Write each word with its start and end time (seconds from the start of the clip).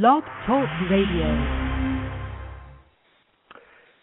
Blog 0.00 0.22
Talk 0.46 0.70
Radio. 0.90 1.28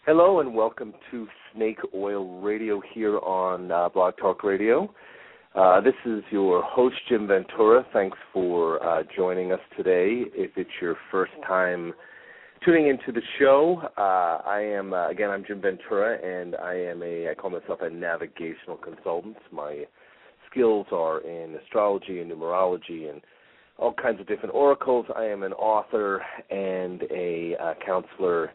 Hello 0.06 0.38
and 0.38 0.54
welcome 0.54 0.94
to 1.10 1.26
Snake 1.52 1.80
Oil 1.92 2.40
Radio 2.40 2.80
here 2.94 3.18
on 3.18 3.72
uh, 3.72 3.88
Blog 3.88 4.14
Talk 4.16 4.44
Radio. 4.44 4.88
Uh, 5.56 5.80
this 5.80 5.96
is 6.06 6.22
your 6.30 6.62
host, 6.62 6.94
Jim 7.08 7.26
Ventura. 7.26 7.84
Thanks 7.92 8.16
for 8.32 8.80
uh, 8.86 9.02
joining 9.16 9.50
us 9.50 9.58
today. 9.76 10.26
If 10.32 10.52
it's 10.54 10.70
your 10.80 10.94
first 11.10 11.32
time 11.44 11.92
tuning 12.64 12.86
into 12.86 13.10
the 13.10 13.22
show, 13.40 13.82
uh, 13.98 14.48
I 14.48 14.60
am, 14.60 14.92
uh, 14.92 15.08
again, 15.08 15.30
I'm 15.30 15.44
Jim 15.44 15.60
Ventura, 15.60 16.18
and 16.24 16.54
I 16.54 16.74
am 16.74 17.02
a, 17.02 17.30
I 17.30 17.34
call 17.34 17.50
myself 17.50 17.80
a 17.82 17.90
navigational 17.90 18.76
consultant. 18.76 19.38
My 19.50 19.86
skills 20.48 20.86
are 20.92 21.18
in 21.22 21.56
astrology 21.64 22.20
and 22.20 22.30
numerology 22.30 23.10
and 23.10 23.20
all 23.80 23.94
kinds 23.94 24.20
of 24.20 24.28
different 24.28 24.54
oracles. 24.54 25.06
I 25.16 25.24
am 25.24 25.42
an 25.42 25.54
author 25.54 26.22
and 26.50 27.02
a 27.10 27.56
uh, 27.60 27.74
counselor 27.84 28.52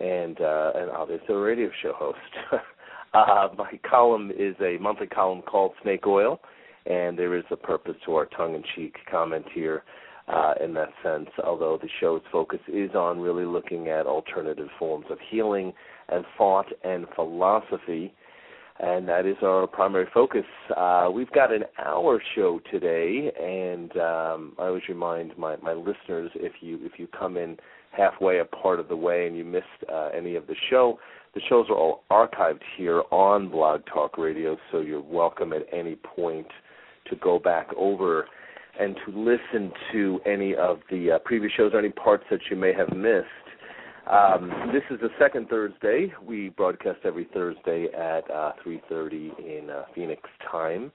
and 0.00 0.40
uh, 0.40 0.72
obviously 0.96 1.34
a 1.34 1.38
radio 1.38 1.68
show 1.82 1.92
host. 1.94 2.18
uh, 3.14 3.48
my 3.58 3.78
column 3.88 4.30
is 4.30 4.54
a 4.60 4.78
monthly 4.80 5.08
column 5.08 5.42
called 5.42 5.72
Snake 5.82 6.06
Oil, 6.06 6.40
and 6.86 7.18
there 7.18 7.36
is 7.36 7.44
a 7.50 7.56
purpose 7.56 7.96
to 8.06 8.14
our 8.14 8.26
tongue-in-cheek 8.26 8.94
comment 9.10 9.44
here. 9.52 9.82
Uh, 10.28 10.52
in 10.62 10.74
that 10.74 10.90
sense, 11.02 11.30
although 11.42 11.78
the 11.80 11.88
show's 12.00 12.20
focus 12.30 12.58
is 12.68 12.90
on 12.94 13.18
really 13.18 13.46
looking 13.46 13.88
at 13.88 14.04
alternative 14.04 14.68
forms 14.78 15.06
of 15.08 15.16
healing 15.30 15.72
and 16.10 16.22
thought 16.36 16.66
and 16.84 17.06
philosophy, 17.14 18.12
and 18.80 19.08
that 19.08 19.26
is 19.26 19.36
our 19.42 19.66
primary 19.66 20.06
focus. 20.14 20.44
Uh, 20.76 21.08
we've 21.12 21.30
got 21.32 21.52
an 21.52 21.64
hour 21.84 22.22
show 22.34 22.60
today, 22.70 23.32
and 23.40 23.90
um, 23.96 24.52
I 24.58 24.66
always 24.66 24.84
remind 24.88 25.36
my, 25.36 25.56
my 25.56 25.72
listeners 25.72 26.30
if 26.34 26.52
you 26.60 26.78
if 26.82 26.92
you 26.98 27.08
come 27.08 27.36
in 27.36 27.56
halfway 27.90 28.38
a 28.38 28.44
part 28.44 28.78
of 28.78 28.88
the 28.88 28.96
way 28.96 29.26
and 29.26 29.36
you 29.36 29.44
missed 29.44 29.64
uh, 29.92 30.10
any 30.16 30.36
of 30.36 30.46
the 30.46 30.54
show, 30.70 30.98
the 31.34 31.40
shows 31.48 31.66
are 31.70 31.76
all 31.76 32.04
archived 32.10 32.62
here 32.76 33.02
on 33.10 33.48
Blog 33.50 33.82
Talk 33.92 34.16
Radio, 34.18 34.56
so 34.70 34.80
you're 34.80 35.02
welcome 35.02 35.52
at 35.52 35.62
any 35.72 35.96
point 35.96 36.46
to 37.10 37.16
go 37.16 37.38
back 37.38 37.68
over 37.76 38.26
and 38.78 38.96
to 39.04 39.12
listen 39.12 39.72
to 39.92 40.20
any 40.24 40.54
of 40.54 40.78
the 40.90 41.12
uh, 41.12 41.18
previous 41.24 41.52
shows 41.56 41.72
or 41.74 41.80
any 41.80 41.88
parts 41.88 42.24
that 42.30 42.40
you 42.50 42.56
may 42.56 42.72
have 42.72 42.94
missed. 42.94 43.26
Um, 44.08 44.70
this 44.72 44.82
is 44.90 44.98
the 45.00 45.10
second 45.18 45.48
Thursday. 45.50 46.12
We 46.26 46.48
broadcast 46.48 47.00
every 47.04 47.28
Thursday 47.34 47.88
at 47.92 48.30
uh, 48.30 48.52
3:30 48.64 49.38
in 49.38 49.68
uh, 49.68 49.84
Phoenix 49.94 50.22
time, 50.50 50.90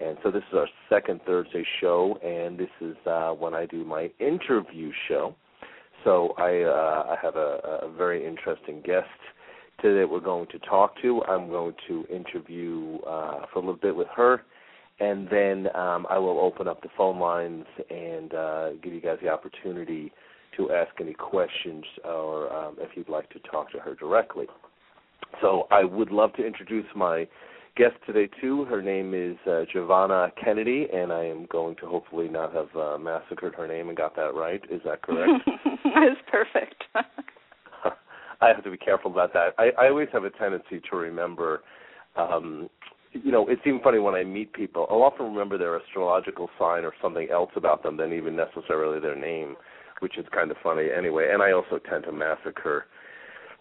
and 0.00 0.18
so 0.24 0.32
this 0.32 0.42
is 0.50 0.58
our 0.58 0.68
second 0.88 1.20
Thursday 1.24 1.64
show, 1.80 2.18
and 2.24 2.58
this 2.58 2.70
is 2.80 2.96
uh, 3.06 3.30
when 3.30 3.54
I 3.54 3.66
do 3.66 3.84
my 3.84 4.10
interview 4.18 4.90
show. 5.06 5.36
So 6.02 6.34
I, 6.38 6.62
uh, 6.62 7.14
I 7.14 7.16
have 7.22 7.36
a, 7.36 7.80
a 7.82 7.92
very 7.96 8.26
interesting 8.26 8.82
guest 8.84 9.06
today 9.80 10.04
we're 10.04 10.20
going 10.20 10.48
to 10.48 10.58
talk 10.60 11.00
to. 11.02 11.22
I'm 11.28 11.48
going 11.48 11.74
to 11.86 12.04
interview 12.06 12.98
uh, 13.06 13.46
for 13.52 13.58
a 13.58 13.60
little 13.60 13.74
bit 13.74 13.94
with 13.94 14.08
her, 14.16 14.42
and 14.98 15.28
then 15.30 15.68
um, 15.76 16.06
I 16.10 16.18
will 16.18 16.40
open 16.40 16.66
up 16.66 16.82
the 16.82 16.88
phone 16.96 17.20
lines 17.20 17.66
and 17.90 18.34
uh, 18.34 18.70
give 18.82 18.92
you 18.92 19.00
guys 19.00 19.18
the 19.22 19.28
opportunity 19.28 20.12
to 20.56 20.70
ask 20.70 20.90
any 21.00 21.14
questions 21.14 21.84
or 22.04 22.52
um, 22.52 22.76
if 22.78 22.90
you'd 22.96 23.08
like 23.08 23.28
to 23.30 23.38
talk 23.40 23.70
to 23.72 23.78
her 23.78 23.94
directly. 23.94 24.46
So 25.40 25.66
I 25.70 25.84
would 25.84 26.10
love 26.10 26.32
to 26.34 26.46
introduce 26.46 26.86
my 26.94 27.26
guest 27.76 27.94
today 28.06 28.28
too. 28.40 28.64
Her 28.64 28.80
name 28.80 29.12
is 29.14 29.36
uh, 29.46 29.64
Jivana 29.74 30.30
Kennedy, 30.42 30.86
and 30.92 31.12
I 31.12 31.24
am 31.24 31.46
going 31.50 31.76
to 31.76 31.86
hopefully 31.86 32.28
not 32.28 32.52
have 32.54 32.74
uh, 32.74 32.98
massacred 32.98 33.54
her 33.54 33.68
name 33.68 33.88
and 33.88 33.96
got 33.96 34.16
that 34.16 34.34
right. 34.34 34.62
Is 34.70 34.80
that 34.84 35.02
correct? 35.02 35.44
That's 35.84 36.20
perfect. 36.30 36.84
I 38.40 38.48
have 38.48 38.64
to 38.64 38.70
be 38.70 38.76
careful 38.76 39.10
about 39.10 39.32
that. 39.32 39.54
I, 39.58 39.70
I 39.78 39.88
always 39.88 40.08
have 40.12 40.24
a 40.24 40.30
tendency 40.30 40.80
to 40.90 40.96
remember. 40.96 41.62
Um, 42.16 42.68
you 43.12 43.32
know, 43.32 43.48
it's 43.48 43.62
even 43.64 43.80
funny 43.80 43.98
when 43.98 44.14
I 44.14 44.24
meet 44.24 44.52
people. 44.52 44.86
I'll 44.90 45.02
often 45.02 45.26
remember 45.26 45.56
their 45.56 45.78
astrological 45.80 46.50
sign 46.58 46.84
or 46.84 46.92
something 47.00 47.28
else 47.30 47.50
about 47.56 47.82
them 47.82 47.96
than 47.96 48.12
even 48.12 48.36
necessarily 48.36 49.00
their 49.00 49.16
name, 49.16 49.56
which 50.00 50.18
is 50.18 50.26
kind 50.32 50.50
of 50.50 50.56
funny 50.62 50.88
anyway. 50.96 51.28
And 51.32 51.42
I 51.42 51.52
also 51.52 51.78
tend 51.78 52.04
to 52.04 52.12
massacre 52.12 52.86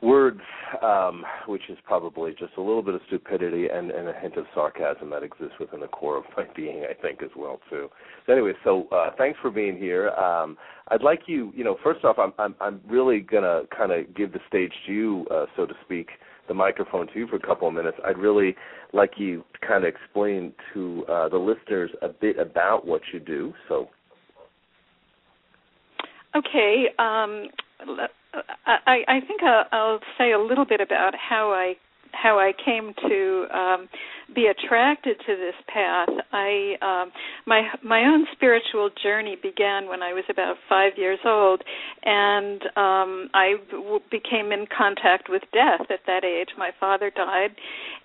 words, 0.02 0.42
um, 0.84 1.24
which 1.48 1.64
is 1.70 1.78
probably 1.84 2.32
just 2.32 2.54
a 2.58 2.62
little 2.62 2.82
bit 2.82 2.96
of 2.96 3.02
stupidity 3.08 3.68
and, 3.68 3.92
and 3.92 4.08
a 4.08 4.14
hint 4.14 4.38
of 4.38 4.46
sarcasm 4.54 5.10
that 5.10 5.24
exists 5.24 5.56
within 5.60 5.80
the 5.80 5.88
core 5.88 6.18
of 6.18 6.24
my 6.36 6.46
being, 6.56 6.86
I 6.90 6.94
think, 6.94 7.24
as 7.24 7.30
well 7.36 7.60
too. 7.70 7.90
So 8.26 8.34
anyway, 8.34 8.54
so 8.64 8.88
uh, 8.92 9.12
thanks 9.18 9.40
for 9.42 9.50
being 9.50 9.78
here. 9.78 10.10
Um, 10.10 10.58
I'd 10.90 11.02
like 11.02 11.22
you, 11.28 11.52
you 11.56 11.64
know, 11.64 11.78
first 11.84 12.04
off, 12.06 12.18
I'm 12.20 12.34
I'm, 12.38 12.56
I'm 12.62 12.82
really 12.88 13.20
gonna 13.20 13.62
kind 13.76 13.92
of 13.92 14.16
give 14.16 14.34
the 14.34 14.40
stage 14.48 14.74
to 14.86 14.94
you, 14.94 15.26
uh, 15.32 15.46
so 15.56 15.66
to 15.66 15.74
speak, 15.84 16.10
the 16.48 16.54
microphone 16.54 17.08
to 17.08 17.20
you 17.20 17.28
for 17.28 17.38
a 17.38 17.46
couple 17.46 17.68
of 17.68 17.74
minutes. 17.74 17.98
I'd 18.06 18.18
really 18.18 18.56
like 18.94 19.14
you 19.18 19.44
to 19.60 19.68
kind 19.68 19.84
of 19.84 19.94
explain 19.94 20.54
to 20.74 21.06
uh, 21.10 21.30
the 21.30 21.38
listeners 21.38 21.90
a 22.02 22.10
bit 22.10 22.38
about 22.38 22.86
what 22.86 23.02
you 23.14 23.20
do. 23.20 23.54
So. 23.68 23.90
Okay. 26.36 26.88
Um, 27.00 27.48
I, 28.66 29.04
I 29.08 29.20
think 29.28 29.42
I'll, 29.44 29.66
I'll 29.72 30.00
say 30.18 30.32
a 30.34 30.40
little 30.40 30.66
bit 30.66 30.82
about 30.82 31.14
how 31.16 31.52
I 31.52 31.76
how 32.12 32.40
I 32.40 32.54
came 32.64 32.94
to 33.08 33.46
um, 33.54 33.90
be 34.34 34.48
attracted 34.48 35.18
to 35.20 35.36
this 35.36 35.56
path. 35.68 36.10
I 36.32 36.76
um, 36.82 37.12
my 37.46 37.62
my 37.84 38.02
own 38.02 38.26
spiritual 38.34 38.90
journey 39.04 39.38
began 39.42 39.88
when 39.88 40.02
I 40.02 40.14
was 40.14 40.24
about 40.30 40.56
five 40.68 40.94
years 40.98 41.20
old, 41.26 41.62
and 42.04 42.62
um, 42.76 43.30
I 43.34 43.56
w- 43.72 44.00
became 44.10 44.52
in 44.52 44.66
contact 44.76 45.30
with 45.30 45.44
death 45.54 45.88
at 45.90 46.00
that 46.08 46.24
age. 46.24 46.50
My 46.58 46.72
father 46.80 47.12
died, 47.16 47.52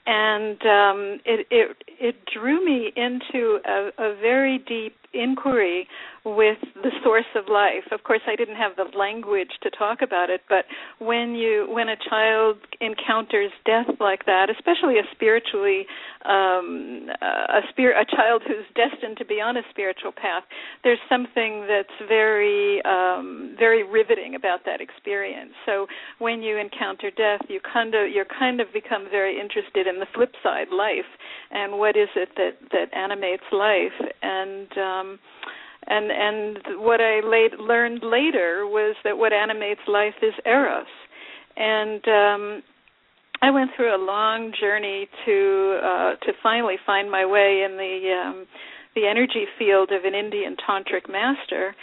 and 0.06 0.60
um, 0.62 1.20
it 1.25 1.47
it 1.50 1.76
it 1.98 2.16
drew 2.32 2.64
me 2.64 2.92
into 2.97 3.58
a, 3.66 3.91
a 3.98 4.16
very 4.20 4.58
deep 4.58 4.94
inquiry 5.12 5.88
with 6.25 6.58
the 6.75 6.91
source 7.02 7.28
of 7.34 7.44
life. 7.48 7.91
Of 7.91 8.04
course, 8.04 8.20
I 8.28 8.37
didn't 8.37 8.56
have 8.56 8.76
the 8.76 8.97
language 8.97 9.50
to 9.62 9.70
talk 9.70 10.02
about 10.02 10.31
it, 10.31 10.42
but 10.48 10.64
when 10.98 11.34
you 11.34 11.66
when 11.69 11.88
a 11.88 11.97
child 12.08 12.58
encounters 12.81 13.50
death 13.64 13.88
like 13.98 14.26
that, 14.26 14.48
especially 14.50 14.98
a 14.98 15.02
spiritually 15.12 15.87
um, 16.26 17.08
a 17.22 17.60
spirit 17.70 17.97
a 18.00 18.16
child 18.16 18.42
who's 18.47 18.66
destined 18.75 19.16
to 19.19 19.25
be 19.25 19.41
on 19.41 19.56
a 19.56 19.62
spiritual 19.70 20.12
path, 20.12 20.44
there's 20.84 20.98
something 21.08 21.66
that's 21.66 21.97
very 22.08 22.82
um, 22.84 23.56
very 23.58 23.82
riveting 23.82 24.34
about 24.34 24.60
that 24.66 24.81
experience. 24.81 25.53
So 25.64 25.86
when 26.19 26.42
you 26.42 26.58
encounter 26.58 27.10
death, 27.10 27.41
you 27.48 27.60
kind 27.60 27.94
of 27.94 28.10
you're 28.10 28.28
kind 28.38 28.60
of 28.60 28.69
become 28.72 29.06
very 29.10 29.41
interested 29.41 29.86
in 29.86 29.98
the 29.98 30.06
flip 30.14 30.32
side, 30.42 30.69
life, 30.72 31.08
and 31.50 31.78
what 31.78 31.97
is 31.97 32.08
it 32.16 32.31
that 32.37 32.56
that 32.72 32.94
animates 32.94 33.44
life 33.52 33.97
and 34.22 34.69
um 34.78 35.19
and 35.87 36.10
and 36.10 36.81
what 36.81 37.00
I 37.00 37.20
late, 37.26 37.58
learned 37.58 38.02
later 38.02 38.66
was 38.66 38.97
that 39.04 39.16
what 39.16 39.32
animates 39.32 39.81
life 39.88 40.14
is 40.22 40.34
eros, 40.44 40.87
and 41.56 42.06
um, 42.08 42.62
I 43.42 43.50
went 43.50 43.70
through 43.74 43.94
a 43.94 44.02
long 44.02 44.52
journey 44.58 45.08
to 45.24 45.80
uh, 45.82 46.16
to 46.26 46.32
finally 46.42 46.76
find 46.84 47.10
my 47.10 47.24
way 47.24 47.64
in 47.64 47.76
the 47.76 48.12
um, 48.12 48.46
the 48.94 49.06
energy 49.06 49.46
field 49.58 49.90
of 49.92 50.04
an 50.04 50.14
Indian 50.14 50.56
tantric 50.56 51.10
master 51.10 51.74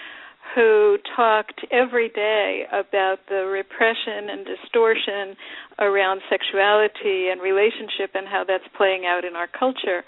who 0.56 0.98
talked 1.16 1.66
every 1.72 2.10
day 2.10 2.64
about 2.72 3.20
the 3.28 3.46
repression 3.46 4.30
and 4.30 4.46
distortion 4.46 5.36
around 5.80 6.22
sexuality 6.30 7.30
and 7.32 7.42
relationship 7.42 8.12
and 8.14 8.28
how 8.28 8.44
that's 8.48 8.64
playing 8.78 9.06
out 9.06 9.26
in 9.26 9.36
our 9.36 9.48
culture 9.48 10.04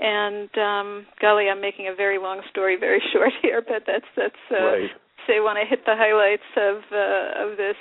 and 0.00 0.48
um 0.56 1.06
golly 1.20 1.48
i'm 1.48 1.60
making 1.60 1.88
a 1.88 1.94
very 1.94 2.18
long 2.18 2.40
story 2.50 2.76
very 2.78 3.02
short 3.12 3.30
here 3.42 3.60
but 3.60 3.82
that's 3.86 4.08
that's 4.16 4.34
uh 4.50 4.64
right. 4.64 4.90
Say 5.26 5.40
when 5.40 5.56
i 5.56 5.64
hit 5.68 5.80
the 5.86 5.94
highlights 5.96 6.48
of 6.56 6.82
uh 6.92 7.50
of 7.50 7.56
this 7.56 7.76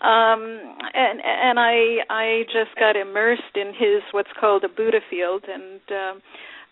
um 0.00 0.76
and 0.94 1.20
and 1.24 1.58
i 1.58 1.98
i 2.10 2.42
just 2.46 2.74
got 2.78 2.96
immersed 2.96 3.54
in 3.54 3.68
his 3.68 4.02
what's 4.12 4.32
called 4.38 4.64
a 4.64 4.68
buddha 4.68 5.00
field 5.08 5.44
and 5.48 5.80
um 5.90 6.22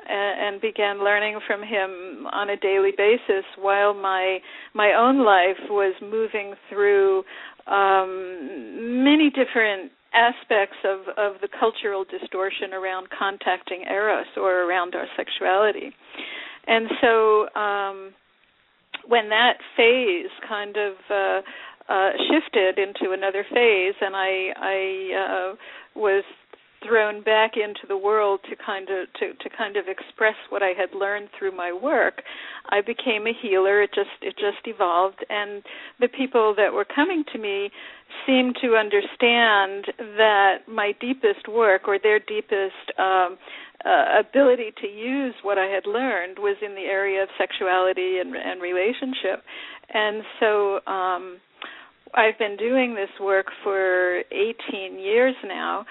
and 0.09 0.61
began 0.61 1.05
learning 1.05 1.39
from 1.47 1.61
him 1.61 2.27
on 2.33 2.51
a 2.51 2.57
daily 2.57 2.93
basis 2.97 3.45
while 3.59 3.93
my 3.93 4.39
my 4.75 4.93
own 4.93 5.25
life 5.25 5.59
was 5.69 5.95
moving 6.01 6.55
through 6.71 7.23
um 7.67 9.05
many 9.05 9.31
different 9.31 9.93
aspects 10.15 10.77
of, 10.85 11.01
of 11.17 11.41
the 11.41 11.49
cultural 11.61 12.05
distortion 12.05 12.73
around 12.73 13.09
contacting 13.17 13.85
eros 13.89 14.27
or 14.37 14.69
around 14.69 14.95
our 14.95 15.07
sexuality. 15.17 15.93
And 16.67 16.89
so 17.01 17.49
um, 17.59 18.15
when 19.07 19.29
that 19.31 19.59
phase 19.77 20.31
kind 20.47 20.77
of 20.77 20.95
uh, 21.11 21.41
uh, 21.89 22.11
shifted 22.31 22.79
into 22.79 23.13
another 23.13 23.45
phase, 23.53 23.95
and 24.01 24.15
I, 24.15 24.53
I 24.57 25.51
uh, 25.53 25.57
was 25.95 26.25
thrown 26.87 27.23
back 27.23 27.53
into 27.57 27.87
the 27.89 27.97
world 27.97 28.41
to 28.49 28.57
kind 28.57 28.89
of 28.91 29.13
to 29.21 29.33
to 29.43 29.57
kind 29.57 29.77
of 29.77 29.87
express 29.89 30.35
what 30.51 30.63
I 30.63 30.73
had 30.79 30.95
learned 30.99 31.29
through 31.39 31.57
my 31.57 31.73
work, 31.73 32.23
I 32.71 32.81
became 32.81 33.27
a 33.27 33.33
healer. 33.43 33.83
It 33.83 33.91
just 33.95 34.11
it 34.23 34.35
just 34.37 34.67
evolved, 34.67 35.25
and 35.29 35.63
the 36.01 36.09
people 36.09 36.55
that 36.57 36.73
were 36.73 36.85
coming 36.85 37.25
to 37.33 37.39
me 37.39 37.71
seemed 38.27 38.57
to 38.63 38.77
understand 38.77 39.87
that 40.17 40.69
my 40.69 40.93
deepest 41.01 41.49
work 41.49 41.83
or 41.89 41.99
their 42.03 42.19
deepest 42.19 42.99
um, 42.99 43.37
uh, 43.85 44.21
ability 44.21 44.73
to 44.81 44.87
use 44.87 45.35
what 45.43 45.59
I 45.59 45.67
had 45.67 45.87
learned 45.87 46.39
was 46.39 46.57
in 46.65 46.75
the 46.75 46.89
area 46.89 47.23
of 47.23 47.29
sexuality 47.39 48.19
and, 48.19 48.35
and 48.35 48.61
relationship, 48.63 49.43
and 49.93 50.23
so. 50.41 50.81
um 50.87 51.39
I've 52.15 52.39
been 52.39 52.57
doing 52.57 52.95
this 52.95 53.11
work 53.21 53.47
for 53.63 54.23
18 54.33 54.99
years 54.99 55.35
now 55.45 55.85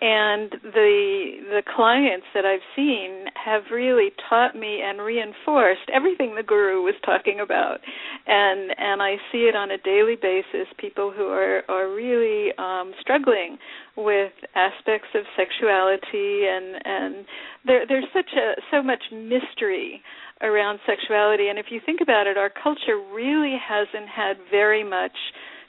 and 0.00 0.50
the 0.62 1.38
the 1.50 1.62
clients 1.74 2.26
that 2.34 2.44
I've 2.44 2.64
seen 2.74 3.26
have 3.34 3.62
really 3.70 4.10
taught 4.28 4.56
me 4.56 4.80
and 4.82 5.00
reinforced 5.00 5.88
everything 5.92 6.34
the 6.34 6.42
guru 6.42 6.82
was 6.82 6.94
talking 7.06 7.40
about. 7.40 7.78
And 8.26 8.70
and 8.76 9.00
I 9.00 9.16
see 9.30 9.46
it 9.46 9.54
on 9.54 9.70
a 9.70 9.78
daily 9.78 10.16
basis 10.20 10.66
people 10.78 11.12
who 11.12 11.28
are 11.28 11.62
are 11.68 11.94
really 11.94 12.50
um 12.58 12.92
struggling 13.00 13.56
with 13.96 14.32
aspects 14.56 15.08
of 15.14 15.24
sexuality 15.36 16.46
and 16.50 16.74
and 16.84 17.26
there 17.64 17.86
there's 17.86 18.10
such 18.12 18.30
a 18.36 18.60
so 18.72 18.82
much 18.82 19.02
mystery 19.12 20.02
around 20.42 20.80
sexuality. 20.86 21.48
And 21.48 21.58
if 21.58 21.66
you 21.70 21.80
think 21.86 22.00
about 22.02 22.26
it 22.26 22.36
our 22.36 22.50
culture 22.50 22.98
really 23.14 23.56
hasn't 23.56 24.08
had 24.08 24.36
very 24.50 24.82
much 24.82 25.16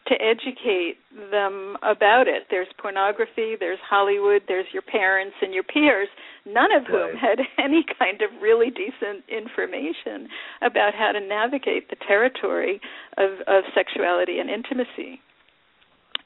to 0.08 0.14
educate 0.22 0.98
them 1.32 1.78
about 1.82 2.28
it. 2.28 2.44
There's 2.50 2.68
pornography, 2.80 3.56
there's 3.60 3.80
Hollywood, 3.88 4.44
there's 4.48 4.68
your 4.72 4.84
parents 4.84 5.36
and 5.42 5.54
your 5.54 5.64
peers, 5.64 6.08
none 6.46 6.72
of 6.72 6.86
whom 6.86 7.16
right. 7.16 7.18
had 7.18 7.40
any 7.64 7.84
kind 7.98 8.22
of 8.22 8.30
really 8.42 8.70
decent 8.70 9.26
information 9.30 10.30
about 10.62 10.94
how 10.94 11.12
to 11.12 11.20
navigate 11.20 11.90
the 11.90 11.98
territory 12.08 12.80
of, 13.18 13.40
of 13.48 13.64
sexuality 13.74 14.40
and 14.40 14.50
intimacy. 14.50 15.20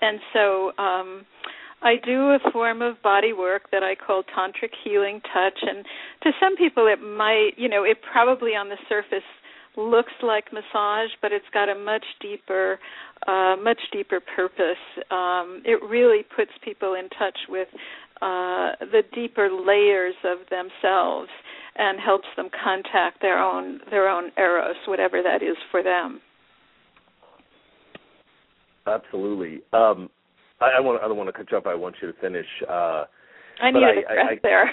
And 0.02 0.20
so 0.34 0.72
um 0.78 1.26
I 1.82 1.96
do 2.04 2.32
a 2.32 2.40
form 2.52 2.82
of 2.82 3.02
body 3.02 3.32
work 3.32 3.72
that 3.72 3.84
I 3.84 3.96
call 3.96 4.24
tantric 4.24 4.72
healing 4.84 5.22
touch 5.34 5.60
and 5.62 5.86
to 6.24 6.32
some 6.40 6.58
people 6.58 6.88
it 6.88 7.00
might, 7.02 7.52
you 7.56 7.70
know, 7.70 7.84
it 7.84 8.00
probably 8.12 8.52
on 8.52 8.68
the 8.68 8.78
surface 8.90 9.24
looks 9.80 10.14
like 10.22 10.52
massage, 10.52 11.10
but 11.22 11.32
it's 11.32 11.46
got 11.54 11.70
a 11.70 11.76
much 11.76 12.06
deeper, 12.22 12.78
uh, 13.28 13.56
much 13.64 13.80
deeper 13.92 14.20
purpose. 14.36 14.84
Um, 15.10 15.62
it 15.66 15.82
really 15.88 16.24
puts 16.36 16.52
people 16.64 16.94
in 16.96 17.10
touch 17.18 17.38
with 17.48 17.68
uh, 18.22 18.72
the 18.92 19.04
deeper 19.14 19.50
layers 19.50 20.16
of 20.26 20.40
themselves 20.50 21.30
and 21.76 22.00
helps 22.00 22.28
them 22.36 22.50
contact 22.64 23.22
their 23.22 23.40
own 23.40 23.80
their 23.90 24.10
own 24.10 24.32
eros, 24.38 24.76
whatever 24.88 25.22
that 25.24 25.42
is 25.42 25.56
for 25.72 25.82
them. 25.82 26.20
Absolutely. 28.86 29.62
Um, 29.72 30.10
I, 30.60 30.72
I 30.78 30.80
want. 30.80 31.02
I 31.02 31.08
don't 31.08 31.18
want 31.18 31.28
to 31.30 31.34
cut 31.34 31.50
you 31.52 31.58
off. 31.58 31.66
I 31.66 31.76
want 31.76 31.96
you 32.02 32.12
to 32.12 32.20
finish. 32.20 32.46
Uh, 32.68 33.06
I 33.62 33.68
I- 33.68 33.70
a 33.70 33.74
I- 33.74 34.30
I- 34.32 34.40
there. 34.44 34.72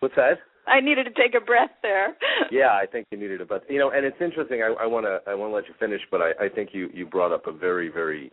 what's 0.00 0.14
that? 0.16 0.38
I 0.66 0.80
needed 0.80 1.04
to 1.04 1.10
take 1.10 1.34
a 1.34 1.44
breath 1.44 1.70
there. 1.82 2.16
yeah, 2.50 2.68
I 2.72 2.86
think 2.90 3.06
you 3.10 3.18
needed 3.18 3.40
a 3.40 3.44
but 3.44 3.64
you 3.68 3.78
know, 3.78 3.90
and 3.90 4.04
it's 4.04 4.16
interesting. 4.20 4.62
I 4.62 4.86
want 4.86 5.06
to 5.06 5.20
I 5.30 5.34
want 5.34 5.50
to 5.50 5.54
let 5.54 5.68
you 5.68 5.74
finish, 5.78 6.00
but 6.10 6.20
I, 6.22 6.46
I 6.46 6.48
think 6.48 6.70
you 6.72 6.88
you 6.92 7.06
brought 7.06 7.32
up 7.32 7.46
a 7.46 7.52
very 7.52 7.88
very, 7.88 8.32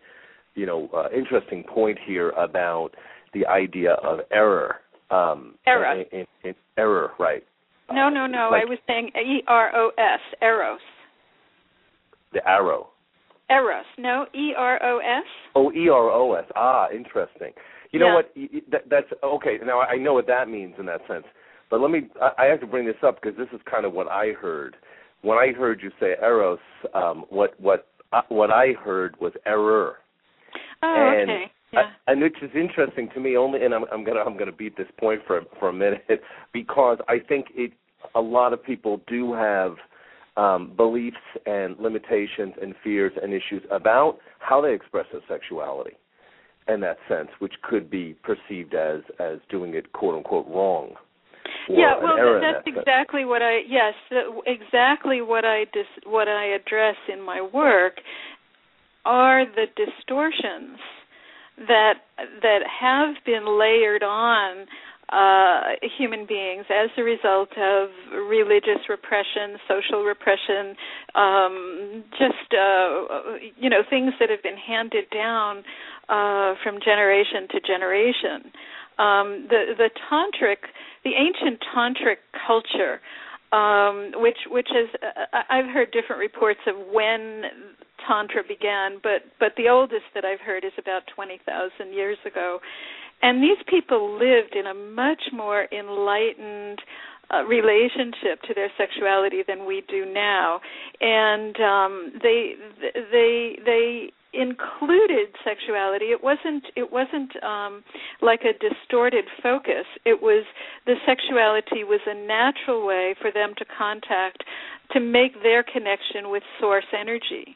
you 0.56 0.66
know, 0.66 0.90
uh, 0.96 1.10
interesting 1.16 1.64
point 1.64 1.98
here 2.06 2.30
about 2.32 2.90
the 3.34 3.46
idea 3.46 3.94
of 4.04 4.20
error. 4.32 4.76
Um, 5.10 5.56
Error. 5.68 6.04
In, 6.12 6.20
in, 6.22 6.26
in 6.46 6.56
error, 6.78 7.12
right? 7.20 7.44
No, 7.92 8.08
no, 8.08 8.26
no. 8.28 8.48
Like 8.52 8.64
I 8.64 8.70
was 8.70 8.80
saying 8.88 9.12
E 9.16 9.44
R 9.48 9.76
O 9.76 9.92
S, 9.98 10.20
eros. 10.42 10.80
the 12.34 12.48
arrow. 12.48 12.88
Eros. 13.50 13.84
No, 13.98 14.26
E 14.34 14.54
R 14.58 14.82
O 14.82 15.00
S. 15.00 15.26
Oh, 15.56 15.72
E 15.74 15.90
R 15.90 16.10
O 16.10 16.34
S. 16.36 16.46
Ah, 16.56 16.88
interesting. 16.96 17.52
You 17.92 18.00
know 18.00 18.08
Yeah. 18.08 18.16
what? 18.16 18.32
Y- 18.38 18.48
y- 18.54 18.62
That, 18.72 18.84
that's 18.90 19.12
okay. 19.22 19.58
Now 19.66 19.82
I 19.82 19.98
know 19.98 20.14
what 20.14 20.28
that 20.28 20.48
means 20.48 20.76
in 20.80 20.86
that 20.86 21.02
sense. 21.10 21.26
But 21.72 21.82
let 21.82 21.90
me. 21.90 22.02
I 22.22 22.44
I 22.44 22.46
have 22.46 22.60
to 22.60 22.68
bring 22.68 22.86
this 22.86 23.02
up 23.04 23.20
because 23.22 23.36
this 23.38 23.48
is 23.54 23.62
kind 23.70 23.86
of 23.86 23.94
what 23.94 24.08
I 24.08 24.34
heard 24.34 24.76
when 25.24 25.38
I 25.40 25.54
heard 25.54 25.82
you 25.82 25.90
say 26.00 26.16
eros. 26.22 26.60
Um, 26.94 27.26
what 27.30 27.60
what 27.60 27.88
uh, 28.14 28.22
what 28.30 28.52
I 28.52 28.74
heard 28.74 29.20
was 29.20 29.34
error. 29.46 29.96
Oh, 30.84 31.14
And 31.18 31.32
okay. 31.32 31.52
Yeah. 31.74 31.84
I, 32.06 32.12
and 32.12 32.22
which 32.22 32.36
is 32.42 32.52
interesting 32.54 33.08
to 33.14 33.22
me 33.22 33.38
only 33.38 33.64
and 33.64 33.74
I'm, 33.74 33.86
I'm 33.94 34.04
gonna 34.04 34.20
I'm 34.20 34.38
gonna 34.38 34.52
beat 34.52 34.76
this 34.76 34.90
point 35.00 35.22
for 35.26 35.42
for 35.58 35.70
a 35.70 35.74
minute 35.74 36.04
because 36.54 36.98
I 37.08 37.18
think 37.20 37.48
it 37.56 37.72
a 38.14 38.20
lot 38.20 38.52
of 38.52 38.62
people 38.62 39.00
do 39.08 39.34
have 39.34 39.76
um, 40.36 40.74
beliefs 40.76 41.16
and 41.46 41.78
limitations 41.80 42.56
and 42.62 42.74
fears 42.84 43.14
and 43.22 43.34
issues 43.34 43.64
about 43.72 44.18
how 44.40 44.60
they 44.60 44.74
express 44.74 45.06
their 45.14 45.22
sexuality 45.30 45.92
in 46.68 46.82
that 46.82 46.98
sense, 47.08 47.30
which 47.40 47.54
could 47.64 47.90
be 47.90 48.16
perceived 48.22 48.74
as 48.74 49.00
as 49.20 49.38
doing 49.50 49.74
it 49.74 49.94
quote 49.94 50.16
unquote 50.16 50.48
wrong. 50.48 50.96
Or 51.72 51.80
yeah, 51.80 51.96
well, 52.02 52.42
that's 52.42 52.66
that 52.66 52.80
exactly 52.80 53.26
what 53.26 53.42
I 53.42 53.60
yes, 53.68 53.94
exactly 54.46 55.22
what 55.22 55.46
I 55.46 55.66
dis, 55.74 55.86
what 56.06 56.28
I 56.28 56.46
address 56.56 56.96
in 57.12 57.22
my 57.22 57.42
work 57.42 57.94
are 59.06 59.46
the 59.46 59.66
distortions 59.76 60.78
that 61.58 61.96
that 62.42 62.60
have 62.80 63.16
been 63.26 63.60
layered 63.60 64.04
on 64.04 64.68
uh, 65.12 65.76
human 65.98 66.26
beings 66.26 66.66
as 66.70 66.90
a 66.98 67.04
result 67.04 67.50
of 67.58 67.90
religious 68.30 68.88
repression, 68.88 69.60
social 69.68 70.04
repression, 70.04 70.76
um, 71.16 72.04
just 72.12 72.48
uh, 72.56 73.36
you 73.58 73.70
know 73.70 73.84
things 73.90 74.14
that 74.20 74.30
have 74.30 74.42
been 74.42 74.58
handed 74.58 75.06
down 75.14 75.64
uh, 76.08 76.56
from 76.64 76.80
generation 76.84 77.48
to 77.52 77.60
generation. 77.60 78.52
Um, 78.98 79.48
the 79.50 79.76
the 79.78 79.90
tantric, 80.08 80.64
the 81.04 81.12
ancient 81.18 81.60
tantric 81.76 82.18
culture, 82.48 83.02
um, 83.52 84.12
which 84.22 84.38
which 84.50 84.70
is 84.70 84.90
uh, 85.02 85.42
I've 85.50 85.66
heard 85.66 85.92
different 85.92 86.20
reports 86.20 86.60
of 86.68 86.76
when 86.92 87.44
tantra 88.08 88.44
began, 88.48 89.00
but 89.02 89.24
but 89.40 89.54
the 89.58 89.70
oldest 89.70 90.06
that 90.16 90.26
I've 90.26 90.40
heard 90.40 90.64
is 90.64 90.74
about 90.78 91.04
twenty 91.14 91.40
thousand 91.46 91.94
years 91.94 92.18
ago, 92.26 92.60
and 93.22 93.42
these 93.42 93.62
people 93.68 94.14
lived 94.14 94.56
in 94.56 94.68
a 94.68 94.74
much 94.74 95.22
more 95.34 95.68
enlightened 95.72 96.80
uh, 97.34 97.44
relationship 97.44 98.42
to 98.48 98.54
their 98.54 98.70
sexuality 98.78 99.44
than 99.48 99.66
we 99.66 99.84
do 99.88 100.06
now, 100.06 100.60
and 101.00 101.56
um, 101.60 102.12
they 102.22 102.54
they 103.12 103.58
they 103.66 104.12
included 104.34 105.36
sexuality. 105.44 106.06
It 106.06 106.24
wasn't 106.24 106.64
it 106.76 106.92
wasn't 106.92 107.32
um 107.44 107.84
like 108.22 108.42
a 108.42 108.54
distorted 108.58 109.26
focus. 109.44 109.86
It 110.06 110.22
was 110.22 110.46
the 110.86 110.96
sexuality 111.06 111.84
was 111.84 112.02
a 112.08 112.16
natural 112.16 112.86
way 112.86 113.16
for 113.22 113.32
them 113.32 113.54
to 113.58 113.66
contact 113.78 114.44
to 114.92 115.00
make 115.00 115.42
their 115.44 115.64
connection 115.64 116.30
with 116.30 116.44
source 116.60 116.88
energy. 116.98 117.56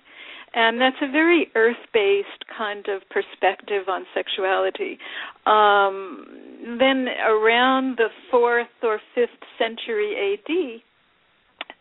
And 0.55 0.79
that's 0.79 0.95
a 1.01 1.11
very 1.11 1.51
earth-based 1.53 2.45
kind 2.57 2.85
of 2.87 3.01
perspective 3.09 3.89
on 3.89 4.05
sexuality. 4.13 4.97
Um, 5.45 6.77
then, 6.79 7.07
around 7.27 7.97
the 7.97 8.07
fourth 8.31 8.67
or 8.81 9.01
fifth 9.13 9.43
century 9.59 10.37
AD, 10.39 10.81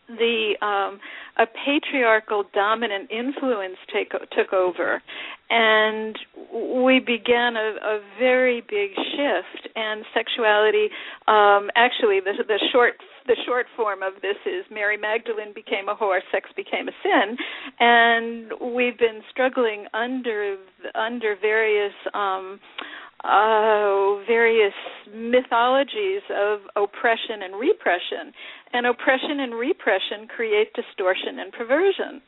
the 0.07 0.53
um, 0.61 0.99
a 1.37 1.45
patriarchal 1.65 2.43
dominant 2.53 3.09
influence 3.11 3.77
take, 3.93 4.11
took 4.11 4.53
over, 4.53 5.01
and 5.49 6.17
we 6.83 6.99
began 6.99 7.55
a, 7.55 7.75
a 7.83 7.99
very 8.19 8.61
big 8.61 8.91
shift. 8.95 9.69
And 9.75 10.05
sexuality, 10.13 10.87
um, 11.27 11.69
actually, 11.75 12.19
the, 12.19 12.43
the 12.47 12.59
short 12.71 12.93
the 13.27 13.35
short 13.45 13.65
form 13.75 14.03
of 14.03 14.13
this 14.21 14.37
is 14.45 14.65
Mary 14.71 14.97
Magdalene 14.97 15.53
became 15.53 15.89
a 15.89 15.95
whore, 15.95 16.19
sex 16.31 16.49
became 16.55 16.87
a 16.87 16.91
sin, 17.01 17.37
and 17.79 18.75
we've 18.75 18.97
been 18.97 19.21
struggling 19.31 19.85
under 19.93 20.57
under 20.93 21.35
various. 21.41 21.93
Um, 22.13 22.59
uh, 23.25 24.23
various 24.27 24.73
mythologies 25.13 26.21
of 26.29 26.59
oppression 26.75 27.41
and 27.43 27.59
repression, 27.59 28.31
and 28.73 28.85
oppression 28.85 29.39
and 29.39 29.55
repression 29.55 30.27
create 30.27 30.71
distortion 30.73 31.39
and 31.39 31.51
perversion. 31.51 32.21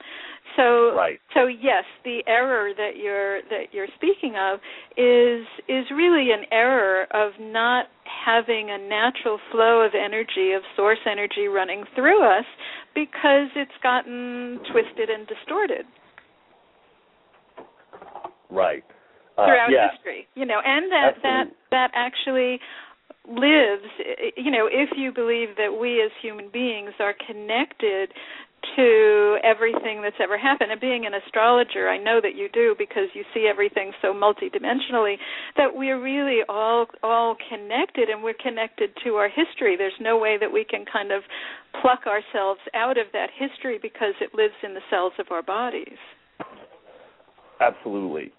So, 0.55 0.95
Right. 0.95 1.19
so 1.33 1.45
yes, 1.45 1.83
the 2.03 2.23
error 2.25 2.73
that 2.73 2.97
you're 2.97 3.41
that 3.43 3.73
you're 3.73 3.87
speaking 3.95 4.35
of 4.37 4.59
is 4.97 5.45
is 5.67 5.85
really 5.91 6.31
an 6.31 6.45
error 6.51 7.05
of 7.11 7.33
not 7.39 7.87
having 8.25 8.71
a 8.71 8.77
natural 8.77 9.39
flow 9.51 9.81
of 9.81 9.93
energy 9.93 10.53
of 10.53 10.63
source 10.75 10.99
energy 11.05 11.47
running 11.47 11.83
through 11.93 12.23
us 12.23 12.45
because 12.95 13.49
it's 13.55 13.77
gotten 13.83 14.59
twisted 14.71 15.09
and 15.09 15.27
distorted 15.27 15.85
Right. 18.49 18.83
Uh, 19.37 19.45
throughout 19.45 19.69
yeah. 19.69 19.91
history 19.91 20.27
you 20.35 20.45
know 20.45 20.59
and 20.65 20.91
that 20.91 21.11
that 21.21 21.45
that 21.71 21.91
actually 21.93 22.59
lives 23.27 23.85
you 24.35 24.51
know 24.51 24.67
if 24.71 24.89
you 24.97 25.11
believe 25.11 25.49
that 25.57 25.77
we 25.79 26.01
as 26.01 26.11
human 26.21 26.49
beings 26.51 26.91
are 26.99 27.13
connected 27.27 28.09
to 28.75 29.37
everything 29.43 30.01
that's 30.01 30.15
ever 30.21 30.37
happened. 30.37 30.71
And 30.71 30.81
being 30.81 31.05
an 31.05 31.13
astrologer, 31.13 31.89
I 31.89 31.97
know 31.97 32.19
that 32.21 32.35
you 32.35 32.49
do 32.51 32.75
because 32.77 33.07
you 33.13 33.23
see 33.33 33.47
everything 33.49 33.91
so 34.01 34.13
multidimensionally 34.13 35.15
that 35.55 35.73
we're 35.73 36.01
really 36.01 36.41
all 36.49 36.85
all 37.03 37.35
connected 37.49 38.09
and 38.09 38.23
we're 38.23 38.37
connected 38.41 38.91
to 39.03 39.15
our 39.15 39.29
history. 39.29 39.77
There's 39.77 39.99
no 39.99 40.17
way 40.17 40.37
that 40.39 40.51
we 40.51 40.65
can 40.65 40.85
kind 40.91 41.11
of 41.11 41.23
pluck 41.81 42.01
ourselves 42.07 42.59
out 42.73 42.97
of 42.97 43.07
that 43.13 43.29
history 43.37 43.79
because 43.81 44.13
it 44.21 44.33
lives 44.33 44.55
in 44.63 44.73
the 44.73 44.81
cells 44.89 45.13
of 45.19 45.27
our 45.31 45.43
bodies. 45.43 45.97
Absolutely. 47.61 48.31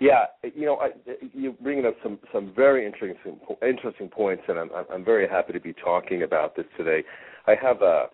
Yeah, 0.00 0.24
you 0.42 0.66
know, 0.66 0.76
I, 0.76 0.90
you're 1.32 1.52
bringing 1.52 1.86
up 1.86 1.94
some 2.02 2.18
some 2.32 2.52
very 2.54 2.84
interesting 2.84 3.38
interesting 3.62 4.08
points, 4.08 4.42
and 4.48 4.58
I'm 4.58 4.70
I'm 4.92 5.04
very 5.04 5.28
happy 5.28 5.52
to 5.52 5.60
be 5.60 5.72
talking 5.72 6.22
about 6.22 6.56
this 6.56 6.66
today. 6.76 7.04
I 7.46 7.54
have 7.60 7.80
a 7.82 8.06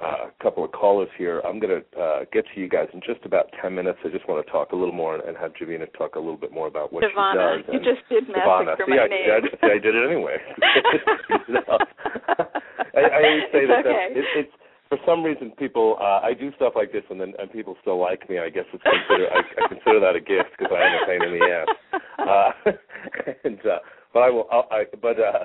a 0.00 0.30
couple 0.42 0.64
of 0.64 0.72
callers 0.72 1.08
here. 1.16 1.40
I'm 1.46 1.58
going 1.58 1.80
to 1.80 2.00
uh, 2.00 2.20
get 2.32 2.44
to 2.54 2.60
you 2.60 2.68
guys 2.68 2.88
in 2.92 3.00
just 3.00 3.24
about 3.24 3.46
10 3.62 3.74
minutes. 3.74 3.98
I 4.04 4.08
just 4.08 4.28
want 4.28 4.44
to 4.44 4.52
talk 4.52 4.72
a 4.72 4.76
little 4.76 4.94
more 4.94 5.16
and 5.16 5.36
have 5.36 5.52
Javina 5.54 5.86
talk 5.96 6.16
a 6.16 6.18
little 6.18 6.36
bit 6.36 6.52
more 6.52 6.66
about 6.66 6.92
what 6.92 7.02
she 7.02 7.14
does. 7.16 7.60
You 7.72 7.78
just 7.80 8.06
did 8.08 8.28
massacre 8.28 8.84
Devana. 8.84 8.88
my 8.88 9.08
see, 9.08 9.10
name. 9.10 9.30
I, 9.32 9.40
see, 9.40 9.72
I 9.72 9.78
did 9.78 9.94
it 9.94 10.10
anyway. 10.10 10.36
I, 12.94 13.00
I 13.00 13.24
always 13.24 13.42
say 13.52 13.64
it's 13.64 13.72
that, 13.72 13.86
okay. 13.86 14.08
that 14.12 14.20
it, 14.20 14.24
it's 14.36 14.52
for 14.96 15.10
some 15.10 15.22
reason 15.22 15.50
people 15.58 15.96
uh, 16.00 16.20
I 16.22 16.32
do 16.34 16.50
stuff 16.56 16.72
like 16.76 16.92
this 16.92 17.02
and 17.10 17.20
then 17.20 17.34
and 17.38 17.50
people 17.50 17.76
still 17.80 18.00
like 18.00 18.28
me. 18.28 18.38
I 18.38 18.50
guess 18.50 18.64
it's 18.72 18.82
consider 18.82 19.28
I, 19.32 19.64
I 19.64 19.68
consider 19.68 20.00
that 20.00 20.16
a 20.16 20.20
gift 20.20 20.56
because 20.58 20.72
I 20.72 20.86
am 20.86 21.02
a 21.02 21.06
pain 21.06 21.22
in 21.22 21.38
the 21.38 21.46
ass. 21.52 22.00
Uh, 22.18 22.72
and 23.44 23.60
uh, 23.60 23.78
but 24.12 24.20
I 24.20 24.30
will 24.30 24.46
I, 24.50 24.84
but 25.00 25.18
uh 25.20 25.44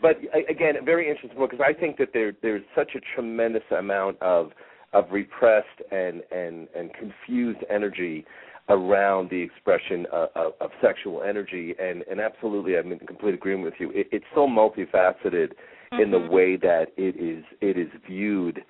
but 0.00 0.16
again, 0.48 0.74
very 0.84 1.10
interesting 1.10 1.40
because 1.40 1.60
I 1.64 1.72
think 1.72 1.98
that 1.98 2.10
there 2.12 2.32
there's 2.42 2.62
such 2.76 2.92
a 2.94 3.00
tremendous 3.14 3.64
amount 3.76 4.20
of 4.22 4.52
of 4.92 5.06
repressed 5.10 5.66
and 5.90 6.22
and 6.30 6.68
and 6.76 6.90
confused 6.94 7.60
energy 7.68 8.24
around 8.70 9.30
the 9.30 9.40
expression 9.40 10.06
of, 10.12 10.28
of, 10.34 10.52
of 10.60 10.70
sexual 10.80 11.22
energy, 11.22 11.74
and 11.80 12.02
and 12.10 12.20
absolutely, 12.20 12.76
I'm 12.76 12.92
in 12.92 12.98
complete 13.00 13.34
agreement 13.34 13.64
with 13.64 13.74
you. 13.78 13.90
It, 13.90 14.08
it's 14.12 14.24
so 14.34 14.46
multifaceted 14.46 15.52
mm-hmm. 15.92 16.00
in 16.00 16.10
the 16.10 16.18
way 16.18 16.56
that 16.56 16.86
it 16.96 17.16
is 17.16 17.44
it 17.60 17.78
is 17.78 17.88
viewed. 18.06 18.62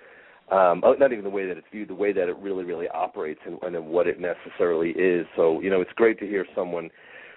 Um, 0.51 0.83
oh, 0.83 0.95
not 0.95 1.13
even 1.13 1.25
the 1.25 1.31
way 1.31 1.47
that 1.47 1.59
it's 1.59 1.67
viewed, 1.71 1.89
the 1.89 1.95
way 1.95 2.13
that 2.13 2.29
it 2.29 2.37
really, 2.39 2.65
really 2.65 2.89
operates, 2.89 3.41
and, 3.45 3.59
and 3.63 3.87
what 3.87 4.07
it 4.07 4.19
necessarily 4.19 4.91
is. 4.91 5.27
So, 5.37 5.61
you 5.61 5.69
know, 5.69 5.83
it's 5.83 5.93
great 5.95 6.19
to 6.21 6.27
hear 6.27 6.47
someone 6.55 6.89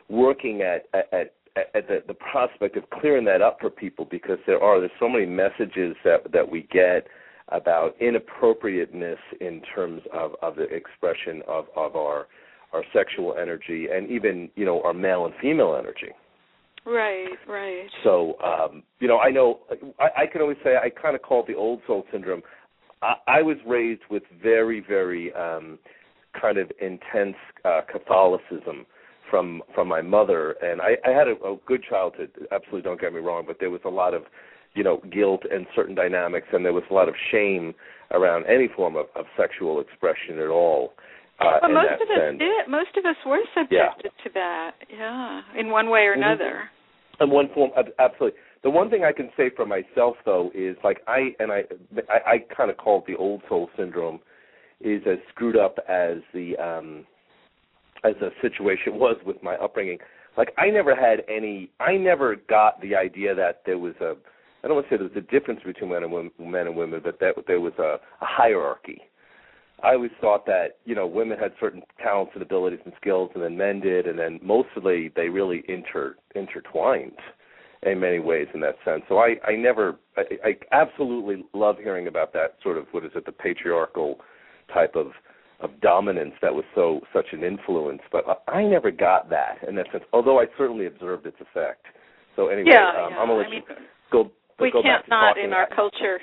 working 0.10 0.62
at 0.62 0.88
at, 0.94 1.34
at 1.76 1.88
the, 1.88 2.04
the 2.08 2.14
prospect 2.14 2.78
of 2.78 2.90
clearing 2.90 3.26
that 3.26 3.42
up 3.42 3.58
for 3.60 3.70
people 3.70 4.08
because 4.10 4.38
there 4.48 4.62
are 4.62 4.80
there's 4.80 4.92
so 5.00 5.10
many 5.10 5.26
messages 5.26 5.96
that 6.04 6.32
that 6.32 6.50
we 6.50 6.68
get 6.72 7.08
about 7.50 7.96
inappropriateness 8.00 9.20
in 9.40 9.62
terms 9.76 10.02
of 10.14 10.32
of 10.42 10.56
the 10.56 10.64
expression 10.64 11.42
of 11.48 11.66
of 11.76 11.96
our 11.96 12.28
our 12.74 12.84
sexual 12.94 13.36
energy 13.40 13.88
and 13.94 14.10
even 14.10 14.50
you 14.56 14.66
know 14.66 14.82
our 14.84 14.94
male 14.94 15.26
and 15.26 15.34
female 15.42 15.76
energy. 15.78 16.14
Right 16.86 17.28
right. 17.48 17.88
So 18.04 18.36
um 18.44 18.84
you 19.00 19.08
know 19.08 19.20
i 19.20 19.30
know 19.30 19.60
i, 20.00 20.24
I 20.24 20.26
can 20.32 20.42
always 20.42 20.58
say 20.64 20.78
i 20.82 20.90
kind 20.90 21.16
of 21.16 21.22
call 21.22 21.42
it 21.42 21.48
the 21.48 21.56
old 21.56 21.82
soul 21.86 22.06
syndrome 22.12 22.42
i, 23.02 23.16
I 23.28 23.42
was 23.42 23.58
raised 23.66 24.02
with 24.10 24.24
very 24.42 24.80
very 24.80 25.34
um 25.34 25.80
kind 26.40 26.58
of 26.58 26.72
intense 26.80 27.36
uh 27.66 27.82
catholicism 27.92 28.86
from 29.32 29.64
from 29.74 29.88
my 29.88 30.02
mother, 30.02 30.52
and 30.62 30.82
I, 30.82 30.98
I 31.08 31.12
had 31.18 31.28
a, 31.28 31.32
a 31.44 31.58
good 31.66 31.82
childhood. 31.90 32.30
Absolutely, 32.52 32.82
don't 32.84 33.02
get 33.02 33.14
me 33.14 33.22
wrong, 33.22 33.46
but 33.48 33.58
there 33.60 33.72
was 33.72 33.82
a 33.86 33.90
lot 33.90 34.14
of, 34.14 34.24
you 34.76 34.84
know, 34.84 35.02
guilt 35.12 35.44
and 35.50 35.66
certain 35.74 35.96
dynamics, 35.96 36.48
and 36.52 36.64
there 36.64 36.74
was 36.74 36.84
a 36.92 36.94
lot 36.94 37.08
of 37.08 37.16
shame 37.32 37.74
around 38.12 38.46
any 38.46 38.68
form 38.76 38.96
of, 38.96 39.06
of 39.16 39.26
sexual 39.38 39.80
expression 39.80 40.38
at 40.38 40.50
all. 40.50 40.94
Uh, 41.40 41.58
well, 41.64 41.72
most 41.72 42.02
of 42.02 42.10
us 42.10 42.18
sense. 42.20 42.38
did. 42.38 42.70
Most 42.70 42.96
of 42.98 43.06
us 43.06 43.16
were 43.26 43.40
subjected 43.58 44.12
yeah. 44.12 44.24
to 44.24 44.30
that, 44.36 44.72
yeah, 44.92 45.42
in 45.58 45.72
one 45.72 45.90
way 45.90 46.02
or 46.02 46.14
mm-hmm. 46.14 46.24
another. 46.24 46.70
In 47.22 47.30
one 47.30 47.50
form, 47.54 47.72
absolutely. 47.98 48.38
The 48.64 48.70
one 48.70 48.90
thing 48.90 49.04
I 49.04 49.12
can 49.12 49.30
say 49.36 49.50
for 49.56 49.66
myself, 49.66 50.18
though, 50.24 50.52
is 50.54 50.78
like 50.84 51.02
I 51.08 51.36
and 51.40 51.52
I, 51.52 51.64
I, 52.10 52.32
I 52.32 52.38
kind 52.56 52.70
of 52.70 52.78
call 52.78 53.00
it 53.00 53.06
the 53.08 53.18
old 53.18 53.42
soul 53.50 53.70
syndrome, 53.76 54.20
is 54.80 55.02
as 55.08 55.18
screwed 55.30 55.58
up 55.58 55.78
as 55.90 56.18
the 56.34 56.56
um 56.58 57.06
as 58.04 58.16
a 58.22 58.30
situation 58.42 58.96
was 59.00 59.18
with 59.26 59.42
my 59.42 59.56
upbringing. 59.56 59.98
Like 60.38 60.54
I 60.58 60.70
never 60.70 60.96
had 60.96 61.24
any. 61.28 61.70
I 61.80 61.98
never 61.98 62.36
got 62.36 62.80
the 62.82 62.96
idea 62.96 63.34
that 63.36 63.62
there 63.66 63.80
was 63.80 63.96
a. 64.00 64.16
I 64.64 64.68
don't 64.68 64.76
want 64.76 64.88
to 64.90 64.94
say 64.94 64.98
there 64.98 65.08
was 65.08 65.18
a 65.18 65.32
difference 65.32 65.62
between 65.66 65.90
men 65.90 66.04
and 66.04 66.12
women, 66.12 66.32
men 66.40 66.68
and 66.68 66.76
women, 66.76 67.02
but 67.04 67.20
that 67.20 67.34
there 67.48 67.60
was 67.60 67.74
a, 67.80 68.00
a 68.22 68.26
hierarchy. 68.26 69.02
I 69.84 69.94
always 69.94 70.12
thought 70.22 70.46
that 70.46 70.78
you 70.86 70.94
know 70.94 71.08
women 71.08 71.40
had 71.40 71.54
certain 71.60 71.82
talents 72.02 72.34
and 72.36 72.44
abilities 72.44 72.80
and 72.86 72.94
skills, 73.02 73.32
and 73.34 73.44
then 73.44 73.58
men 73.58 73.80
did, 73.80 74.06
and 74.06 74.20
then 74.20 74.40
mostly 74.44 75.12
they 75.16 75.30
really 75.30 75.64
inter 75.68 76.16
intertwined 76.36 77.18
in 77.84 78.00
many 78.00 78.20
ways 78.20 78.48
in 78.54 78.60
that 78.62 78.76
sense. 78.86 79.04
So 79.10 79.18
I 79.18 79.36
I 79.48 79.56
never 79.56 79.98
I, 80.18 80.22
I 80.44 80.56
absolutely 80.72 81.46
love 81.54 81.78
hearing 81.82 82.08
about 82.08 82.34
that 82.34 82.56
sort 82.62 82.78
of 82.78 82.86
what 82.92 83.04
is 83.06 83.12
it 83.16 83.26
the 83.26 83.32
patriarchal 83.32 84.20
type 84.74 84.96
of 84.96 85.08
of 85.60 85.80
dominance 85.82 86.34
that 86.42 86.54
was 86.54 86.66
so 86.76 87.02
such 87.14 87.28
an 87.32 87.44
influence. 87.44 88.02
But 88.12 88.26
I 88.48 88.60
I 88.60 88.64
never 88.64 88.92
got 88.92 89.30
that 89.30 89.58
in 89.68 89.76
that 89.76 89.88
sense, 89.92 90.04
although 90.14 90.40
I 90.40 90.46
certainly 90.58 90.86
observed 90.86 91.26
its 91.26 91.38
effect. 91.40 91.86
So 92.36 92.48
anyway, 92.48 92.72
yeah, 92.74 92.90
um, 92.90 93.12
yeah. 93.12 93.18
I'm 93.18 93.28
gonna 93.28 93.34
let 93.40 93.48
I 93.48 93.50
mean, 93.50 93.64
you 93.68 93.76
go. 94.12 94.32
We 94.60 94.72
go 94.72 94.84
can't 94.84 95.02
back 95.02 95.06
to 95.06 95.10
not 95.10 95.38
in 95.40 95.54
our 95.54 95.68
culture 95.76 96.20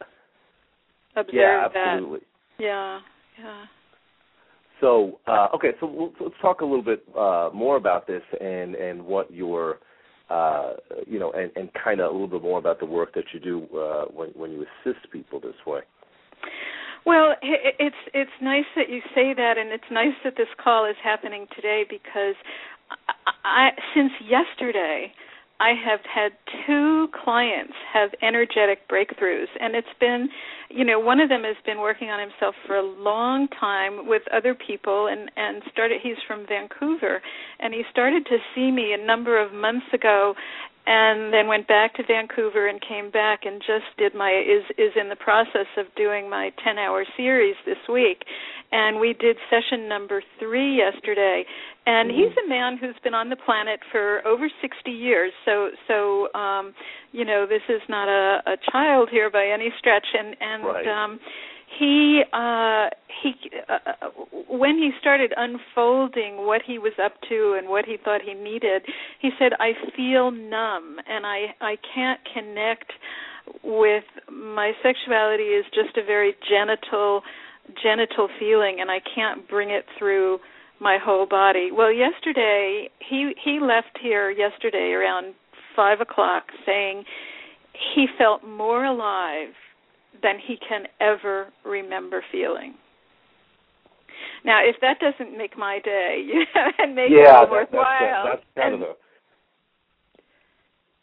observe 1.16 1.32
that. 1.32 1.34
yeah, 1.34 1.68
that. 1.72 1.88
absolutely. 1.94 2.20
Yeah, 2.58 3.00
yeah. 3.40 3.64
So 4.80 5.20
uh, 5.28 5.46
okay, 5.54 5.70
so 5.78 5.86
we'll, 5.86 6.12
let's 6.20 6.34
talk 6.42 6.60
a 6.60 6.64
little 6.64 6.82
bit 6.82 7.04
uh, 7.16 7.50
more 7.54 7.76
about 7.76 8.08
this 8.08 8.22
and 8.40 8.74
and 8.74 9.00
what 9.04 9.32
your 9.32 9.78
uh, 10.32 10.72
you 11.06 11.18
know 11.18 11.30
and, 11.32 11.50
and 11.56 11.70
kind 11.74 12.00
of 12.00 12.10
a 12.10 12.12
little 12.12 12.28
bit 12.28 12.42
more 12.42 12.58
about 12.58 12.80
the 12.80 12.86
work 12.86 13.14
that 13.14 13.24
you 13.34 13.40
do 13.40 13.66
uh, 13.76 14.04
when 14.06 14.30
when 14.30 14.50
you 14.50 14.64
assist 14.64 15.10
people 15.12 15.38
this 15.40 15.54
way. 15.66 15.80
Well, 17.04 17.34
it's 17.42 17.96
it's 18.14 18.30
nice 18.40 18.64
that 18.76 18.88
you 18.88 19.00
say 19.14 19.34
that, 19.34 19.58
and 19.58 19.70
it's 19.70 19.90
nice 19.90 20.14
that 20.24 20.34
this 20.36 20.48
call 20.62 20.88
is 20.88 20.96
happening 21.02 21.46
today 21.54 21.84
because 21.88 22.36
I, 22.90 23.32
I 23.44 23.70
since 23.94 24.12
yesterday 24.24 25.12
I 25.62 25.74
have 25.86 26.00
had 26.12 26.32
two 26.66 27.06
clients 27.22 27.74
have 27.94 28.10
energetic 28.20 28.88
breakthroughs, 28.88 29.46
and 29.60 29.76
it's 29.76 29.94
been, 30.00 30.28
you 30.70 30.84
know, 30.84 30.98
one 30.98 31.20
of 31.20 31.28
them 31.28 31.44
has 31.44 31.54
been 31.64 31.78
working 31.78 32.10
on 32.10 32.18
himself 32.18 32.56
for 32.66 32.74
a 32.74 32.82
long 32.82 33.46
time 33.60 34.08
with 34.08 34.22
other 34.34 34.56
people, 34.56 35.06
and 35.06 35.30
and 35.36 35.62
started. 35.70 36.00
He's 36.02 36.18
from 36.26 36.46
Vancouver, 36.48 37.22
and 37.60 37.72
he 37.72 37.82
started 37.92 38.26
to 38.26 38.38
see 38.56 38.72
me 38.72 38.92
a 38.92 39.06
number 39.06 39.40
of 39.40 39.52
months 39.52 39.86
ago, 39.94 40.34
and 40.86 41.32
then 41.32 41.46
went 41.46 41.68
back 41.68 41.94
to 41.94 42.02
Vancouver 42.02 42.66
and 42.66 42.80
came 42.80 43.10
back 43.10 43.40
and 43.44 43.60
just 43.60 43.86
did 43.98 44.14
my 44.14 44.30
is 44.30 44.64
is 44.76 44.90
in 45.00 45.08
the 45.08 45.16
process 45.16 45.70
of 45.78 45.86
doing 45.96 46.28
my 46.28 46.50
10 46.64 46.76
hour 46.76 47.04
series 47.16 47.54
this 47.64 47.78
week 47.92 48.24
and 48.72 48.98
we 48.98 49.14
did 49.14 49.36
session 49.48 49.88
number 49.88 50.22
3 50.40 50.76
yesterday 50.76 51.44
and 51.86 52.10
mm-hmm. 52.10 52.18
he's 52.18 52.36
a 52.44 52.48
man 52.48 52.76
who's 52.78 52.94
been 53.02 53.14
on 53.14 53.28
the 53.28 53.36
planet 53.36 53.80
for 53.90 54.26
over 54.26 54.48
60 54.60 54.90
years 54.90 55.32
so 55.44 55.70
so 55.88 56.32
um 56.38 56.74
you 57.12 57.24
know 57.24 57.46
this 57.46 57.62
is 57.68 57.82
not 57.88 58.08
a 58.08 58.42
a 58.46 58.56
child 58.70 59.08
here 59.10 59.30
by 59.30 59.46
any 59.46 59.70
stretch 59.78 60.06
and 60.18 60.36
and 60.40 60.64
right. 60.64 60.86
um 60.86 61.20
he 61.78 62.22
uh 62.32 62.88
he 63.22 63.32
uh, 63.68 64.08
when 64.48 64.76
he 64.76 64.90
started 65.00 65.32
unfolding 65.36 66.46
what 66.46 66.60
he 66.66 66.78
was 66.78 66.92
up 67.02 67.12
to 67.28 67.56
and 67.58 67.68
what 67.68 67.84
he 67.84 67.96
thought 68.02 68.20
he 68.22 68.34
needed 68.34 68.82
he 69.20 69.30
said 69.38 69.52
i 69.58 69.72
feel 69.96 70.30
numb 70.30 70.96
and 71.08 71.26
i 71.26 71.46
i 71.60 71.76
can't 71.94 72.20
connect 72.32 72.92
with 73.64 74.04
my 74.30 74.72
sexuality 74.82 75.44
is 75.44 75.64
just 75.74 75.96
a 75.96 76.04
very 76.04 76.34
genital 76.48 77.22
genital 77.82 78.28
feeling 78.38 78.78
and 78.80 78.90
i 78.90 78.98
can't 79.14 79.48
bring 79.48 79.70
it 79.70 79.84
through 79.98 80.38
my 80.82 80.98
whole 81.02 81.26
body 81.26 81.70
well 81.72 81.92
yesterday 81.92 82.88
he 82.98 83.32
he 83.42 83.60
left 83.60 83.96
here 84.02 84.30
yesterday 84.30 84.92
around 84.92 85.34
five 85.76 86.00
o'clock 86.00 86.44
saying 86.66 87.04
he 87.94 88.06
felt 88.18 88.44
more 88.44 88.84
alive 88.84 89.54
than 90.22 90.38
he 90.38 90.56
can 90.56 90.84
ever 91.00 91.48
remember 91.64 92.22
feeling. 92.30 92.74
Now, 94.44 94.60
if 94.62 94.76
that 94.80 94.98
doesn't 95.00 95.36
make 95.36 95.56
my 95.56 95.78
day, 95.84 96.24
you 96.26 96.44
know, 96.54 96.70
and 96.78 96.94
make 96.94 97.10
yeah, 97.10 97.42
it 97.42 97.50
worthwhile. 97.50 98.24
That's, 98.26 98.42
that's 98.42 98.44
kind 98.56 98.74
and, 98.74 98.82
of 98.84 98.88
a. 98.90 98.92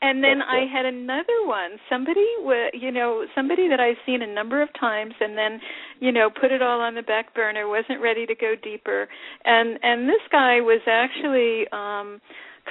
And 0.01 0.24
then 0.24 0.41
I 0.41 0.65
had 0.72 0.86
another 0.86 1.46
one. 1.46 1.72
Somebody, 1.89 2.25
you 2.74 2.91
know, 2.91 3.25
somebody 3.36 3.68
that 3.68 3.82
I've 3.82 3.98
seen 4.06 4.22
a 4.22 4.34
number 4.34 4.62
of 4.62 4.70
times, 4.79 5.13
and 5.20 5.38
then, 5.38 5.60
you 6.00 6.13
know, 6.13 6.29
put 6.29 6.51
it 6.51 6.62
all 6.62 6.79
on 6.79 6.96
the 6.96 7.01
back 7.01 7.36
burner. 7.36 7.68
wasn't 7.68 8.01
ready 8.01 8.25
to 8.25 8.34
go 8.34 8.56
deeper. 8.62 9.10
And 9.44 9.77
and 9.84 10.08
this 10.08 10.22
guy 10.32 10.62
was 10.62 10.79
actually 10.88 11.68
um 11.74 12.22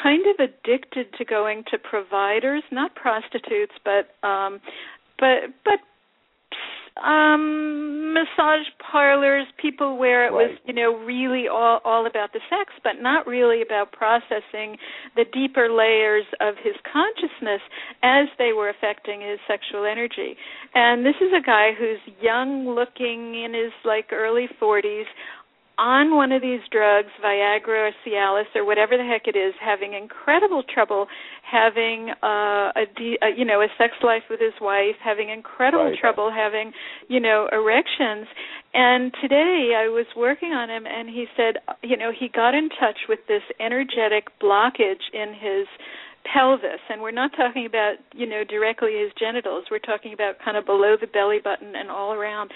kind 0.03 0.25
of 0.27 0.49
addicted 0.49 1.13
to 1.19 1.25
going 1.25 1.65
to 1.71 1.79
providers, 1.79 2.63
not 2.73 2.95
prostitutes, 2.95 3.75
but 3.85 4.09
um 4.27 4.61
but 5.19 5.53
but 5.65 5.81
um 7.05 8.13
massage 8.13 8.67
parlors 8.91 9.47
people 9.61 9.99
where 9.99 10.27
it 10.27 10.33
right. 10.33 10.51
was 10.51 10.59
you 10.65 10.75
know 10.75 10.97
really 11.05 11.47
all 11.47 11.81
all 11.85 12.07
about 12.07 12.33
the 12.33 12.41
sex 12.51 12.73
but 12.83 13.01
not 13.01 13.27
really 13.27 13.63
about 13.63 13.93
processing 13.93 14.77
the 15.15 15.25
deeper 15.33 15.71
layers 15.71 16.25
of 16.41 16.55
his 16.63 16.75
consciousness 16.91 17.61
as 18.03 18.27
they 18.39 18.53
were 18.53 18.69
affecting 18.69 19.21
his 19.21 19.39
sexual 19.47 19.85
energy 19.85 20.37
and 20.75 21.05
this 21.05 21.17
is 21.21 21.31
a 21.37 21.45
guy 21.45 21.71
who's 21.79 22.01
young 22.21 22.67
looking 22.67 23.43
in 23.45 23.55
his 23.55 23.73
like 23.85 24.07
early 24.13 24.49
40s 24.61 25.05
on 25.79 26.17
one 26.17 26.33
of 26.33 26.43
these 26.43 26.61
drugs, 26.71 27.09
Viagra 27.25 27.89
or 27.89 27.93
Cialis 28.05 28.51
or 28.55 28.65
whatever 28.65 28.97
the 28.97 29.05
heck 29.05 29.29
it 29.29 29.39
is, 29.39 29.55
having 29.61 29.95
incredible 29.95 30.63
trouble 30.63 31.07
having 31.51 32.11
uh, 32.23 32.73
a, 32.77 32.85
de- 32.97 33.19
a 33.23 33.31
you 33.37 33.45
know 33.45 33.61
a 33.61 33.69
sex 33.79 33.95
life 34.03 34.23
with 34.29 34.41
his 34.41 34.53
wife, 34.61 34.97
having 35.03 35.31
incredible 35.31 35.85
right. 35.85 35.99
trouble 35.99 36.31
having 36.35 36.73
you 37.09 37.21
know 37.21 37.49
erections. 37.53 38.27
And 38.75 39.13
today 39.23 39.73
I 39.77 39.89
was 39.89 40.07
working 40.17 40.53
on 40.53 40.69
him, 40.69 40.85
and 40.87 41.09
he 41.09 41.27
said, 41.37 41.57
you 41.83 41.97
know, 41.97 42.13
he 42.17 42.29
got 42.29 42.55
in 42.55 42.69
touch 42.69 43.09
with 43.09 43.21
this 43.29 43.43
energetic 43.61 44.29
blockage 44.43 45.07
in 45.15 45.33
his 45.33 45.67
pelvis 46.33 46.83
and 46.91 47.01
we're 47.01 47.11
not 47.11 47.31
talking 47.37 47.65
about 47.65 47.95
you 48.13 48.29
know 48.29 48.43
directly 48.45 49.01
his 49.01 49.11
genitals 49.19 49.65
we're 49.71 49.79
talking 49.79 50.13
about 50.13 50.35
kind 50.45 50.59
of 50.59 50.67
below 50.67 50.95
the 51.01 51.07
belly 51.07 51.39
button 51.43 51.73
and 51.75 51.89
all 51.89 52.13
around 52.13 52.51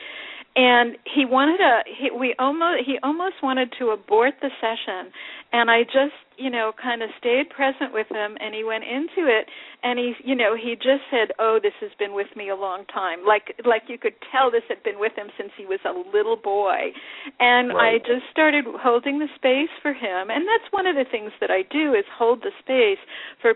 and 0.57 0.97
he 1.05 1.25
wanted 1.25 1.59
to 1.59 1.83
he 1.87 2.11
we 2.11 2.35
almost 2.39 2.85
he 2.85 2.99
almost 3.03 3.37
wanted 3.43 3.73
to 3.79 3.91
abort 3.91 4.35
the 4.41 4.51
session 4.61 5.13
and 5.53 5.71
i 5.71 5.83
just 5.83 6.17
you 6.37 6.51
know 6.51 6.73
kind 6.81 7.03
of 7.03 7.11
stayed 7.19 7.49
present 7.51 7.93
with 7.93 8.07
him 8.11 8.37
and 8.41 8.55
he 8.55 8.65
went 8.65 8.85
into 8.85 9.29
it 9.29 9.47
and 9.83 9.99
he 9.99 10.15
you 10.25 10.35
know 10.35 10.57
he 10.57 10.75
just 10.75 11.05
said 11.11 11.29
oh 11.39 11.59
this 11.63 11.75
has 11.81 11.91
been 11.99 12.15
with 12.15 12.29
me 12.37 12.49
a 12.49 12.57
long 12.57 12.85
time. 12.87 13.25
Like 13.27 13.55
like 13.65 13.83
you 13.89 13.99
could 13.99 14.15
tell 14.31 14.51
this 14.51 14.63
had 14.69 14.83
been 14.83 14.99
with 14.99 15.13
him 15.17 15.29
since 15.37 15.51
he 15.57 15.67
was 15.67 15.81
a 15.85 15.93
little 15.93 16.37
boy. 16.37 16.93
And 17.41 17.69
right. 17.69 17.97
i 17.97 17.99
just 17.99 18.27
started 18.31 18.65
holding 18.81 19.19
the 19.19 19.29
space 19.37 19.73
for 19.81 19.93
him. 19.93 20.31
And 20.31 20.47
that's 20.47 20.71
one 20.71 20.87
of 20.87 20.97
the 20.97 21.05
things 21.09 21.33
that 21.41 21.51
i 21.51 21.63
do 21.71 21.95
is 21.95 22.05
hold 22.17 22.43
the 22.43 22.53
space 22.61 23.03
for 23.41 23.55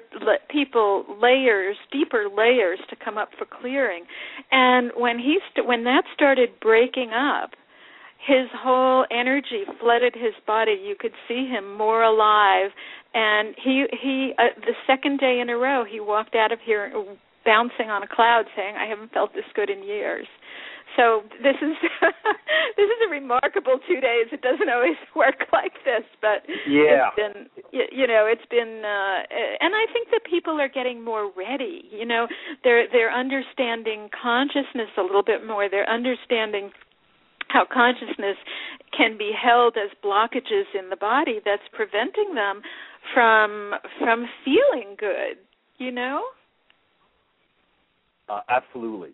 people 0.51 1.05
layers 1.21 1.77
deeper 1.93 2.27
layers 2.29 2.79
to 2.91 2.97
come 2.97 3.19
up 3.19 3.31
for 3.39 3.47
clearing. 3.47 4.05
And 4.51 4.93
when 4.97 5.19
he 5.19 5.39
st- 5.53 5.67
when 5.67 5.85
that 5.85 6.05
started 6.15 6.61
breaking 6.61 7.11
up 7.11 7.51
his 8.19 8.49
whole 8.55 9.05
energy 9.11 9.63
flooded 9.81 10.15
his 10.15 10.35
body. 10.47 10.73
You 10.83 10.97
could 10.99 11.13
see 11.29 11.47
him 11.47 11.77
more 11.77 12.03
alive. 12.03 12.71
And 13.15 13.55
he 13.63 13.87
he 14.03 14.33
uh, 14.39 14.53
the 14.61 14.75
second 14.87 15.21
day 15.21 15.41
in 15.41 15.49
a 15.49 15.57
row 15.57 15.85
he 15.85 16.01
walked 16.01 16.35
out 16.35 16.53
of 16.53 16.59
here 16.65 16.93
bouncing 17.45 17.89
on 17.89 18.03
a 18.03 18.09
cloud, 18.09 18.45
saying, 18.55 18.75
"I 18.77 18.87
haven't 18.87 19.13
felt 19.13 19.33
this 19.33 19.47
good 19.55 19.71
in 19.71 19.83
years." 19.83 20.27
So 20.97 21.23
this 21.43 21.57
is 21.61 21.77
this 22.77 22.89
is 22.89 23.01
a 23.07 23.11
remarkable 23.11 23.79
two 23.87 24.01
days. 24.01 24.29
It 24.33 24.43
doesn't 24.43 24.69
always 24.69 24.97
work 25.17 25.47
like 25.53 25.73
this, 25.85 26.05
but 26.21 26.45
yeah. 26.69 27.09
it's 27.09 27.17
been 27.17 27.47
you 27.73 28.07
know 28.07 28.27
it's 28.29 28.47
been 28.51 28.83
uh, 28.85 29.19
and 29.61 29.75
I 29.75 29.87
think 29.93 30.09
that 30.11 30.25
people 30.29 30.61
are 30.61 30.69
getting 30.69 31.05
more 31.05 31.31
ready. 31.37 31.85
You 31.91 32.07
know, 32.07 32.27
they're 32.65 32.87
they're 32.91 33.13
understanding 33.13 34.09
consciousness 34.11 34.91
a 34.97 35.03
little 35.03 35.25
bit 35.25 35.47
more. 35.47 35.69
They're 35.69 35.89
understanding 35.89 36.71
how 37.49 37.65
consciousness 37.73 38.37
can 38.97 39.17
be 39.19 39.33
held 39.33 39.77
as 39.77 39.91
blockages 40.05 40.65
in 40.79 40.91
the 40.91 40.97
body 40.97 41.41
that's 41.45 41.63
preventing 41.73 42.35
them 42.35 42.63
from 43.15 43.75
from 43.99 44.27
feeling 44.45 44.97
good 44.99 45.39
you 45.79 45.91
know 45.91 46.23
uh, 48.29 48.41
absolutely 48.49 49.11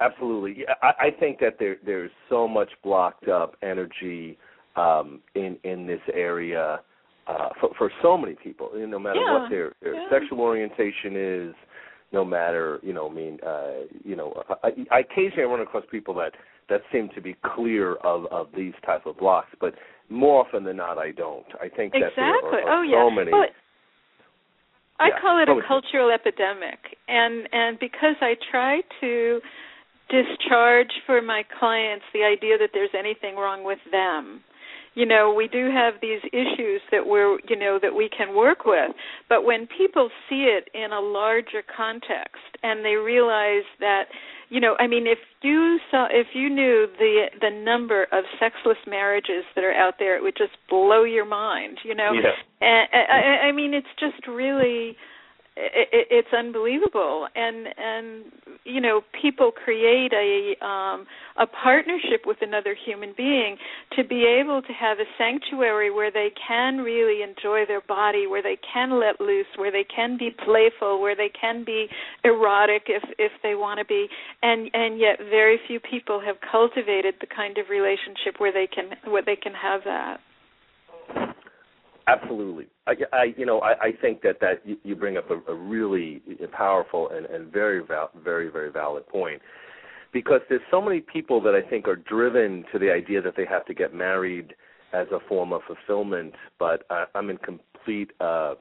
absolutely 0.00 0.64
I, 0.82 1.06
I 1.06 1.10
think 1.18 1.38
that 1.40 1.56
there 1.58 1.76
there's 1.84 2.10
so 2.28 2.46
much 2.48 2.70
blocked 2.82 3.28
up 3.28 3.56
energy 3.62 4.38
um 4.76 5.20
in 5.34 5.56
in 5.64 5.86
this 5.86 6.00
area 6.12 6.80
uh 7.26 7.48
for 7.60 7.70
for 7.78 7.90
so 8.02 8.18
many 8.18 8.34
people 8.34 8.70
no 8.74 8.98
matter 8.98 9.20
yeah. 9.20 9.40
what 9.40 9.50
their 9.50 9.72
their 9.80 9.94
yeah. 9.94 10.08
sexual 10.10 10.40
orientation 10.40 11.14
is 11.16 11.54
no 12.12 12.24
matter 12.24 12.80
you 12.82 12.92
know 12.92 13.08
I 13.08 13.12
mean 13.12 13.38
uh 13.46 13.86
you 14.04 14.16
know 14.16 14.42
I, 14.62 14.70
I 14.90 15.00
occasionally 15.00 15.42
i 15.42 15.46
run 15.46 15.60
across 15.60 15.84
people 15.90 16.14
that 16.14 16.32
that 16.68 16.82
seem 16.92 17.08
to 17.14 17.20
be 17.20 17.36
clear 17.54 17.94
of 17.96 18.26
of 18.26 18.48
these 18.56 18.74
type 18.84 19.06
of 19.06 19.18
blocks, 19.18 19.50
but 19.60 19.74
more 20.08 20.44
often 20.44 20.64
than 20.64 20.76
not, 20.76 20.98
I 20.98 21.12
don't. 21.12 21.46
I 21.60 21.68
think 21.68 21.92
that 21.94 22.12
there 22.16 22.24
are, 22.26 22.40
oh, 22.44 22.82
so 22.84 23.08
yeah. 23.10 23.14
many. 23.14 23.32
Well, 23.32 23.46
I 25.00 25.08
yeah. 25.08 25.20
call 25.20 25.42
it 25.42 25.48
oh, 25.48 25.58
a 25.58 25.62
cultural 25.66 26.10
epidemic, 26.10 26.78
and 27.08 27.48
and 27.52 27.78
because 27.78 28.16
I 28.20 28.34
try 28.50 28.82
to 29.00 29.40
discharge 30.08 30.92
for 31.06 31.22
my 31.22 31.42
clients 31.58 32.04
the 32.12 32.22
idea 32.22 32.58
that 32.58 32.70
there's 32.74 32.92
anything 32.96 33.36
wrong 33.36 33.64
with 33.64 33.78
them 33.90 34.42
you 34.94 35.06
know 35.06 35.32
we 35.34 35.48
do 35.48 35.70
have 35.70 35.94
these 36.00 36.20
issues 36.32 36.80
that 36.90 37.06
we're 37.06 37.38
you 37.48 37.56
know 37.56 37.78
that 37.80 37.94
we 37.94 38.08
can 38.08 38.34
work 38.34 38.64
with 38.64 38.90
but 39.28 39.44
when 39.44 39.66
people 39.66 40.10
see 40.28 40.48
it 40.48 40.68
in 40.74 40.92
a 40.92 41.00
larger 41.00 41.62
context 41.74 42.42
and 42.62 42.84
they 42.84 42.94
realize 42.94 43.64
that 43.80 44.04
you 44.48 44.60
know 44.60 44.76
i 44.78 44.86
mean 44.86 45.06
if 45.06 45.18
you 45.42 45.78
saw 45.90 46.06
if 46.10 46.28
you 46.34 46.48
knew 46.48 46.86
the 46.98 47.24
the 47.40 47.50
number 47.50 48.04
of 48.12 48.24
sexless 48.38 48.78
marriages 48.86 49.44
that 49.54 49.64
are 49.64 49.74
out 49.74 49.94
there 49.98 50.16
it 50.16 50.22
would 50.22 50.36
just 50.36 50.52
blow 50.68 51.04
your 51.04 51.26
mind 51.26 51.78
you 51.84 51.94
know 51.94 52.12
yeah. 52.12 52.30
and 52.60 52.88
I, 52.92 53.48
I 53.48 53.52
mean 53.52 53.74
it's 53.74 53.86
just 53.98 54.26
really 54.26 54.96
it, 55.56 56.08
it's 56.10 56.32
unbelievable. 56.32 57.28
And 57.34 57.66
and 57.76 58.24
you 58.64 58.80
know 58.80 59.02
people 59.20 59.50
create 59.52 60.12
a 60.12 60.64
um 60.64 61.06
a 61.36 61.46
partnership 61.46 62.22
with 62.26 62.38
another 62.40 62.74
human 62.74 63.12
being 63.16 63.56
to 63.96 64.04
be 64.04 64.24
able 64.24 64.62
to 64.62 64.72
have 64.72 64.98
a 64.98 65.04
sanctuary 65.18 65.90
where 65.90 66.10
they 66.10 66.30
can 66.46 66.78
really 66.78 67.22
enjoy 67.22 67.64
their 67.66 67.80
body 67.82 68.26
where 68.26 68.42
they 68.42 68.58
can 68.72 68.98
let 68.98 69.20
loose 69.20 69.46
where 69.56 69.72
they 69.72 69.84
can 69.84 70.16
be 70.16 70.30
playful 70.44 71.00
where 71.00 71.16
they 71.16 71.30
can 71.38 71.64
be 71.64 71.86
erotic 72.24 72.84
if 72.86 73.02
if 73.18 73.32
they 73.42 73.54
want 73.54 73.78
to 73.78 73.84
be. 73.84 74.08
And 74.42 74.70
and 74.74 74.98
yet 74.98 75.18
very 75.18 75.58
few 75.66 75.80
people 75.80 76.20
have 76.20 76.36
cultivated 76.50 77.14
the 77.20 77.26
kind 77.26 77.58
of 77.58 77.68
relationship 77.68 78.38
where 78.38 78.52
they 78.52 78.66
can 78.66 78.96
where 79.10 79.22
they 79.22 79.36
can 79.36 79.52
have 79.54 79.82
that 79.84 80.20
Absolutely. 82.06 82.66
I, 82.86 82.94
I 83.12 83.24
you 83.36 83.46
know, 83.46 83.60
I, 83.60 83.72
I 83.72 83.92
think 84.00 84.22
that 84.22 84.40
that 84.40 84.66
you, 84.66 84.76
you 84.82 84.96
bring 84.96 85.16
up 85.16 85.30
a, 85.30 85.38
a 85.50 85.54
really 85.54 86.20
powerful 86.52 87.10
and, 87.10 87.26
and 87.26 87.52
very 87.52 87.82
val- 87.84 88.10
very 88.24 88.48
very 88.50 88.70
valid 88.72 89.06
point 89.06 89.40
because 90.12 90.40
there's 90.48 90.62
so 90.70 90.80
many 90.80 91.00
people 91.00 91.40
that 91.40 91.54
I 91.54 91.62
think 91.68 91.88
are 91.88 91.96
driven 91.96 92.64
to 92.72 92.78
the 92.78 92.92
idea 92.92 93.22
that 93.22 93.34
they 93.36 93.46
have 93.46 93.64
to 93.66 93.74
get 93.74 93.94
married 93.94 94.54
as 94.92 95.06
a 95.10 95.18
form 95.26 95.52
of 95.52 95.62
fulfillment, 95.66 96.34
but 96.58 96.84
I, 96.90 97.04
I'm 97.14 97.30
in 97.30 97.38
complete 97.38 98.10
uh, 98.20 98.54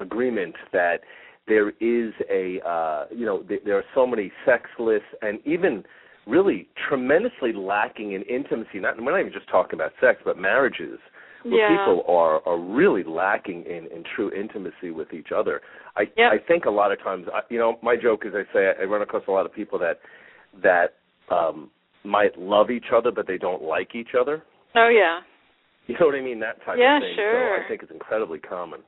agreement 0.00 0.54
that 0.72 1.00
there 1.48 1.70
is 1.80 2.12
a 2.30 2.60
uh, 2.66 3.06
you 3.14 3.26
know 3.26 3.42
th- 3.42 3.62
there 3.64 3.76
are 3.76 3.84
so 3.94 4.06
many 4.06 4.30
sexless 4.44 5.02
and 5.22 5.38
even 5.44 5.84
really 6.26 6.68
tremendously 6.88 7.52
lacking 7.52 8.12
in 8.12 8.22
intimacy. 8.22 8.78
Not 8.78 9.02
we're 9.02 9.12
not 9.12 9.20
even 9.20 9.32
just 9.32 9.48
talking 9.48 9.74
about 9.74 9.92
sex, 10.00 10.20
but 10.24 10.38
marriages 10.38 10.98
where 11.44 11.70
yeah. 11.70 11.84
people 11.84 12.04
are 12.08 12.46
are 12.46 12.58
really 12.58 13.04
lacking 13.04 13.64
in 13.64 13.86
in 13.94 14.02
true 14.16 14.30
intimacy 14.32 14.90
with 14.90 15.12
each 15.12 15.28
other. 15.34 15.60
I 15.96 16.02
yep. 16.16 16.32
I 16.32 16.38
think 16.46 16.64
a 16.64 16.70
lot 16.70 16.92
of 16.92 17.02
times, 17.02 17.26
I, 17.32 17.40
you 17.50 17.58
know, 17.58 17.78
my 17.82 17.96
joke 17.96 18.24
is 18.26 18.32
I 18.34 18.42
say 18.52 18.72
I 18.80 18.84
run 18.84 19.02
across 19.02 19.22
a 19.28 19.30
lot 19.30 19.46
of 19.46 19.54
people 19.54 19.78
that 19.78 20.00
that 20.62 20.94
um 21.34 21.70
might 22.04 22.38
love 22.38 22.70
each 22.70 22.86
other 22.94 23.10
but 23.10 23.26
they 23.26 23.38
don't 23.38 23.62
like 23.62 23.94
each 23.94 24.14
other. 24.18 24.42
Oh 24.74 24.88
yeah. 24.88 25.20
You 25.86 25.94
know 26.00 26.06
what 26.06 26.14
I 26.14 26.22
mean? 26.22 26.40
That 26.40 26.64
type 26.64 26.76
yeah, 26.78 26.96
of 26.96 27.02
thing. 27.02 27.10
Yeah, 27.10 27.16
Sure. 27.16 27.58
So 27.58 27.64
I 27.64 27.68
think 27.68 27.82
it's 27.82 27.92
incredibly 27.92 28.38
common. 28.38 28.80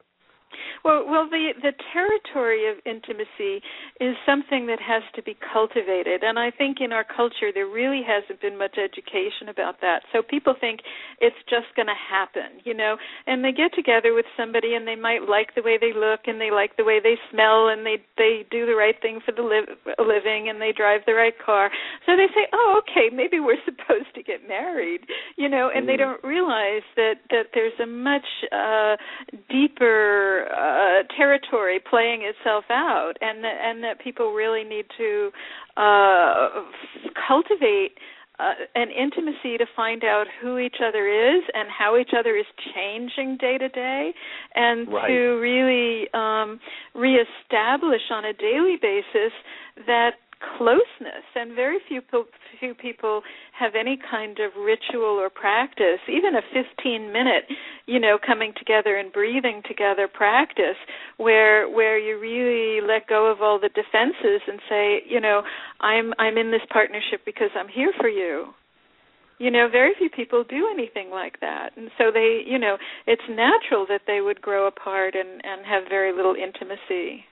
Well, 0.85 1.05
well, 1.07 1.29
the 1.29 1.53
the 1.63 1.73
territory 1.93 2.71
of 2.71 2.79
intimacy 2.87 3.63
is 4.01 4.15
something 4.25 4.67
that 4.67 4.79
has 4.81 5.03
to 5.15 5.23
be 5.23 5.37
cultivated, 5.53 6.23
and 6.23 6.39
I 6.39 6.51
think 6.51 6.79
in 6.81 6.93
our 6.93 7.05
culture 7.05 7.51
there 7.53 7.67
really 7.67 8.03
hasn't 8.07 8.41
been 8.41 8.57
much 8.57 8.79
education 8.79 9.49
about 9.49 9.81
that. 9.81 10.03
So 10.13 10.23
people 10.23 10.55
think 10.59 10.81
it's 11.21 11.37
just 11.51 11.67
going 11.75 11.91
to 11.91 11.99
happen, 11.99 12.61
you 12.65 12.75
know, 12.75 12.97
and 13.27 13.43
they 13.43 13.53
get 13.53 13.75
together 13.75 14.15
with 14.15 14.27
somebody 14.37 14.75
and 14.75 14.87
they 14.87 14.97
might 14.97 15.29
like 15.29 15.55
the 15.55 15.63
way 15.63 15.79
they 15.81 15.93
look 15.93 16.27
and 16.27 16.41
they 16.41 16.51
like 16.51 16.77
the 16.77 16.85
way 16.85 17.01
they 17.03 17.17
smell 17.31 17.69
and 17.69 17.85
they 17.85 17.99
they 18.17 18.47
do 18.51 18.67
the 18.67 18.77
right 18.77 18.97
thing 19.03 19.21
for 19.25 19.33
the 19.33 19.43
li- 19.43 19.67
living 19.99 20.49
and 20.49 20.61
they 20.61 20.73
drive 20.73 21.01
the 21.07 21.15
right 21.15 21.35
car. 21.45 21.71
So 22.07 22.17
they 22.17 22.29
say, 22.35 22.47
"Oh, 22.53 22.81
okay, 22.85 23.11
maybe 23.15 23.41
we're 23.41 23.63
supposed 23.65 24.15
to 24.15 24.23
get 24.23 24.47
married," 24.47 25.03
you 25.37 25.49
know, 25.49 25.71
and 25.75 25.85
mm. 25.85 25.87
they 25.89 25.97
don't 25.97 26.23
realize 26.23 26.87
that 26.97 27.27
that 27.31 27.51
there's 27.55 27.79
a 27.83 27.87
much 27.87 28.27
uh 28.53 28.97
deeper 29.51 30.46
uh, 30.51 31.03
territory 31.17 31.81
playing 31.89 32.23
itself 32.23 32.65
out, 32.71 33.15
and 33.21 33.43
that 33.45 33.57
and 33.63 33.83
that 33.83 34.01
people 34.01 34.33
really 34.33 34.65
need 34.65 34.87
to 34.97 35.31
uh, 35.77 36.49
cultivate 37.27 37.93
uh, 38.39 38.53
an 38.75 38.89
intimacy 38.91 39.57
to 39.57 39.65
find 39.75 40.05
out 40.05 40.27
who 40.41 40.59
each 40.59 40.77
other 40.87 41.09
is 41.09 41.43
and 41.55 41.69
how 41.71 41.97
each 41.97 42.11
other 42.17 42.37
is 42.37 42.45
changing 42.75 43.39
day 43.39 43.57
to 43.59 43.69
day, 43.69 44.13
and 44.55 44.93
right. 44.93 45.09
to 45.09 45.15
really 45.41 46.07
um, 46.13 46.61
reestablish 46.95 48.03
on 48.11 48.25
a 48.27 48.33
daily 48.35 48.77
basis 48.81 49.33
that 49.87 50.11
closeness 50.41 51.25
and 51.35 51.55
very 51.55 51.79
few 51.89 52.03
few 52.61 52.75
people 52.75 53.23
have 53.59 53.73
any 53.79 53.99
kind 54.11 54.39
of 54.39 54.53
ritual 54.59 55.17
or 55.17 55.31
practice 55.31 56.01
even 56.09 56.35
a 56.37 56.43
15 56.53 57.13
minute 57.13 57.45
you 57.87 57.99
know 57.99 58.19
coming 58.25 58.53
together 58.57 58.97
and 58.97 59.13
breathing 59.13 59.63
together 59.67 60.09
practice 60.09 60.77
where 61.17 61.69
where 61.69 61.99
you 61.99 62.19
really 62.19 62.87
let 62.87 63.07
go 63.07 63.31
of 63.31 63.41
all 63.41 63.59
the 63.59 63.71
defenses 63.71 64.43
and 64.47 64.61
say 64.69 65.03
you 65.09 65.21
know 65.21 65.43
i'm 65.81 66.13
i'm 66.19 66.37
in 66.37 66.51
this 66.51 66.65
partnership 66.71 67.21
because 67.25 67.51
i'm 67.57 67.69
here 67.69 67.93
for 67.99 68.09
you. 68.09 68.47
You 69.39 69.51
know 69.51 69.69
very 69.71 69.93
few 69.99 70.09
people 70.09 70.45
do 70.45 70.67
anything 70.73 71.11
like 71.11 71.41
that 71.41 71.71
and 71.77 71.91
so 71.99 72.11
they 72.13 72.43
you 72.47 72.59
know 72.59 72.77
it's 73.07 73.23
natural 73.29 73.87
that 73.89 74.03
they 74.07 74.21
would 74.21 74.41
grow 74.41 74.67
apart 74.67 75.15
and 75.15 75.45
and 75.45 75.67
have 75.67 75.85
very 75.89 76.13
little 76.15 76.35
intimacy 76.35 77.25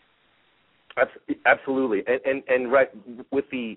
Absolutely, 1.46 2.02
and 2.06 2.20
and 2.24 2.42
and 2.48 2.72
right 2.72 2.88
with 3.30 3.44
the 3.50 3.76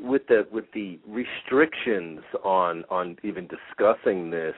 with 0.00 0.26
the 0.28 0.46
with 0.50 0.64
the 0.74 0.98
restrictions 1.06 2.20
on 2.44 2.84
on 2.90 3.16
even 3.22 3.46
discussing 3.46 4.30
this 4.30 4.54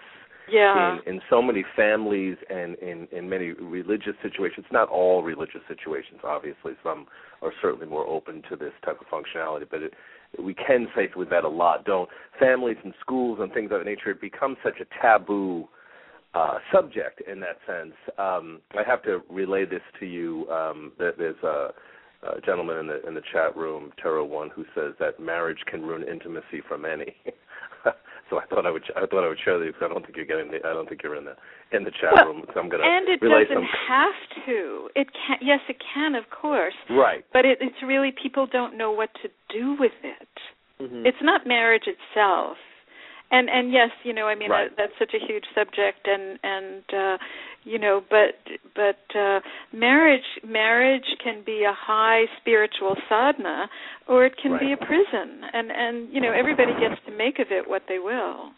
yeah. 0.50 0.98
in 1.06 1.14
in 1.14 1.20
so 1.28 1.42
many 1.42 1.64
families 1.76 2.36
and 2.48 2.76
in 2.76 3.06
in 3.12 3.28
many 3.28 3.52
religious 3.52 4.14
situations 4.22 4.66
not 4.72 4.88
all 4.88 5.22
religious 5.22 5.60
situations 5.68 6.20
obviously. 6.24 6.72
Some 6.82 7.06
are 7.42 7.52
certainly 7.60 7.86
more 7.86 8.06
open 8.06 8.42
to 8.48 8.56
this 8.56 8.72
type 8.84 8.98
of 9.00 9.06
functionality 9.06 9.66
but 9.70 9.82
it, 9.82 9.94
we 10.38 10.54
can 10.54 10.88
say 10.96 11.08
with 11.14 11.30
that 11.30 11.44
a 11.44 11.48
lot 11.48 11.84
don't. 11.84 12.08
Families 12.38 12.76
and 12.82 12.94
schools 13.00 13.38
and 13.40 13.52
things 13.52 13.70
of 13.72 13.80
that 13.80 13.84
nature 13.84 14.10
it 14.10 14.20
becomes 14.20 14.56
such 14.64 14.80
a 14.80 15.02
taboo 15.02 15.68
uh, 16.35 16.59
subject 16.73 17.23
in 17.31 17.40
that 17.40 17.59
sense. 17.66 17.95
Um, 18.19 18.61
I 18.73 18.83
have 18.87 19.03
to 19.03 19.21
relay 19.29 19.64
this 19.64 19.83
to 19.99 20.07
you. 20.07 20.49
Um, 20.49 20.93
there's 20.99 21.43
a, 21.43 21.71
a 22.23 22.40
gentleman 22.45 22.79
in 22.79 22.87
the 22.87 23.07
in 23.07 23.14
the 23.14 23.23
chat 23.33 23.57
room, 23.57 23.93
Terra 24.01 24.25
One, 24.25 24.51
who 24.51 24.64
says 24.75 24.95
that 25.01 25.19
marriage 25.21 25.59
can 25.66 25.83
ruin 25.83 26.07
intimacy 26.07 26.62
for 26.69 26.79
many. 26.79 27.16
so 28.31 28.38
I 28.38 28.47
thought 28.47 28.66
I 28.66 28.71
would 28.71 28.85
I 28.97 29.07
thought 29.07 29.25
I 29.25 29.29
would 29.29 29.40
share 29.45 29.59
this 29.59 29.69
because 29.69 29.90
I 29.90 29.93
don't 29.93 30.05
think 30.05 30.16
you're 30.16 30.27
getting 30.27 30.51
the, 30.53 30.59
I 30.59 30.73
don't 30.73 30.88
think 30.88 31.03
you're 31.03 31.16
in 31.16 31.25
the 31.25 31.35
in 31.73 31.83
the 31.83 31.90
chat 31.90 32.12
well, 32.14 32.27
room. 32.27 32.43
So 32.55 32.61
I'm 32.61 32.69
going 32.69 32.83
to 32.83 32.87
and 32.87 33.09
it 33.09 33.21
doesn't 33.21 33.49
some. 33.53 33.66
have 33.88 34.47
to. 34.47 34.88
It 34.95 35.09
can. 35.12 35.38
Yes, 35.43 35.61
it 35.69 35.77
can, 35.93 36.14
of 36.14 36.25
course. 36.31 36.75
Right. 36.88 37.25
But 37.33 37.45
it, 37.45 37.59
it's 37.61 37.83
really 37.85 38.12
people 38.23 38.47
don't 38.47 38.79
know 38.79 38.93
what 38.93 39.11
to 39.23 39.29
do 39.53 39.77
with 39.79 39.93
it. 40.05 40.29
Mm-hmm. 40.81 41.07
It's 41.07 41.19
not 41.23 41.47
marriage 41.47 41.85
itself 41.87 42.57
and 43.31 43.49
and 43.49 43.73
yes 43.73 43.90
you 44.05 44.12
know 44.12 44.27
i 44.27 44.35
mean 44.35 44.51
right. 44.51 44.71
uh, 44.71 44.75
that's 44.77 44.93
such 44.99 45.12
a 45.14 45.27
huge 45.27 45.45
subject 45.55 46.07
and 46.07 46.38
and 46.43 46.85
uh 46.93 47.16
you 47.64 47.79
know 47.79 48.01
but 48.11 48.37
but 48.75 49.19
uh 49.19 49.40
marriage 49.73 50.40
marriage 50.47 51.16
can 51.23 51.43
be 51.45 51.64
a 51.64 51.75
high 51.75 52.25
spiritual 52.40 52.97
sadhana 53.09 53.69
or 54.11 54.27
it 54.27 54.35
can 54.43 54.53
right. 54.53 54.61
be 54.61 54.73
a 54.73 54.77
prison. 54.77 55.43
And 55.53 55.71
and 55.71 56.12
you 56.12 56.21
know 56.21 56.33
everybody 56.33 56.73
gets 56.73 57.01
to 57.07 57.16
make 57.16 57.38
of 57.38 57.47
it 57.51 57.69
what 57.69 57.83
they 57.88 57.99
will. 57.99 58.51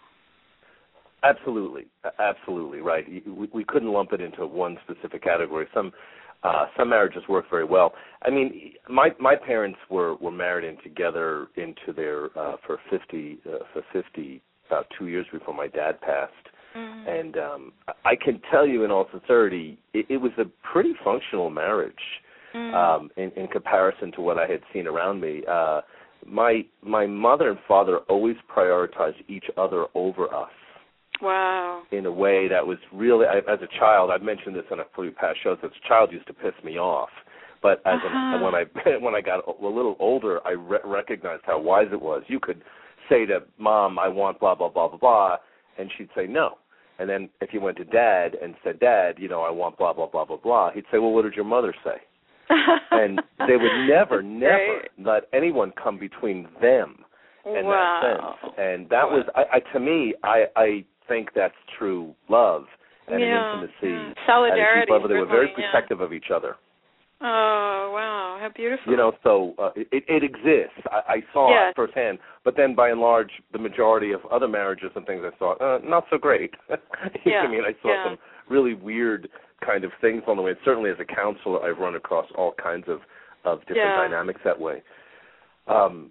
Absolutely. 1.23 1.87
Absolutely 2.19 2.81
right. 2.81 3.05
We, 3.27 3.49
we 3.53 3.65
couldn't 3.65 3.93
lump 3.93 4.13
it 4.13 4.21
into 4.21 4.47
one 4.47 4.77
specific 4.83 5.23
category. 5.23 5.67
Some 5.75 5.93
uh 6.43 6.67
some 6.77 6.89
marriages 6.89 7.23
work 7.29 7.45
very 7.51 7.65
well. 7.65 7.93
I 8.23 8.31
mean 8.31 8.73
my 8.89 9.11
my 9.21 9.37
parents 9.37 9.79
were 9.91 10.17
were 10.17 10.33
married 10.33 10.67
and 10.69 10.79
together 10.83 11.49
into 11.57 11.93
their 11.95 12.27
uh 12.39 12.57
for 12.67 12.79
50 12.91 13.39
uh, 13.47 13.59
for 13.73 13.83
50 13.93 14.41
about 14.73 14.87
two 14.99 15.09
years 15.09 15.27
before 15.33 15.55
my 15.55 15.69
dad 15.69 16.01
passed. 16.01 16.33
Mm-hmm. 16.77 17.09
And 17.09 17.37
um 17.37 17.73
I 18.05 18.15
can 18.17 18.41
tell 18.51 18.67
you 18.67 18.85
in 18.85 18.91
all 18.91 19.07
sincerity, 19.13 19.79
it, 19.93 20.07
it 20.09 20.17
was 20.17 20.33
a 20.39 20.45
pretty 20.73 20.95
functional 21.05 21.51
marriage 21.51 21.95
mm-hmm. 22.55 22.75
um 22.75 23.11
in, 23.17 23.31
in 23.33 23.49
comparison 23.49 24.13
to 24.13 24.21
what 24.23 24.39
I 24.39 24.47
had 24.47 24.61
seen 24.73 24.87
around 24.87 25.21
me. 25.21 25.43
Uh 25.49 25.83
my 26.27 26.65
my 26.83 27.07
mother 27.07 27.51
and 27.51 27.59
father 27.69 27.99
always 28.09 28.37
prioritized 28.55 29.23
each 29.29 29.47
other 29.57 29.87
over 29.95 30.33
us. 30.35 30.51
Wow. 31.21 31.83
In 31.93 32.07
a 32.07 32.11
way 32.11 32.49
that 32.49 32.67
was 32.67 32.79
really, 32.93 33.27
I, 33.27 33.39
as 33.39 33.61
a 33.63 33.79
child, 33.79 34.11
I've 34.11 34.23
mentioned 34.23 34.57
this 34.57 34.65
on 34.73 34.81
a 34.81 34.85
few 34.95 35.13
past 35.13 35.39
shows. 35.45 35.57
As 35.63 35.71
a 35.71 35.89
child, 35.89 36.11
used 36.13 36.27
to 36.27 36.33
piss 36.33 36.55
me 36.65 36.79
off, 36.79 37.11
but 37.63 37.79
as 37.87 38.01
uh-huh. 38.05 38.37
an, 38.37 38.43
when 38.43 38.55
I 38.55 38.65
when 38.99 39.15
I 39.15 39.21
got 39.21 39.47
a 39.47 39.53
little 39.65 39.97
older, 40.01 40.41
I 40.47 40.53
re- 40.53 40.79
recognized 40.85 41.43
how 41.47 41.61
wise 41.61 41.89
it 41.93 42.01
was. 42.01 42.23
You 42.27 42.41
could 42.41 42.63
say 43.09 43.27
to 43.27 43.41
mom, 43.59 43.99
I 43.99 44.09
want 44.09 44.41
blah 44.41 44.55
blah 44.55 44.69
blah 44.69 44.89
blah 44.89 44.99
blah, 44.99 45.37
and 45.79 45.91
she'd 45.97 46.09
say 46.17 46.27
no. 46.27 46.59
And 46.99 47.09
then 47.09 47.31
if 47.41 47.53
you 47.53 47.61
went 47.61 47.79
to 47.79 47.85
dad 47.85 48.37
and 48.41 48.55
said, 48.63 48.79
Dad, 48.79 49.17
you 49.19 49.29
know, 49.29 49.43
I 49.43 49.51
want 49.51 49.79
blah 49.79 49.93
blah 49.93 50.07
blah 50.07 50.25
blah 50.25 50.37
blah, 50.37 50.71
he'd 50.73 50.85
say, 50.93 50.99
Well, 50.99 51.13
what 51.13 51.23
did 51.23 51.35
your 51.35 51.45
mother 51.45 51.75
say? 51.85 51.97
and 52.91 53.21
they 53.47 53.57
would 53.57 53.89
never, 53.89 54.23
never 54.23 54.83
let 54.99 55.25
anyone 55.33 55.73
come 55.83 55.99
between 55.99 56.49
them 56.61 57.05
in 57.47 57.65
wow. 57.65 58.01
that 58.03 58.47
sense. 58.47 58.55
And 58.59 58.89
that 58.91 59.05
was, 59.05 59.25
I, 59.35 59.57
I 59.57 59.73
to 59.73 59.81
me, 59.81 60.15
I, 60.23 60.45
I 60.57 60.85
think 61.09 61.31
that's 61.35 61.55
true 61.79 62.15
love 62.29 62.65
and 63.09 63.21
yeah. 63.21 63.55
intimacy. 63.55 63.73
Mm. 63.83 64.15
Solidarity. 64.27 64.93
And 64.93 65.11
they 65.11 65.15
were 65.15 65.27
very 65.27 65.49
protective 65.55 66.01
of 66.01 66.13
each 66.13 66.27
other. 66.35 66.57
Oh 67.25 67.93
wow, 67.95 68.39
how 68.41 68.49
beautiful! 68.55 68.91
You 68.91 68.97
know, 68.97 69.13
so 69.23 69.55
uh, 69.57 69.71
it, 69.77 70.05
it 70.09 70.25
exists. 70.25 70.83
I, 70.91 71.15
I 71.15 71.17
saw 71.33 71.51
yes. 71.51 71.71
it 71.71 71.77
firsthand. 71.77 72.19
But 72.45 72.57
then, 72.57 72.75
by 72.75 72.89
and 72.89 73.01
large, 73.01 73.31
the 73.53 73.61
majority 73.61 74.11
of 74.11 74.21
other 74.33 74.49
marriages 74.49 74.91
and 74.97 75.07
things, 75.07 75.23
I 75.25 75.39
saw, 75.39 75.55
uh, 75.59 75.79
not 75.85 76.05
so 76.11 76.19
great. 76.19 76.51
you 76.69 76.77
yeah. 77.25 77.33
know 77.33 77.39
what 77.39 77.49
I 77.49 77.51
mean? 77.51 77.63
I 77.65 77.83
saw 77.83 77.95
yeah. 77.95 78.05
some 78.09 78.19
really 78.51 78.75
weird 78.75 79.29
kind 79.65 79.85
of 79.85 79.93
things 80.01 80.23
on 80.27 80.37
the 80.37 80.43
way. 80.43 80.55
Certainly, 80.65 80.91
as 80.91 80.97
a 80.99 81.05
counselor, 81.05 81.63
I've 81.63 81.79
run 81.79 81.95
across 81.95 82.27
all 82.37 82.55
kinds 82.61 82.87
of 82.89 82.99
of 83.45 83.61
different 83.61 83.79
yeah. 83.79 83.97
dynamics 83.97 84.41
that 84.45 84.59
way. 84.59 84.83
Um, 85.69 86.11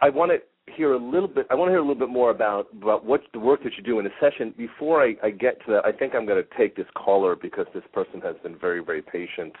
I 0.00 0.08
want 0.08 0.32
to 0.32 0.72
hear 0.72 0.92
a 0.94 0.98
little 0.98 1.28
bit. 1.28 1.46
I 1.50 1.54
want 1.54 1.68
to 1.68 1.72
hear 1.72 1.78
a 1.78 1.82
little 1.82 1.94
bit 1.94 2.08
more 2.08 2.30
about 2.30 2.66
about 2.72 3.04
what 3.04 3.20
the 3.32 3.38
work 3.38 3.62
that 3.62 3.74
you 3.76 3.84
do 3.84 4.00
in 4.00 4.06
a 4.06 4.10
session. 4.20 4.52
Before 4.56 5.04
I, 5.04 5.14
I 5.22 5.30
get 5.30 5.64
to 5.66 5.72
that, 5.72 5.84
I 5.84 5.92
think 5.92 6.14
I'm 6.16 6.26
going 6.26 6.42
to 6.42 6.58
take 6.58 6.74
this 6.74 6.86
caller 6.96 7.36
because 7.36 7.66
this 7.74 7.84
person 7.92 8.20
has 8.22 8.34
been 8.42 8.58
very 8.58 8.82
very 8.82 9.02
patient. 9.02 9.52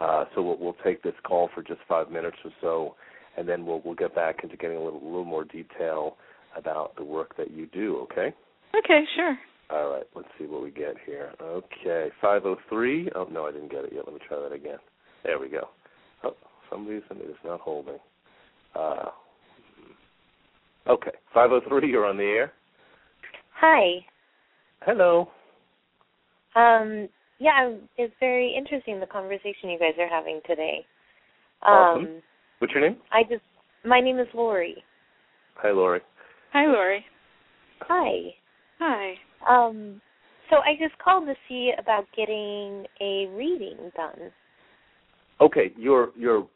Uh, 0.00 0.24
so 0.34 0.42
we'll, 0.42 0.58
we'll 0.58 0.76
take 0.84 1.02
this 1.02 1.14
call 1.24 1.48
for 1.54 1.62
just 1.62 1.80
five 1.88 2.10
minutes 2.10 2.36
or 2.44 2.50
so, 2.60 2.94
and 3.36 3.48
then 3.48 3.64
we'll 3.64 3.80
we'll 3.84 3.94
get 3.94 4.14
back 4.14 4.42
into 4.42 4.56
getting 4.56 4.76
a 4.76 4.82
little 4.82 5.00
little 5.02 5.24
more 5.24 5.44
detail 5.44 6.16
about 6.56 6.94
the 6.96 7.04
work 7.04 7.36
that 7.36 7.50
you 7.50 7.66
do. 7.66 7.98
Okay. 8.10 8.34
Okay, 8.76 9.04
sure. 9.14 9.38
All 9.70 9.90
right. 9.90 10.04
Let's 10.14 10.28
see 10.38 10.44
what 10.44 10.62
we 10.62 10.70
get 10.70 10.94
here. 11.04 11.32
Okay, 11.42 12.08
five 12.20 12.42
oh 12.44 12.56
three. 12.68 13.10
Oh 13.14 13.26
no, 13.30 13.46
I 13.46 13.52
didn't 13.52 13.70
get 13.70 13.84
it 13.84 13.92
yet. 13.94 14.04
Let 14.06 14.14
me 14.14 14.20
try 14.26 14.38
that 14.40 14.52
again. 14.52 14.78
There 15.24 15.38
we 15.38 15.48
go. 15.48 15.68
Oh, 16.22 16.34
for 16.40 16.76
some 16.76 16.86
reason 16.86 17.16
it 17.16 17.30
is 17.30 17.36
not 17.44 17.60
holding. 17.60 17.98
Uh, 18.74 19.06
okay, 20.88 21.12
five 21.32 21.50
oh 21.52 21.60
three. 21.68 21.90
You're 21.90 22.06
on 22.06 22.16
the 22.16 22.24
air. 22.24 22.52
Hi. 23.54 24.04
Hello. 24.82 25.30
Um, 26.54 27.08
yeah, 27.38 27.72
it's 27.96 28.14
very 28.20 28.54
interesting 28.56 29.00
the 29.00 29.06
conversation 29.06 29.70
you 29.70 29.78
guys 29.78 29.94
are 29.98 30.08
having 30.08 30.40
today. 30.46 30.84
Awesome. 31.62 32.02
Um, 32.02 32.22
What's 32.58 32.72
your 32.72 32.88
name? 32.88 32.96
I 33.12 33.22
just 33.22 33.42
my 33.84 34.00
name 34.00 34.18
is 34.18 34.26
Lori. 34.34 34.82
Hi, 35.56 35.70
Lori. 35.70 36.00
Hi, 36.52 36.66
Lori. 36.66 37.04
Hi. 37.82 38.34
Hi. 38.78 39.14
Um, 39.48 40.00
so 40.50 40.56
I 40.56 40.76
just 40.78 40.98
called 40.98 41.26
to 41.26 41.34
see 41.48 41.72
about 41.78 42.06
getting 42.16 42.86
a 43.00 43.26
reading 43.34 43.90
done. 43.96 44.30
Okay, 45.40 45.72
you're 45.76 46.10
you're 46.16 46.46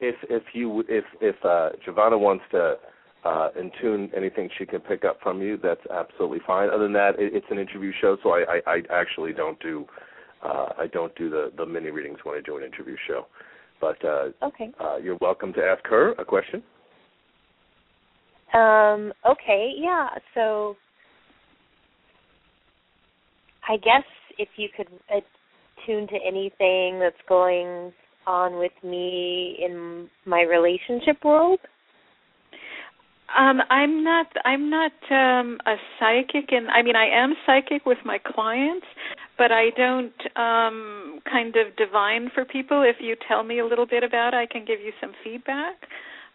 if 0.00 0.16
if 0.28 0.42
you 0.52 0.84
if 0.88 1.04
if 1.20 1.36
uh 1.44 1.70
Jivana 1.86 2.18
wants 2.18 2.44
to 2.52 2.76
uh 3.24 3.48
intune 3.58 4.14
anything 4.16 4.48
she 4.58 4.66
can 4.66 4.80
pick 4.80 5.04
up 5.04 5.18
from 5.22 5.40
you, 5.40 5.58
that's 5.62 5.80
absolutely 5.92 6.40
fine. 6.46 6.68
Other 6.68 6.84
than 6.84 6.92
that, 6.94 7.18
it, 7.18 7.34
it's 7.34 7.46
an 7.50 7.58
interview 7.58 7.92
show, 8.00 8.16
so 8.22 8.30
I, 8.30 8.44
I 8.48 8.60
I 8.66 8.82
actually 8.90 9.32
don't 9.32 9.58
do 9.60 9.86
uh 10.42 10.68
I 10.78 10.86
don't 10.92 11.14
do 11.16 11.30
the 11.30 11.52
the 11.56 11.66
mini 11.66 11.90
readings 11.90 12.18
when 12.24 12.36
I 12.36 12.40
do 12.44 12.56
an 12.56 12.64
interview 12.64 12.96
show. 13.06 13.26
But 13.80 14.04
uh 14.04 14.28
Okay. 14.42 14.70
uh 14.80 14.96
you're 14.96 15.18
welcome 15.20 15.52
to 15.54 15.64
ask 15.64 15.84
her 15.86 16.12
a 16.12 16.24
question. 16.24 16.62
Um, 18.54 19.12
okay, 19.28 19.72
yeah. 19.76 20.08
So 20.34 20.76
I 23.68 23.76
guess 23.76 24.04
if 24.38 24.48
you 24.56 24.68
could 24.76 24.86
tune 25.84 26.06
to 26.08 26.16
anything 26.26 26.98
that's 26.98 27.16
going 27.28 27.92
on 28.26 28.58
with 28.58 28.72
me 28.82 29.56
in 29.64 30.08
my 30.24 30.42
relationship 30.42 31.24
world. 31.24 31.60
Um, 33.36 33.60
I'm 33.70 34.04
not. 34.04 34.26
I'm 34.44 34.70
not 34.70 34.92
um, 35.10 35.58
a 35.66 35.74
psychic, 35.98 36.52
and 36.52 36.68
I 36.68 36.82
mean, 36.82 36.96
I 36.96 37.06
am 37.06 37.34
psychic 37.44 37.84
with 37.84 37.98
my 38.04 38.18
clients, 38.18 38.86
but 39.38 39.52
I 39.52 39.70
don't 39.76 40.36
um, 40.36 41.20
kind 41.30 41.54
of 41.56 41.76
divine 41.76 42.30
for 42.34 42.44
people. 42.44 42.82
If 42.82 42.96
you 43.00 43.16
tell 43.28 43.42
me 43.42 43.58
a 43.60 43.66
little 43.66 43.86
bit 43.86 44.02
about, 44.02 44.34
it, 44.34 44.36
I 44.38 44.46
can 44.46 44.64
give 44.64 44.80
you 44.80 44.92
some 45.00 45.12
feedback. 45.22 45.76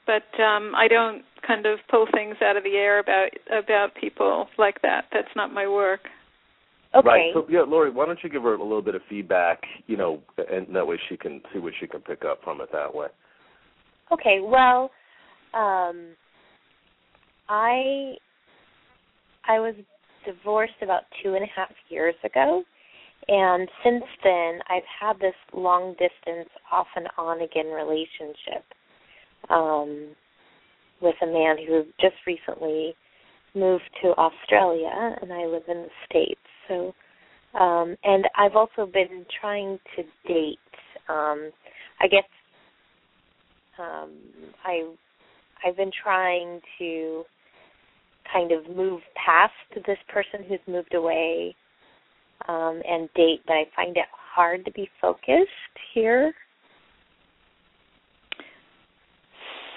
but 0.06 0.28
um 0.42 0.74
I 0.76 0.88
don't 0.88 1.24
kind 1.46 1.66
of 1.66 1.80
pull 1.90 2.06
things 2.14 2.36
out 2.44 2.58
of 2.58 2.64
the 2.64 2.76
air 2.76 3.00
about 3.00 3.30
about 3.52 3.90
people 4.00 4.48
like 4.58 4.82
that. 4.82 5.06
That's 5.14 5.34
not 5.36 5.54
my 5.54 5.68
work. 5.68 6.02
Okay. 6.94 7.08
Right. 7.08 7.32
So 7.34 7.46
yeah, 7.50 7.62
Lori, 7.68 7.90
why 7.92 8.06
don't 8.06 8.20
you 8.24 8.30
give 8.30 8.44
her 8.44 8.54
a 8.54 8.62
little 8.64 8.82
bit 8.82 8.96
of 8.96 9.02
feedback, 9.10 9.62
you 9.88 9.96
know, 9.96 10.22
and 10.38 10.76
that 10.76 10.86
way 10.86 11.00
she 11.08 11.18
can 11.18 11.42
see 11.54 11.60
what 11.60 11.74
she 11.80 11.88
can 11.88 12.02
pick 12.02 12.26
up 12.26 12.40
from 12.44 12.62
it 12.62 12.70
that 12.74 12.94
way. 12.94 13.08
Okay. 14.12 14.40
Well, 14.42 14.92
um, 15.54 16.16
I 17.48 18.16
I 19.48 19.60
was 19.60 19.76
divorced 20.26 20.74
about 20.82 21.04
two 21.24 21.34
and 21.36 21.44
a 21.44 21.48
half 21.56 21.72
years 21.90 22.16
ago, 22.24 22.64
and 23.28 23.68
since 23.84 24.04
then 24.24 24.60
I've 24.70 24.84
had 25.00 25.20
this 25.20 25.36
long 25.54 25.92
distance, 25.92 26.50
off 26.72 26.88
and 26.96 27.08
on 27.18 27.42
again 27.42 27.68
relationship 27.68 28.64
um, 29.50 30.16
with 31.02 31.16
a 31.22 31.26
man 31.26 31.58
who 31.68 31.84
just 32.00 32.16
recently 32.26 32.96
moved 33.54 33.90
to 34.02 34.10
Australia, 34.18 35.16
and 35.22 35.32
I 35.32 35.46
live 35.46 35.64
in 35.68 35.84
the 35.84 35.90
states. 36.10 36.40
So, 36.68 36.94
um, 37.60 37.96
and 38.04 38.26
I've 38.38 38.56
also 38.56 38.86
been 38.86 39.26
trying 39.40 39.78
to 39.96 40.04
date. 40.28 40.58
Um, 41.10 41.52
I 42.00 42.08
guess 42.08 42.24
um, 43.78 44.12
I 44.64 44.90
I've 45.66 45.78
been 45.78 45.92
trying 46.04 46.62
to 46.80 47.24
kind 48.32 48.52
of 48.52 48.76
move 48.76 49.02
past 49.16 49.54
this 49.76 49.98
person 50.08 50.46
who's 50.48 50.60
moved 50.68 50.94
away 50.94 51.56
um, 52.48 52.82
and 52.88 53.10
date, 53.16 53.42
but 53.46 53.54
I 53.54 53.66
find 53.76 53.96
it 53.98 54.06
hard 54.12 54.66
to 54.66 54.72
be 54.72 54.90
focused 55.00 55.50
here. 55.94 56.34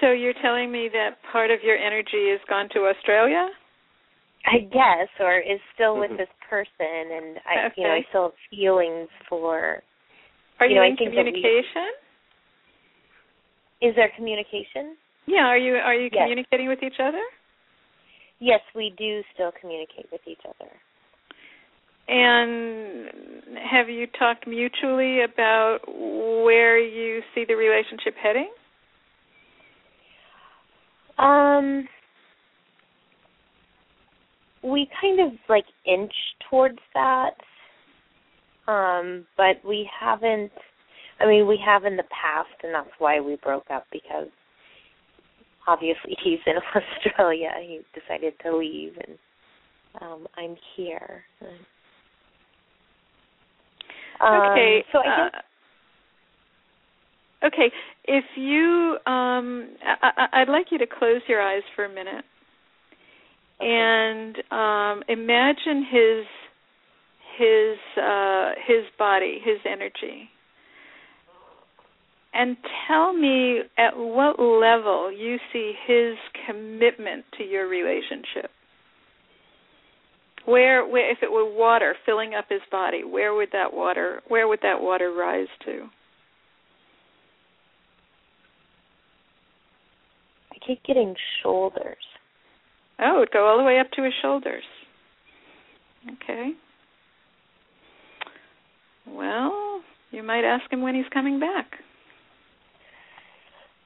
So 0.01 0.11
you're 0.11 0.33
telling 0.41 0.71
me 0.71 0.89
that 0.93 1.17
part 1.31 1.51
of 1.51 1.59
your 1.63 1.77
energy 1.77 2.29
has 2.31 2.39
gone 2.49 2.69
to 2.73 2.87
Australia? 2.87 3.49
I 4.45 4.59
guess, 4.59 5.09
or 5.19 5.39
is 5.39 5.59
still 5.73 5.97
with 5.97 6.11
Mhm. 6.11 6.17
this 6.17 6.29
person, 6.47 7.11
and 7.11 7.41
I, 7.45 7.71
you 7.75 7.83
know, 7.83 7.93
I 7.93 8.05
still 8.09 8.23
have 8.23 8.37
feelings 8.51 9.09
for. 9.27 9.81
Are 10.59 10.67
You 10.67 10.75
you, 10.75 10.75
know, 10.75 10.83
in 10.83 10.91
that 10.95 10.99
we- 10.99 11.05
communication? 11.07 11.91
Is 13.81 13.95
there 13.95 14.09
communication? 14.09 14.97
Yeah, 15.25 15.47
are 15.47 15.57
you 15.57 15.77
are 15.77 15.95
you 15.95 16.09
Yes. 16.11 16.23
communicating 16.23 16.67
with 16.67 16.83
each 16.83 16.99
other? 16.99 17.23
Yes, 18.39 18.61
we 18.75 18.91
do 18.91 19.23
still 19.33 19.51
communicate 19.59 20.11
with 20.11 20.21
each 20.27 20.45
other. 20.45 20.69
And 22.07 23.07
have 23.71 23.89
you 23.89 24.07
talked 24.19 24.47
mutually 24.47 25.23
about 25.23 25.79
where 25.87 26.77
you 26.77 27.21
see 27.33 27.45
the 27.47 27.55
relationship 27.55 28.13
heading? 28.21 28.49
Um, 31.17 31.87
we 34.63 34.89
kind 35.01 35.19
of 35.19 35.37
like 35.47 35.65
inch 35.85 36.13
towards 36.49 36.79
that, 36.93 37.31
um, 38.67 39.25
but 39.37 39.57
we 39.67 39.89
haven't. 39.99 40.51
I 41.19 41.25
mean, 41.25 41.47
we 41.47 41.57
have 41.65 41.85
in 41.85 41.95
the 41.95 42.03
past, 42.03 42.49
and 42.63 42.73
that's 42.73 42.89
why 42.99 43.21
we 43.21 43.37
broke 43.41 43.71
up 43.71 43.85
because 43.91 44.27
obviously 45.67 46.17
he's 46.23 46.39
in 46.45 46.55
Australia. 46.75 47.51
He 47.61 47.81
decided 47.99 48.33
to 48.43 48.57
leave, 48.57 48.93
and 49.07 49.17
um, 50.01 50.27
I'm 50.37 50.55
here. 50.75 51.23
Um, 51.41 51.65
okay. 54.21 54.85
So 54.91 54.99
I 54.99 55.03
guess 55.03 55.41
uh, 57.43 57.47
okay. 57.47 57.71
If 58.05 58.25
you, 58.35 58.97
um, 59.05 59.69
I, 59.83 60.27
I'd 60.33 60.49
like 60.49 60.67
you 60.71 60.77
to 60.77 60.87
close 60.87 61.21
your 61.27 61.41
eyes 61.41 61.63
for 61.75 61.85
a 61.85 61.89
minute 61.89 62.25
and 63.59 64.37
um, 64.51 65.03
imagine 65.07 65.85
his 65.89 66.25
his 67.37 67.77
uh, 68.01 68.51
his 68.65 68.85
body, 68.97 69.39
his 69.43 69.59
energy, 69.65 70.29
and 72.33 72.57
tell 72.87 73.13
me 73.13 73.61
at 73.77 73.95
what 73.95 74.39
level 74.39 75.11
you 75.11 75.37
see 75.51 75.73
his 75.87 76.15
commitment 76.47 77.25
to 77.37 77.43
your 77.43 77.67
relationship. 77.67 78.51
Where, 80.45 80.87
where, 80.87 81.11
if 81.11 81.19
it 81.23 81.31
were 81.31 81.51
water 81.51 81.95
filling 82.05 82.35
up 82.35 82.45
his 82.49 82.61
body, 82.71 83.03
where 83.03 83.33
would 83.33 83.49
that 83.53 83.73
water, 83.73 84.21
where 84.27 84.47
would 84.47 84.59
that 84.61 84.81
water 84.81 85.11
rise 85.11 85.47
to? 85.65 85.87
I 90.51 90.57
keep 90.65 90.83
getting 90.83 91.15
shoulders. 91.41 91.97
Oh, 92.99 93.17
it'd 93.17 93.31
go 93.31 93.47
all 93.47 93.57
the 93.57 93.63
way 93.63 93.79
up 93.79 93.91
to 93.91 94.03
his 94.03 94.13
shoulders. 94.21 94.63
Okay. 96.23 96.51
Well, 99.07 99.81
you 100.11 100.23
might 100.23 100.43
ask 100.43 100.71
him 100.71 100.81
when 100.81 100.95
he's 100.95 101.05
coming 101.13 101.39
back. 101.39 101.65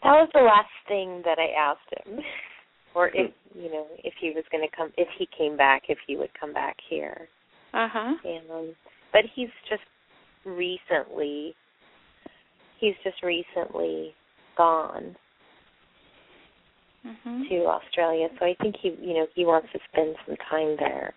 That 0.04 0.12
was 0.12 0.30
the 0.34 0.42
last 0.42 0.70
thing 0.88 1.22
that 1.26 1.40
I 1.40 1.50
asked 1.60 2.08
him, 2.08 2.20
or 2.96 3.10
if 3.10 3.32
you 3.56 3.70
know 3.72 3.86
if 4.04 4.14
he 4.20 4.32
was 4.32 4.44
going 4.52 4.68
to 4.68 4.76
come, 4.76 4.92
if 4.98 5.08
he 5.18 5.28
came 5.38 5.56
back, 5.58 5.84
if 5.90 5.98
he 6.08 6.18
would 6.18 6.32
come 6.40 6.54
back 6.54 6.76
here. 6.90 7.28
Uh 7.74 7.88
huh. 7.92 8.14
And 8.24 8.50
um, 8.52 8.76
but 9.14 9.22
he's 9.36 9.50
just 9.70 9.84
recently, 10.46 11.56
he's 12.80 12.96
just 13.04 13.22
recently 13.24 14.14
gone 14.58 15.16
Mhm. 17.06 17.48
to 17.48 17.66
Australia, 17.66 18.28
so 18.38 18.46
I 18.46 18.56
think 18.62 18.76
he, 18.82 18.90
you 19.02 19.14
know, 19.14 19.28
he 19.34 19.46
wants 19.46 19.72
to 19.72 19.80
spend 19.92 20.16
some 20.26 20.36
time 20.50 20.76
there. 20.78 21.14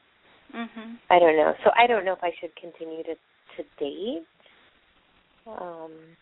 Mhm. 0.54 0.98
I 1.10 1.18
don't 1.18 1.36
know. 1.36 1.54
So 1.64 1.70
I 1.76 1.86
don't 1.86 2.04
know 2.04 2.12
if 2.12 2.22
I 2.22 2.32
should 2.40 2.54
continue 2.56 3.02
to 3.04 3.16
to 3.56 3.64
date. 3.78 4.24
Um, 5.46 6.16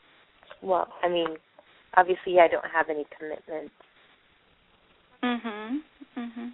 well, 0.62 0.92
I 1.02 1.08
mean, 1.08 1.36
obviously 1.94 2.40
I 2.40 2.48
don't 2.48 2.64
have 2.66 2.88
any 2.88 3.04
commitments. 3.16 3.74
Mhm. 5.22 5.82
Mhm. 6.16 6.52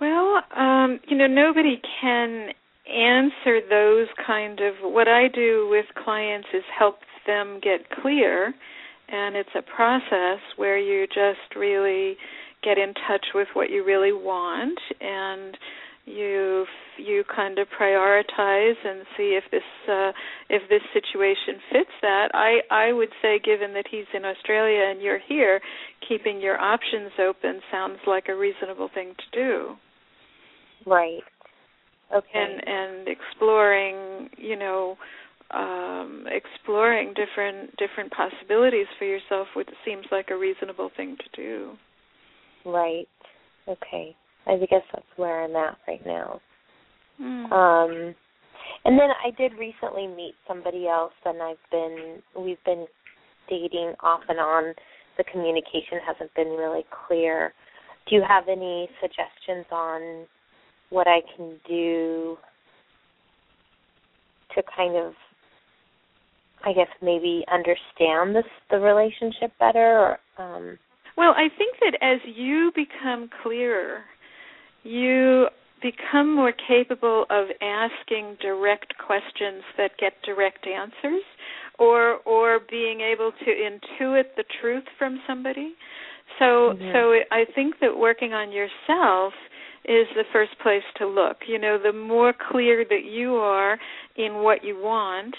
Well, 0.00 0.44
um, 0.52 1.00
you 1.08 1.16
know, 1.16 1.26
nobody 1.26 1.80
can 2.00 2.52
answer 2.86 3.60
those 3.68 4.08
kind 4.24 4.60
of 4.60 4.74
what 4.82 5.08
I 5.08 5.28
do 5.28 5.68
with 5.70 5.86
clients 6.02 6.48
is 6.54 6.64
help 6.76 7.00
them 7.26 7.58
get 7.60 7.90
clear 7.90 8.54
and 9.08 9.36
it's 9.36 9.54
a 9.54 9.62
process 9.62 10.38
where 10.56 10.78
you 10.78 11.06
just 11.06 11.54
really 11.56 12.16
get 12.62 12.78
in 12.78 12.94
touch 13.06 13.26
with 13.34 13.48
what 13.54 13.70
you 13.70 13.84
really 13.84 14.12
want 14.12 14.78
and 15.00 15.56
you 16.08 16.64
you 16.96 17.22
kind 17.34 17.58
of 17.58 17.68
prioritize 17.80 18.74
and 18.84 19.04
see 19.16 19.38
if 19.38 19.44
this 19.50 19.62
uh, 19.88 20.12
if 20.48 20.62
this 20.68 20.82
situation 20.92 21.60
fits 21.70 21.90
that. 22.02 22.28
I 22.34 22.60
I 22.70 22.92
would 22.92 23.10
say, 23.22 23.38
given 23.44 23.74
that 23.74 23.86
he's 23.90 24.06
in 24.14 24.24
Australia 24.24 24.90
and 24.90 25.00
you're 25.00 25.20
here, 25.28 25.60
keeping 26.08 26.40
your 26.40 26.58
options 26.58 27.12
open 27.18 27.60
sounds 27.70 27.98
like 28.06 28.28
a 28.28 28.36
reasonable 28.36 28.88
thing 28.92 29.14
to 29.14 29.38
do. 29.38 29.76
Right. 30.86 31.22
Okay. 32.14 32.28
And 32.34 32.62
and 32.66 33.08
exploring, 33.08 34.30
you 34.38 34.56
know, 34.56 34.96
um, 35.50 36.24
exploring 36.26 37.14
different 37.14 37.76
different 37.76 38.12
possibilities 38.12 38.86
for 38.98 39.04
yourself, 39.04 39.48
which 39.54 39.68
seems 39.84 40.04
like 40.10 40.30
a 40.30 40.36
reasonable 40.36 40.90
thing 40.96 41.16
to 41.16 41.40
do. 41.40 41.72
Right. 42.64 43.08
Okay. 43.66 44.16
I 44.48 44.58
guess 44.58 44.82
that's 44.92 45.06
where 45.16 45.44
I'm 45.44 45.56
at 45.56 45.76
right 45.86 46.04
now. 46.06 46.40
Mm. 47.20 47.52
Um 47.52 48.14
and 48.84 48.98
then 48.98 49.10
I 49.24 49.30
did 49.36 49.52
recently 49.58 50.06
meet 50.06 50.34
somebody 50.46 50.86
else 50.86 51.12
and 51.24 51.42
I've 51.42 51.56
been 51.70 52.22
we've 52.36 52.62
been 52.64 52.86
dating 53.48 53.94
off 54.00 54.20
and 54.28 54.38
on. 54.38 54.74
The 55.16 55.24
communication 55.24 55.98
hasn't 56.06 56.32
been 56.34 56.48
really 56.48 56.84
clear. 57.06 57.52
Do 58.08 58.14
you 58.14 58.22
have 58.26 58.44
any 58.48 58.88
suggestions 59.00 59.66
on 59.72 60.26
what 60.90 61.06
I 61.06 61.20
can 61.36 61.56
do 61.66 62.38
to 64.54 64.62
kind 64.76 64.96
of 64.96 65.12
I 66.64 66.72
guess 66.72 66.88
maybe 67.02 67.44
understand 67.52 68.34
this 68.34 68.50
the 68.70 68.78
relationship 68.78 69.52
better 69.58 69.98
or 69.98 70.18
um 70.38 70.78
Well, 71.16 71.32
I 71.36 71.48
think 71.56 71.76
that 71.80 71.98
as 72.02 72.20
you 72.24 72.72
become 72.74 73.28
clearer, 73.42 74.02
you 74.82 75.46
become 75.82 76.34
more 76.34 76.52
capable 76.52 77.24
of 77.30 77.46
asking 77.60 78.36
direct 78.40 78.94
questions 78.98 79.62
that 79.76 79.92
get 79.98 80.12
direct 80.24 80.66
answers 80.66 81.22
or 81.78 82.16
or 82.24 82.60
being 82.70 83.00
able 83.00 83.30
to 83.44 83.46
intuit 83.46 84.24
the 84.36 84.44
truth 84.60 84.84
from 84.98 85.20
somebody. 85.26 85.74
So 86.38 86.74
Mhm. 86.74 86.92
so 86.92 87.20
I 87.30 87.44
think 87.54 87.78
that 87.80 87.96
working 87.96 88.32
on 88.32 88.50
yourself 88.52 89.32
is 89.84 90.06
the 90.14 90.24
first 90.32 90.58
place 90.58 90.82
to 90.96 91.06
look. 91.06 91.36
You 91.46 91.58
know, 91.58 91.78
the 91.78 91.92
more 91.92 92.32
clear 92.32 92.84
that 92.84 93.04
you 93.04 93.36
are 93.36 93.78
in 94.16 94.42
what 94.42 94.64
you 94.64 94.76
want 94.76 95.34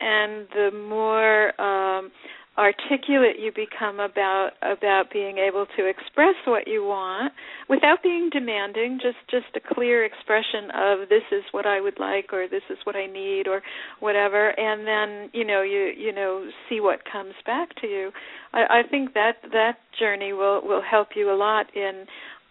and 0.00 0.48
the 0.48 0.70
more 0.72 1.60
um 1.60 2.10
articulate 2.58 3.38
you 3.38 3.52
become 3.54 4.00
about 4.00 4.50
about 4.60 5.04
being 5.12 5.38
able 5.38 5.66
to 5.76 5.86
express 5.86 6.34
what 6.46 6.66
you 6.66 6.84
want 6.84 7.32
without 7.68 8.02
being 8.02 8.28
demanding 8.30 8.98
just 9.00 9.16
just 9.30 9.46
a 9.56 9.74
clear 9.74 10.04
expression 10.04 10.70
of 10.74 11.08
this 11.08 11.22
is 11.30 11.44
what 11.52 11.64
I 11.64 11.80
would 11.80 11.98
like 11.98 12.32
or 12.32 12.48
this 12.48 12.62
is 12.68 12.76
what 12.84 12.96
I 12.96 13.06
need 13.06 13.46
or 13.46 13.62
whatever. 14.00 14.50
And 14.58 14.86
then 14.86 15.30
you 15.32 15.46
know 15.46 15.62
you 15.62 15.92
you 15.96 16.12
know 16.12 16.50
see 16.68 16.80
what 16.80 17.00
comes 17.10 17.34
back 17.46 17.68
to 17.80 17.86
you. 17.86 18.10
I, 18.52 18.80
I 18.80 18.82
think 18.90 19.14
that 19.14 19.36
that 19.52 19.78
journey 19.98 20.32
will 20.32 20.60
will 20.62 20.82
help 20.82 21.10
you 21.14 21.32
a 21.32 21.36
lot 21.36 21.74
in 21.74 22.04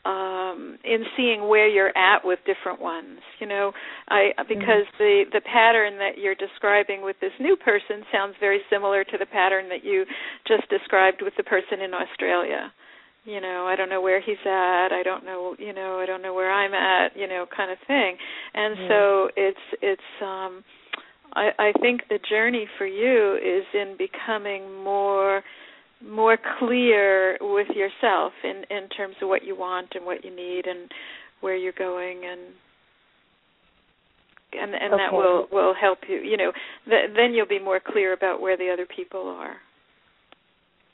um 0.06 0.78
in 0.86 1.04
seeing 1.18 1.48
where 1.50 1.68
you're 1.68 1.96
at 1.98 2.24
with 2.24 2.40
different 2.46 2.80
ones 2.80 3.20
you 3.40 3.48
know 3.48 3.72
i 4.08 4.30
because 4.48 4.88
mm-hmm. 4.96 5.04
the 5.04 5.24
the 5.34 5.42
pattern 5.42 5.98
that 5.98 6.18
you're 6.18 6.36
describing 6.36 7.02
with 7.02 7.18
this 7.20 7.34
new 7.40 7.58
person 7.58 8.04
sounds 8.12 8.34
very 8.40 8.60
similar 8.70 9.04
to 9.04 9.18
the 9.18 9.26
pattern 9.26 9.68
that 9.68 9.84
you 9.84 10.06
just 10.48 10.68
described 10.70 11.22
with 11.22 11.34
the 11.36 11.44
person 11.44 11.82
in 11.82 11.94
australia 11.94 12.72
you 13.26 13.42
know 13.42 13.68
i 13.68 13.76
don't 13.76 13.90
know 13.90 14.02
where 14.02 14.22
he's 14.22 14.42
at 14.46 14.94
i 14.94 15.02
don't 15.04 15.26
know 15.26 15.56
you 15.60 15.74
know 15.74 16.00
i 16.00 16.06
don't 16.06 16.22
know 16.22 16.34
where 16.34 16.52
i'm 16.52 16.74
at 16.74 17.16
you 17.18 17.28
know 17.28 17.46
kind 17.56 17.72
of 17.72 17.78
thing 17.86 18.16
and 18.54 18.78
mm-hmm. 18.78 18.88
so 18.88 19.30
it's 19.36 19.66
it's 19.82 20.02
um 20.22 20.64
i 21.34 21.50
i 21.60 21.72
think 21.82 22.02
the 22.10 22.20
journey 22.30 22.68
for 22.78 22.88
you 22.88 23.36
is 23.36 23.66
in 23.74 23.98
becoming 23.98 24.82
more 24.82 25.44
more 26.06 26.38
clear 26.60 27.38
with 27.42 27.68
yourself 27.76 28.34
in 28.44 28.64
in 28.70 28.88
terms 28.90 29.16
of 29.22 29.28
what 29.28 29.44
you 29.44 29.56
want 29.58 29.90
and 29.96 30.06
what 30.06 30.24
you 30.24 30.34
need 30.34 30.66
and 30.66 30.90
where 31.42 31.56
you're 31.56 31.74
going 31.74 32.22
and 32.26 32.40
and 34.54 34.74
and 34.74 34.94
okay. 34.94 35.04
that 35.04 35.14
will 35.14 35.48
will 35.52 35.74
help 35.80 36.00
you 36.08 36.18
you 36.18 36.38
know 36.38 36.52
th- 36.86 37.12
then 37.16 37.34
you'll 37.34 37.48
be 37.48 37.60
more 37.60 37.80
clear 37.86 38.14
about 38.14 38.42
where 38.42 38.58
the 38.58 38.70
other 38.72 38.86
people 38.86 39.28
are. 39.28 39.58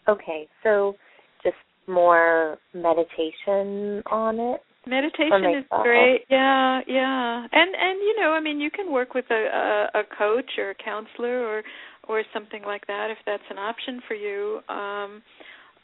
Okay 0.08 0.48
so 0.63 0.96
just 1.44 1.56
more 1.88 2.58
meditation 2.74 4.02
on 4.12 4.39
it? 4.39 4.62
Meditation 4.88 5.56
is 5.58 5.65
great. 5.84 6.26
Yeah 6.30 6.82
yeah. 6.88 7.46
And 7.52 7.76
and 7.76 8.00
you 8.00 8.15
know 8.20 8.32
i 8.32 8.39
mean 8.39 8.60
you 8.60 8.72
can 8.72 8.91
work 8.91 9.13
with 9.13 9.26
a 9.30 9.89
a, 9.94 10.00
a 10.00 10.04
coach 10.18 10.52
or 10.58 10.72
a 10.72 10.76
counselor 10.76 11.46
or 11.46 11.63
or 12.08 12.24
something 12.34 12.63
like 12.63 12.88
that 12.88 13.10
if 13.12 13.18
that's 13.26 13.44
an 13.50 13.58
option 13.58 14.02
for 14.08 14.13
you. 14.13 14.60
Um 14.70 15.22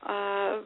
uh 0.07 0.61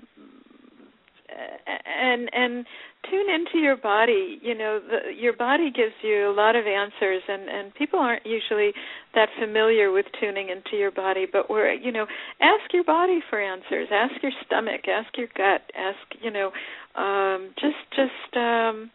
and 1.27 2.29
and 2.33 2.65
tune 3.09 3.29
into 3.29 3.57
your 3.57 3.77
body. 3.77 4.39
You 4.41 4.55
know 4.55 4.79
the, 4.79 5.13
your 5.13 5.35
body 5.35 5.71
gives 5.71 5.93
you 6.01 6.29
a 6.29 6.33
lot 6.33 6.55
of 6.55 6.65
answers 6.65 7.21
and 7.27 7.49
and 7.49 7.73
people 7.75 7.99
aren't 7.99 8.25
usually 8.25 8.71
that 9.13 9.29
familiar 9.39 9.91
with 9.91 10.05
tuning 10.19 10.49
into 10.49 10.77
your 10.77 10.91
body 10.91 11.25
but 11.31 11.49
we're 11.49 11.73
you 11.73 11.91
know 11.91 12.05
ask 12.41 12.73
your 12.73 12.83
body 12.83 13.19
for 13.29 13.41
answers. 13.41 13.87
Ask 13.91 14.21
your 14.21 14.31
stomach. 14.45 14.87
Ask 14.87 15.17
your 15.17 15.27
gut. 15.35 15.61
Ask 15.75 16.21
you 16.21 16.31
know 16.31 16.51
um 16.95 17.49
just 17.59 17.81
just 17.95 18.37
um 18.37 18.91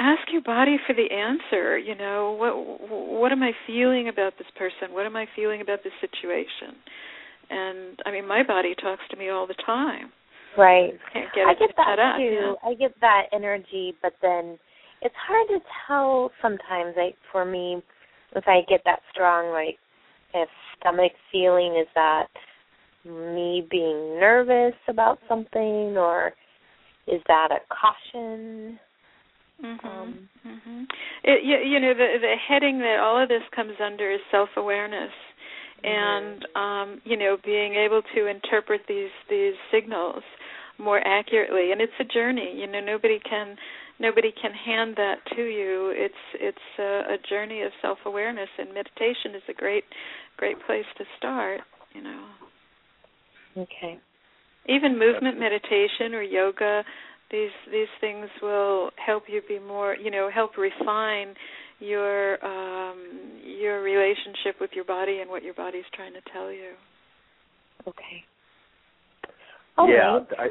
ask 0.00 0.32
your 0.32 0.42
body 0.42 0.76
for 0.86 0.94
the 0.94 1.12
answer 1.14 1.78
you 1.78 1.94
know 1.94 2.34
what 2.38 2.56
what 3.20 3.32
am 3.32 3.42
i 3.42 3.52
feeling 3.66 4.08
about 4.08 4.32
this 4.38 4.48
person? 4.58 4.92
What 4.94 5.06
am 5.06 5.14
i 5.14 5.26
feeling 5.36 5.60
about 5.60 5.80
this 5.84 5.92
situation? 6.00 6.74
And 7.50 8.00
i 8.06 8.10
mean 8.10 8.26
my 8.26 8.42
body 8.42 8.74
talks 8.80 9.02
to 9.10 9.16
me 9.16 9.28
all 9.28 9.46
the 9.46 9.60
time. 9.66 10.10
Right. 10.56 10.94
Can't 11.12 11.28
get 11.34 11.46
i 11.46 11.54
get 11.54 11.70
that 11.76 11.98
up, 11.98 12.16
too. 12.16 12.24
yeah. 12.24 12.52
i 12.64 12.74
get 12.74 12.94
that 13.00 13.24
energy 13.32 13.94
but 14.02 14.14
then 14.22 14.58
it's 15.02 15.14
hard 15.26 15.46
to 15.48 15.58
tell 15.86 16.30
sometimes 16.42 16.94
like 16.96 17.16
for 17.30 17.44
me 17.44 17.82
if 18.34 18.44
i 18.46 18.60
get 18.68 18.80
that 18.84 19.00
strong 19.12 19.52
like 19.52 19.78
if 20.34 20.48
stomach 20.78 21.12
feeling 21.30 21.76
is 21.80 21.88
that 21.94 22.26
me 23.04 23.66
being 23.70 24.18
nervous 24.20 24.74
about 24.88 25.18
something 25.28 25.96
or 25.96 26.32
is 27.06 27.20
that 27.28 27.48
a 27.50 27.58
caution 27.74 28.78
Mm-hmm. 29.64 29.86
Um, 29.86 30.28
mm-hmm. 30.46 30.82
It, 31.24 31.44
you, 31.44 31.56
you 31.72 31.80
know, 31.80 31.94
the 31.94 32.18
the 32.20 32.34
heading 32.48 32.78
that 32.78 32.98
all 33.00 33.22
of 33.22 33.28
this 33.28 33.42
comes 33.54 33.74
under 33.84 34.10
is 34.10 34.20
self 34.30 34.48
awareness, 34.56 35.12
and 35.84 36.46
um, 36.54 37.00
you 37.04 37.16
know, 37.16 37.36
being 37.44 37.74
able 37.74 38.02
to 38.14 38.26
interpret 38.26 38.82
these 38.88 39.10
these 39.28 39.54
signals 39.72 40.22
more 40.78 41.06
accurately. 41.06 41.72
And 41.72 41.80
it's 41.80 41.92
a 42.00 42.04
journey. 42.04 42.54
You 42.56 42.66
know, 42.66 42.80
nobody 42.80 43.20
can 43.28 43.56
nobody 43.98 44.32
can 44.40 44.52
hand 44.52 44.94
that 44.96 45.16
to 45.36 45.42
you. 45.42 45.92
It's 45.94 46.14
it's 46.34 46.78
a, 46.78 47.14
a 47.14 47.16
journey 47.28 47.62
of 47.62 47.72
self 47.82 47.98
awareness, 48.06 48.48
and 48.58 48.68
meditation 48.72 49.34
is 49.36 49.42
a 49.48 49.54
great 49.54 49.84
great 50.36 50.56
place 50.66 50.86
to 50.98 51.04
start. 51.18 51.60
You 51.94 52.02
know. 52.02 52.24
Okay. 53.58 53.98
Even 54.66 54.98
movement 54.98 55.38
meditation 55.38 56.14
or 56.14 56.22
yoga 56.22 56.84
these 57.30 57.50
these 57.70 57.88
things 58.00 58.28
will 58.42 58.90
help 59.04 59.24
you 59.28 59.40
be 59.48 59.58
more 59.58 59.94
you 59.94 60.10
know 60.10 60.30
help 60.32 60.56
refine 60.56 61.34
your 61.78 62.44
um 62.44 63.40
your 63.42 63.82
relationship 63.82 64.60
with 64.60 64.70
your 64.74 64.84
body 64.84 65.20
and 65.20 65.30
what 65.30 65.42
your 65.42 65.54
body's 65.54 65.84
trying 65.94 66.12
to 66.12 66.20
tell 66.32 66.52
you. 66.52 66.72
Okay. 67.86 68.24
All 69.78 69.88
yeah 69.88 70.18
right. 70.18 70.26
I, 70.38 70.46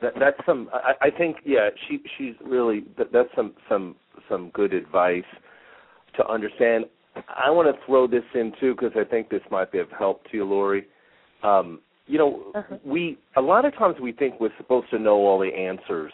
that, 0.00 0.12
that's 0.18 0.38
some 0.46 0.68
I, 0.72 1.06
I 1.06 1.10
think 1.10 1.36
yeah 1.44 1.68
she 1.88 2.00
she's 2.16 2.34
really 2.44 2.84
that, 2.98 3.12
that's 3.12 3.28
some 3.36 3.54
some 3.68 3.96
some 4.28 4.50
good 4.54 4.72
advice 4.72 5.24
to 6.16 6.26
understand. 6.26 6.86
I 7.16 7.50
want 7.50 7.74
to 7.74 7.86
throw 7.86 8.06
this 8.06 8.24
in 8.34 8.52
too 8.58 8.74
because 8.74 8.92
i 8.98 9.04
think 9.04 9.28
this 9.28 9.42
might 9.50 9.70
be 9.70 9.78
of 9.78 9.88
help 9.96 10.24
to 10.30 10.36
you 10.36 10.44
lori. 10.44 10.86
Um 11.42 11.80
you 12.06 12.18
know, 12.18 12.42
uh-huh. 12.54 12.76
we 12.84 13.18
a 13.36 13.40
lot 13.40 13.64
of 13.64 13.74
times 13.74 13.96
we 14.00 14.12
think 14.12 14.40
we're 14.40 14.50
supposed 14.56 14.90
to 14.90 14.98
know 14.98 15.16
all 15.16 15.38
the 15.38 15.54
answers 15.54 16.12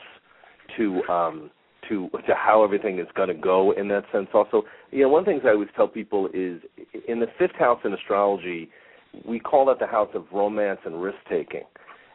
to 0.76 1.02
um 1.04 1.50
to 1.88 2.08
to 2.26 2.34
how 2.34 2.62
everything 2.62 2.98
is 2.98 3.06
going 3.14 3.28
to 3.28 3.34
go 3.34 3.72
in 3.72 3.88
that 3.88 4.04
sense. 4.12 4.28
Also, 4.34 4.62
you 4.90 5.02
know, 5.02 5.08
one 5.08 5.20
of 5.20 5.26
the 5.26 5.32
things 5.32 5.42
I 5.46 5.50
always 5.50 5.68
tell 5.76 5.88
people 5.88 6.28
is 6.34 6.60
in 7.06 7.20
the 7.20 7.26
fifth 7.38 7.56
house 7.58 7.80
in 7.84 7.92
astrology, 7.92 8.68
we 9.24 9.38
call 9.38 9.66
that 9.66 9.78
the 9.78 9.86
house 9.86 10.10
of 10.14 10.24
romance 10.32 10.80
and 10.84 11.02
risk 11.02 11.18
taking. 11.30 11.64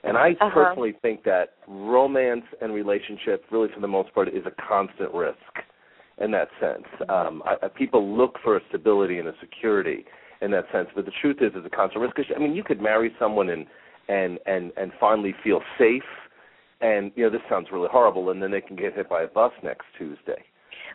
And 0.03 0.17
I 0.17 0.31
uh-huh. 0.31 0.49
personally 0.53 0.93
think 1.01 1.23
that 1.23 1.53
romance 1.67 2.43
and 2.61 2.73
relationship, 2.73 3.45
really 3.51 3.69
for 3.73 3.79
the 3.79 3.87
most 3.87 4.13
part, 4.13 4.27
is 4.27 4.43
a 4.45 4.51
constant 4.67 5.13
risk 5.13 5.37
in 6.19 6.31
that 6.31 6.49
sense. 6.59 6.85
Um, 7.09 7.41
I, 7.45 7.67
people 7.69 8.15
look 8.15 8.35
for 8.43 8.57
a 8.57 8.61
stability 8.69 9.17
and 9.17 9.27
a 9.27 9.33
security 9.39 10.05
in 10.43 10.51
that 10.51 10.65
sense. 10.71 10.89
But 10.95 11.05
the 11.05 11.11
truth 11.21 11.37
is, 11.41 11.51
it's 11.55 11.65
a 11.65 11.69
constant 11.69 12.01
risk. 12.01 12.15
I 12.35 12.39
mean, 12.39 12.53
you 12.53 12.63
could 12.63 12.81
marry 12.81 13.13
someone 13.19 13.49
and 13.49 13.65
and 14.09 14.39
and 14.45 14.71
and 14.77 14.91
finally 14.99 15.33
feel 15.43 15.61
safe, 15.77 16.03
and 16.81 17.11
you 17.15 17.23
know 17.23 17.29
this 17.29 17.41
sounds 17.49 17.67
really 17.71 17.87
horrible, 17.91 18.29
and 18.29 18.41
then 18.41 18.51
they 18.51 18.61
can 18.61 18.75
get 18.75 18.93
hit 18.93 19.09
by 19.09 19.23
a 19.23 19.27
bus 19.27 19.51
next 19.63 19.85
Tuesday. 19.97 20.43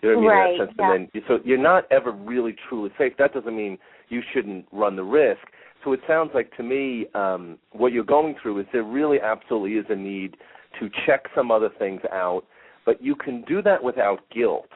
You 0.03 0.11
know 0.11 0.19
what 0.19 0.19
I 0.19 0.21
mean? 0.21 0.29
Right, 0.29 0.53
in 0.53 0.59
that 0.59 0.67
sense, 0.67 0.77
yeah. 0.79 0.95
and 0.95 1.09
then 1.13 1.23
so 1.27 1.39
you're 1.45 1.59
not 1.59 1.91
ever 1.91 2.13
really 2.13 2.55
truly 2.69 2.91
safe. 2.99 3.15
That 3.19 3.33
doesn't 3.33 3.57
mean 3.57 3.79
you 4.09 4.23
shouldn't 4.33 4.67
run 4.73 4.97
the 4.97 5.05
risk. 5.05 5.41
So 5.85 5.93
it 5.93 6.01
sounds 6.07 6.33
like 6.35 6.55
to 6.57 6.63
me, 6.63 7.07
um, 7.15 7.57
what 7.73 7.93
you're 7.93 8.05
going 8.05 8.35
through 8.43 8.61
is 8.61 8.67
there 8.73 8.83
really 8.83 9.19
absolutely 9.21 9.75
is 9.79 9.87
a 9.89 9.97
need 9.97 10.37
to 10.81 10.91
check 11.07 11.27
some 11.35 11.51
other 11.51 11.71
things 11.79 12.01
out, 12.13 12.43
but 12.85 13.03
you 13.03 13.15
can 13.15 13.43
do 13.43 13.63
that 13.63 13.83
without 13.83 14.29
guilt 14.31 14.69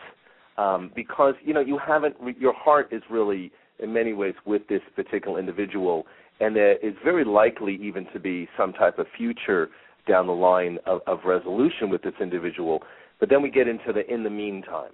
um, 0.59 0.91
because 0.95 1.35
you 1.45 1.53
know 1.53 1.61
you 1.61 1.79
haven't. 1.79 2.17
Your 2.39 2.55
heart 2.55 2.89
is 2.93 3.03
really 3.11 3.53
in 3.83 3.92
many 3.92 4.12
ways 4.12 4.35
with 4.45 4.66
this 4.68 4.81
particular 4.97 5.38
individual, 5.38 6.07
and 6.40 6.57
there 6.57 6.77
is 6.79 6.95
very 7.05 7.25
likely 7.25 7.79
even 7.83 8.07
to 8.12 8.21
be 8.21 8.49
some 8.57 8.73
type 8.73 8.99
of 8.99 9.07
future 9.16 9.68
down 10.09 10.27
the 10.27 10.33
line 10.33 10.79
of, 10.87 11.01
of 11.07 11.21
resolution 11.25 11.90
with 11.90 12.03
this 12.03 12.14
individual. 12.21 12.83
But 13.21 13.29
then 13.29 13.42
we 13.42 13.51
get 13.51 13.68
into 13.68 13.92
the 13.92 14.11
in 14.12 14.25
the 14.25 14.31
meantime, 14.31 14.92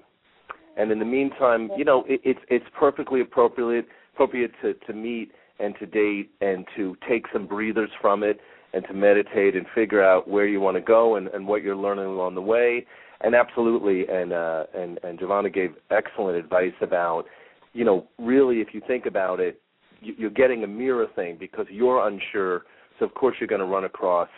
and 0.76 0.90
in 0.90 0.98
the 0.98 1.04
meantime, 1.04 1.70
you 1.76 1.84
know, 1.84 2.04
it, 2.08 2.20
it's 2.24 2.40
it's 2.48 2.66
perfectly 2.78 3.20
appropriate 3.20 3.86
appropriate 4.14 4.52
to 4.62 4.74
to 4.74 4.92
meet 4.92 5.32
and 5.60 5.74
to 5.78 5.86
date 5.86 6.30
and 6.40 6.66
to 6.76 6.96
take 7.08 7.24
some 7.32 7.46
breathers 7.46 7.90
from 8.00 8.22
it 8.22 8.40
and 8.74 8.84
to 8.86 8.92
meditate 8.92 9.56
and 9.56 9.66
figure 9.74 10.02
out 10.02 10.28
where 10.28 10.46
you 10.46 10.60
want 10.60 10.76
to 10.76 10.80
go 10.80 11.16
and, 11.16 11.28
and 11.28 11.46
what 11.46 11.62
you're 11.62 11.76
learning 11.76 12.04
along 12.04 12.34
the 12.34 12.42
way. 12.42 12.86
And 13.20 13.34
absolutely, 13.34 14.06
and 14.08 14.32
uh, 14.32 14.64
and 14.76 15.00
and 15.02 15.18
Jivana 15.18 15.52
gave 15.52 15.70
excellent 15.90 16.36
advice 16.36 16.74
about 16.80 17.24
you 17.72 17.84
know, 17.84 18.06
really, 18.18 18.60
if 18.60 18.68
you 18.72 18.80
think 18.86 19.06
about 19.06 19.40
it, 19.40 19.60
you're 20.00 20.30
getting 20.30 20.64
a 20.64 20.66
mirror 20.66 21.06
thing 21.16 21.36
because 21.38 21.66
you're 21.70 22.06
unsure. 22.06 22.62
So 22.98 23.04
of 23.04 23.14
course 23.14 23.36
you're 23.40 23.48
going 23.48 23.60
to 23.60 23.66
run 23.66 23.84
across 23.84 24.28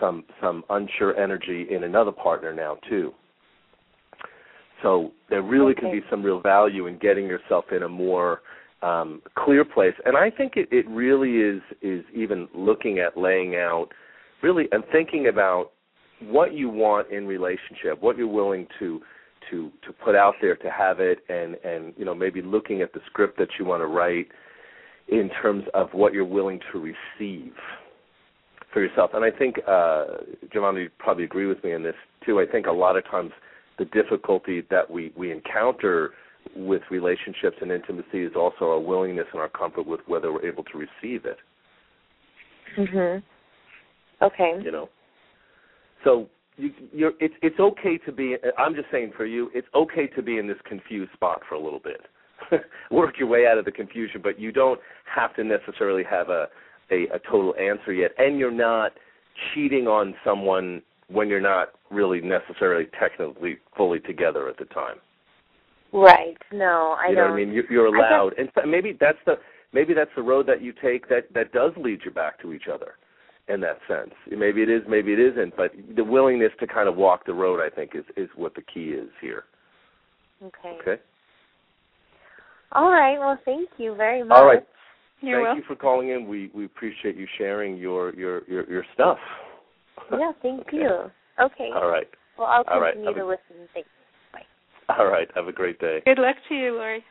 some 0.00 0.24
some 0.40 0.64
unsure 0.70 1.18
energy 1.18 1.66
in 1.70 1.84
another 1.84 2.12
partner 2.12 2.54
now 2.54 2.76
too. 2.88 3.12
So 4.82 5.12
there 5.28 5.42
really 5.42 5.72
okay. 5.72 5.80
can 5.80 5.92
be 5.92 6.00
some 6.10 6.22
real 6.22 6.40
value 6.40 6.86
in 6.86 6.98
getting 6.98 7.26
yourself 7.26 7.64
in 7.72 7.82
a 7.82 7.88
more 7.88 8.42
um, 8.82 9.22
clear 9.36 9.64
place. 9.64 9.94
And 10.04 10.16
I 10.16 10.30
think 10.30 10.52
it, 10.56 10.68
it 10.70 10.88
really 10.88 11.38
is 11.38 11.62
is 11.82 12.04
even 12.14 12.48
looking 12.54 12.98
at 12.98 13.16
laying 13.16 13.56
out 13.56 13.88
really 14.42 14.68
and 14.72 14.84
thinking 14.92 15.28
about 15.28 15.72
what 16.20 16.52
you 16.52 16.68
want 16.68 17.10
in 17.10 17.26
relationship, 17.26 18.00
what 18.00 18.16
you're 18.16 18.26
willing 18.26 18.66
to 18.78 19.00
to 19.50 19.70
to 19.86 19.92
put 19.92 20.14
out 20.14 20.34
there 20.40 20.56
to 20.56 20.70
have 20.70 21.00
it 21.00 21.18
and 21.28 21.54
and 21.64 21.92
you 21.96 22.04
know 22.04 22.14
maybe 22.14 22.42
looking 22.42 22.82
at 22.82 22.92
the 22.92 23.00
script 23.06 23.38
that 23.38 23.48
you 23.58 23.64
want 23.64 23.82
to 23.82 23.86
write 23.86 24.28
in 25.08 25.30
terms 25.40 25.64
of 25.74 25.88
what 25.92 26.12
you're 26.12 26.24
willing 26.24 26.60
to 26.72 26.78
receive 26.78 27.52
for 28.72 28.82
yourself. 28.82 29.12
And 29.14 29.24
I 29.24 29.30
think, 29.30 29.56
uh, 29.66 30.04
Jivana, 30.54 30.82
you 30.82 30.90
probably 30.98 31.24
agree 31.24 31.46
with 31.46 31.62
me 31.64 31.72
in 31.72 31.82
this 31.82 31.94
too. 32.24 32.40
I 32.40 32.46
think 32.50 32.66
a 32.66 32.72
lot 32.72 32.96
of 32.96 33.04
times 33.06 33.32
the 33.78 33.86
difficulty 33.86 34.62
that 34.70 34.90
we, 34.90 35.12
we 35.16 35.32
encounter 35.32 36.10
with 36.54 36.82
relationships 36.90 37.56
and 37.60 37.70
intimacy 37.70 38.22
is 38.22 38.32
also 38.36 38.66
our 38.66 38.80
willingness 38.80 39.26
and 39.32 39.40
our 39.40 39.48
comfort 39.48 39.86
with 39.86 40.00
whether 40.06 40.32
we're 40.32 40.46
able 40.46 40.64
to 40.64 40.78
receive 40.78 41.24
it. 41.24 41.38
Mhm. 42.76 43.22
Okay. 44.20 44.60
You 44.62 44.70
know. 44.70 44.88
So 46.04 46.28
you, 46.58 46.70
you're, 46.92 47.12
it's 47.20 47.34
it's 47.40 47.58
okay 47.60 47.98
to 47.98 48.12
be. 48.12 48.36
I'm 48.58 48.74
just 48.74 48.88
saying 48.90 49.12
for 49.16 49.24
you, 49.24 49.50
it's 49.54 49.68
okay 49.74 50.08
to 50.08 50.22
be 50.22 50.38
in 50.38 50.46
this 50.46 50.58
confused 50.64 51.12
spot 51.12 51.40
for 51.48 51.54
a 51.54 51.60
little 51.60 51.80
bit. 51.80 52.00
Work 52.90 53.18
your 53.18 53.28
way 53.28 53.46
out 53.46 53.58
of 53.58 53.64
the 53.64 53.72
confusion, 53.72 54.20
but 54.22 54.38
you 54.38 54.52
don't 54.52 54.80
have 55.14 55.34
to 55.36 55.44
necessarily 55.44 56.02
have 56.04 56.28
a, 56.28 56.48
a 56.90 57.04
a 57.14 57.18
total 57.30 57.54
answer 57.56 57.92
yet, 57.92 58.10
and 58.18 58.38
you're 58.38 58.50
not 58.50 58.92
cheating 59.54 59.86
on 59.86 60.14
someone 60.24 60.82
when 61.08 61.28
you're 61.28 61.40
not 61.40 61.68
really 61.90 62.20
necessarily 62.20 62.86
technically 62.98 63.58
fully 63.76 64.00
together 64.00 64.48
at 64.48 64.58
the 64.58 64.66
time. 64.66 64.96
Right. 65.92 66.36
No, 66.52 66.96
I 67.00 67.08
you 67.10 67.14
know 67.14 67.22
don't. 67.22 67.30
what 67.30 67.40
I 67.40 67.44
mean? 67.44 67.54
You, 67.54 67.62
you're 67.70 67.86
allowed, 67.86 68.34
guess- 68.36 68.48
and 68.56 68.70
maybe 68.70 68.96
that's 68.98 69.18
the 69.26 69.36
maybe 69.72 69.94
that's 69.94 70.10
the 70.16 70.22
road 70.22 70.46
that 70.48 70.60
you 70.60 70.72
take 70.82 71.08
that 71.08 71.32
that 71.34 71.52
does 71.52 71.72
lead 71.76 72.00
you 72.04 72.10
back 72.10 72.40
to 72.42 72.52
each 72.52 72.66
other 72.72 72.94
in 73.48 73.60
that 73.60 73.78
sense. 73.88 74.10
Maybe 74.30 74.62
it 74.62 74.68
is, 74.68 74.82
maybe 74.88 75.12
it 75.12 75.18
isn't, 75.18 75.56
but 75.56 75.72
the 75.96 76.04
willingness 76.04 76.52
to 76.60 76.66
kind 76.66 76.88
of 76.88 76.96
walk 76.96 77.24
the 77.26 77.34
road, 77.34 77.60
I 77.60 77.74
think, 77.74 77.92
is 77.94 78.04
is 78.16 78.28
what 78.36 78.54
the 78.54 78.62
key 78.62 78.90
is 78.90 79.08
here. 79.20 79.44
Okay. 80.42 80.78
Okay. 80.80 81.02
All 82.72 82.90
right. 82.90 83.18
Well, 83.18 83.38
thank 83.44 83.70
you 83.78 83.94
very 83.94 84.22
much. 84.22 84.36
All 84.36 84.46
right. 84.46 84.62
You're 85.20 85.38
Thank 85.38 85.46
welcome. 85.46 85.58
you 85.58 85.64
for 85.66 85.80
calling 85.80 86.10
in. 86.10 86.28
We 86.28 86.50
we 86.54 86.64
appreciate 86.64 87.16
you 87.16 87.26
sharing 87.38 87.76
your 87.76 88.14
your 88.14 88.42
your, 88.48 88.70
your 88.70 88.84
stuff. 88.94 89.18
Yeah. 90.12 90.32
Thank 90.42 90.60
Okay. 90.68 90.76
you. 90.76 91.10
Okay. 91.40 91.70
All 91.74 91.88
right. 91.88 92.06
Well, 92.38 92.46
I'll 92.46 92.64
All 92.68 92.80
right. 92.80 92.92
continue 92.94 93.08
Have 93.08 93.16
a- 93.16 93.20
to 93.20 93.26
listen. 93.26 93.68
Thanks. 93.74 93.88
All 94.96 95.06
right. 95.06 95.28
Have 95.34 95.48
a 95.48 95.52
great 95.52 95.78
day. 95.80 96.00
Good 96.04 96.18
luck 96.18 96.36
to 96.48 96.54
you, 96.54 96.72
Lori. 96.74 97.04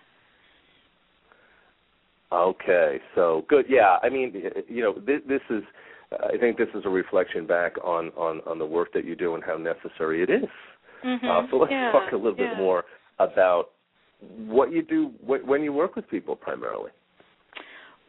Okay, 2.32 3.00
so 3.16 3.46
good. 3.48 3.66
Yeah, 3.70 3.98
I 4.04 4.10
mean, 4.10 4.34
you 4.68 4.82
know, 4.84 4.94
this, 4.94 5.22
this 5.28 5.42
is. 5.50 5.64
I 6.12 6.38
think 6.38 6.58
this 6.58 6.70
is 6.74 6.84
a 6.86 6.90
reflection 6.90 7.46
back 7.46 7.74
on 7.84 8.10
on 8.18 8.42
on 8.46 8.60
the 8.60 8.66
work 8.66 8.94
that 8.94 9.06
you 9.06 9.16
do 9.16 9.36
and 9.36 9.44
how 9.44 9.58
necessary 9.58 10.24
it 10.24 10.30
is. 10.30 10.50
Mm-hmm. 11.06 11.28
Uh, 11.28 11.42
so 11.52 11.58
let's 11.58 11.72
yeah, 11.72 11.92
talk 11.92 12.12
a 12.12 12.16
little 12.16 12.38
yeah. 12.38 12.54
bit 12.54 12.58
more 12.58 12.86
about 13.20 13.72
what 14.22 14.72
you 14.72 14.82
do 14.82 15.12
wh- 15.26 15.46
when 15.48 15.64
you 15.64 15.74
work 15.74 15.96
with 15.96 16.10
people 16.10 16.36
primarily. 16.36 16.92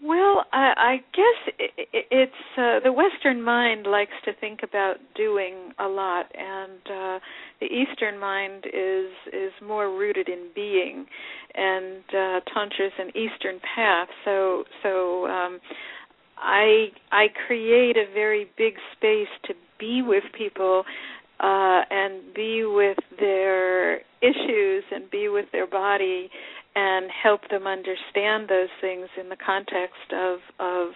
Well, 0.01 0.45
I, 0.53 0.73
I 0.77 0.97
guess 1.13 1.55
i 1.59 1.65
i 1.77 1.85
it's 2.11 2.33
uh, 2.57 2.79
the 2.85 2.93
Western 2.93 3.43
mind 3.43 3.87
likes 3.87 4.13
to 4.27 4.33
think 4.41 4.61
about 4.63 4.97
doing 5.17 5.73
a 5.81 5.89
lot, 5.89 6.27
and 6.37 6.81
uh, 6.87 7.19
the 7.61 7.67
Eastern 7.67 8.19
mind 8.19 8.65
is 8.67 9.11
is 9.33 9.53
more 9.61 9.91
rooted 9.91 10.29
in 10.29 10.51
being, 10.55 11.05
and 11.55 12.05
uh, 12.11 12.41
Tantra 12.55 12.87
is 12.87 12.93
an 12.99 13.09
Eastern 13.09 13.61
path. 13.75 14.09
So 14.25 14.65
so 14.85 15.27
um, 15.27 15.59
I 16.41 16.89
I 17.13 17.27
create 17.47 17.97
a 17.97 18.13
very 18.13 18.51
big 18.57 18.75
space 18.97 19.29
to 19.47 19.55
be 19.79 20.03
with 20.03 20.25
people 20.37 20.85
uh, 21.41 21.81
and 21.91 22.35
be 22.35 22.65
with 22.65 22.99
their 23.19 23.99
issues 24.21 24.85
and 24.91 25.11
be 25.11 25.29
with 25.29 25.47
their 25.53 25.67
body 25.67 26.29
and 26.75 27.11
help 27.23 27.41
them 27.51 27.67
understand 27.67 28.49
those 28.49 28.69
things 28.81 29.09
in 29.21 29.29
the 29.29 29.37
context 29.37 30.13
of 30.13 30.39
of 30.59 30.91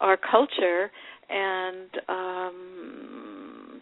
our 0.00 0.16
culture. 0.16 0.90
And 1.30 1.90
um 2.08 3.80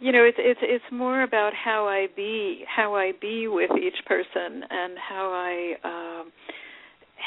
you 0.00 0.10
know 0.12 0.24
it's 0.24 0.38
it's 0.40 0.60
it's 0.62 0.84
more 0.92 1.22
about 1.22 1.52
how 1.54 1.86
I 1.86 2.06
be 2.16 2.64
how 2.66 2.94
I 2.94 3.12
be 3.20 3.46
with 3.48 3.70
each 3.76 4.04
person 4.06 4.62
and 4.70 4.96
how 4.98 5.30
I 5.32 5.74
um 5.84 6.32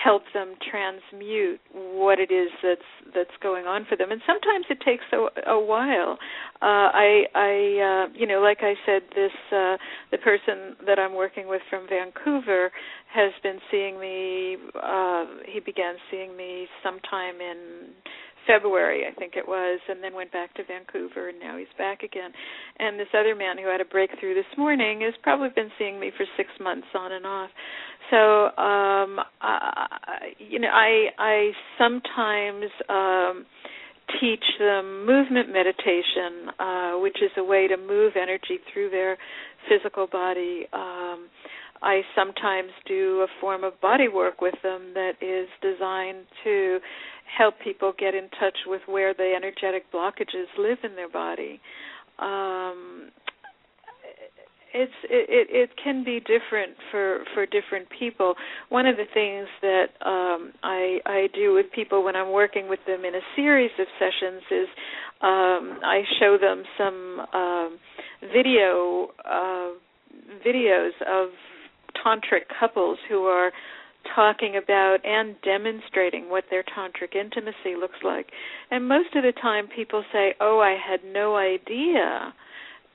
help 0.03 0.23
them 0.33 0.55
transmute 0.69 1.59
what 1.73 2.19
it 2.19 2.31
is 2.31 2.49
that's 2.61 2.81
that's 3.13 3.37
going 3.41 3.65
on 3.65 3.85
for 3.87 3.95
them. 3.95 4.11
And 4.11 4.21
sometimes 4.27 4.65
it 4.69 4.79
takes 4.81 5.03
a, 5.13 5.49
a 5.49 5.59
while. 5.59 6.17
Uh 6.61 6.89
i 6.93 7.23
i 7.35 8.07
uh 8.07 8.13
you 8.13 8.27
know 8.27 8.39
like 8.41 8.59
i 8.61 8.73
said 8.85 9.01
this 9.13 9.31
uh 9.51 9.77
the 10.11 10.17
person 10.17 10.75
that 10.85 10.97
i'm 10.99 11.13
working 11.13 11.47
with 11.47 11.61
from 11.69 11.85
vancouver 11.87 12.71
has 13.13 13.31
been 13.43 13.59
seeing 13.69 13.99
me 13.99 14.57
uh 14.81 15.25
he 15.45 15.59
began 15.59 15.95
seeing 16.09 16.35
me 16.35 16.67
sometime 16.83 17.35
in 17.41 17.89
February, 18.47 19.03
I 19.09 19.13
think 19.17 19.33
it 19.35 19.47
was, 19.47 19.79
and 19.89 20.03
then 20.03 20.13
went 20.13 20.31
back 20.31 20.53
to 20.55 20.63
Vancouver, 20.63 21.29
and 21.29 21.39
now 21.39 21.57
he's 21.57 21.67
back 21.77 22.03
again. 22.03 22.31
And 22.79 22.99
this 22.99 23.07
other 23.17 23.35
man 23.35 23.57
who 23.57 23.67
had 23.69 23.81
a 23.81 23.85
breakthrough 23.85 24.33
this 24.33 24.45
morning 24.57 25.01
has 25.01 25.13
probably 25.23 25.49
been 25.55 25.71
seeing 25.77 25.99
me 25.99 26.11
for 26.15 26.25
six 26.37 26.49
months 26.59 26.87
on 26.93 27.11
and 27.11 27.25
off. 27.25 27.49
So, 28.11 28.17
um, 28.61 29.19
I, 29.41 29.87
you 30.37 30.59
know, 30.59 30.69
I 30.71 31.07
I 31.17 31.51
sometimes 31.77 32.71
um, 32.87 33.45
teach 34.19 34.43
them 34.59 35.05
movement 35.05 35.49
meditation, 35.51 36.49
uh, 36.59 36.91
which 36.99 37.17
is 37.21 37.31
a 37.37 37.43
way 37.43 37.67
to 37.67 37.77
move 37.77 38.13
energy 38.15 38.59
through 38.71 38.89
their 38.91 39.17
physical 39.67 40.07
body. 40.07 40.67
Um, 40.73 41.27
I 41.81 42.01
sometimes 42.15 42.71
do 42.87 43.21
a 43.21 43.27
form 43.41 43.63
of 43.63 43.79
body 43.81 44.07
work 44.07 44.41
with 44.41 44.55
them 44.63 44.93
that 44.93 45.13
is 45.21 45.47
designed 45.61 46.25
to 46.43 46.79
help 47.37 47.55
people 47.63 47.93
get 47.97 48.15
in 48.15 48.29
touch 48.39 48.57
with 48.65 48.81
where 48.87 49.13
the 49.13 49.33
energetic 49.35 49.91
blockages 49.91 50.47
live 50.57 50.77
in 50.83 50.95
their 50.95 51.09
body. 51.09 51.59
Um, 52.19 53.11
it's 54.75 54.91
it, 55.05 55.47
it 55.49 55.69
can 55.81 56.03
be 56.03 56.19
different 56.19 56.75
for 56.91 57.23
for 57.33 57.45
different 57.45 57.87
people. 57.97 58.35
One 58.69 58.85
of 58.85 58.97
the 58.97 59.05
things 59.13 59.47
that 59.61 59.87
um 60.05 60.51
I 60.63 60.99
I 61.05 61.27
do 61.33 61.53
with 61.53 61.67
people 61.73 62.03
when 62.03 62.15
I'm 62.15 62.31
working 62.31 62.67
with 62.67 62.79
them 62.85 63.05
in 63.05 63.15
a 63.15 63.21
series 63.35 63.71
of 63.79 63.87
sessions 63.97 64.43
is 64.51 64.67
um 65.21 65.79
I 65.81 66.03
show 66.19 66.37
them 66.39 66.63
some 66.77 67.25
um 67.33 67.79
video 68.33 69.07
uh 69.23 69.69
videos 70.45 70.91
of 71.07 71.29
tantric 72.03 72.47
couples 72.59 72.97
who 73.09 73.25
are 73.25 73.51
talking 74.15 74.55
about 74.55 74.97
and 75.03 75.35
demonstrating 75.41 76.29
what 76.29 76.43
their 76.49 76.63
tantric 76.63 77.15
intimacy 77.15 77.75
looks 77.79 77.99
like. 78.03 78.27
And 78.71 78.87
most 78.87 79.15
of 79.15 79.23
the 79.23 79.31
time 79.31 79.67
people 79.67 80.03
say, 80.11 80.35
"Oh, 80.39 80.59
I 80.59 80.75
had 80.75 81.03
no 81.03 81.35
idea 81.35 82.33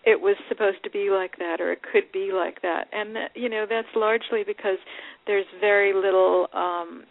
it 0.05 0.21
was 0.21 0.37
supposed 0.49 0.83
to 0.83 0.91
be 0.91 1.11
like 1.11 1.37
that 1.37 1.61
or 1.61 1.73
it 1.73 1.83
could 1.83 2.11
be 2.13 2.33
like 2.33 2.63
that." 2.63 2.89
And 2.93 3.17
you 3.35 3.49
know, 3.49 3.67
that's 3.67 3.95
largely 3.97 4.45
because 4.45 4.79
there's 5.27 5.47
very 5.61 5.93
little 5.93 6.47
um 6.55 7.05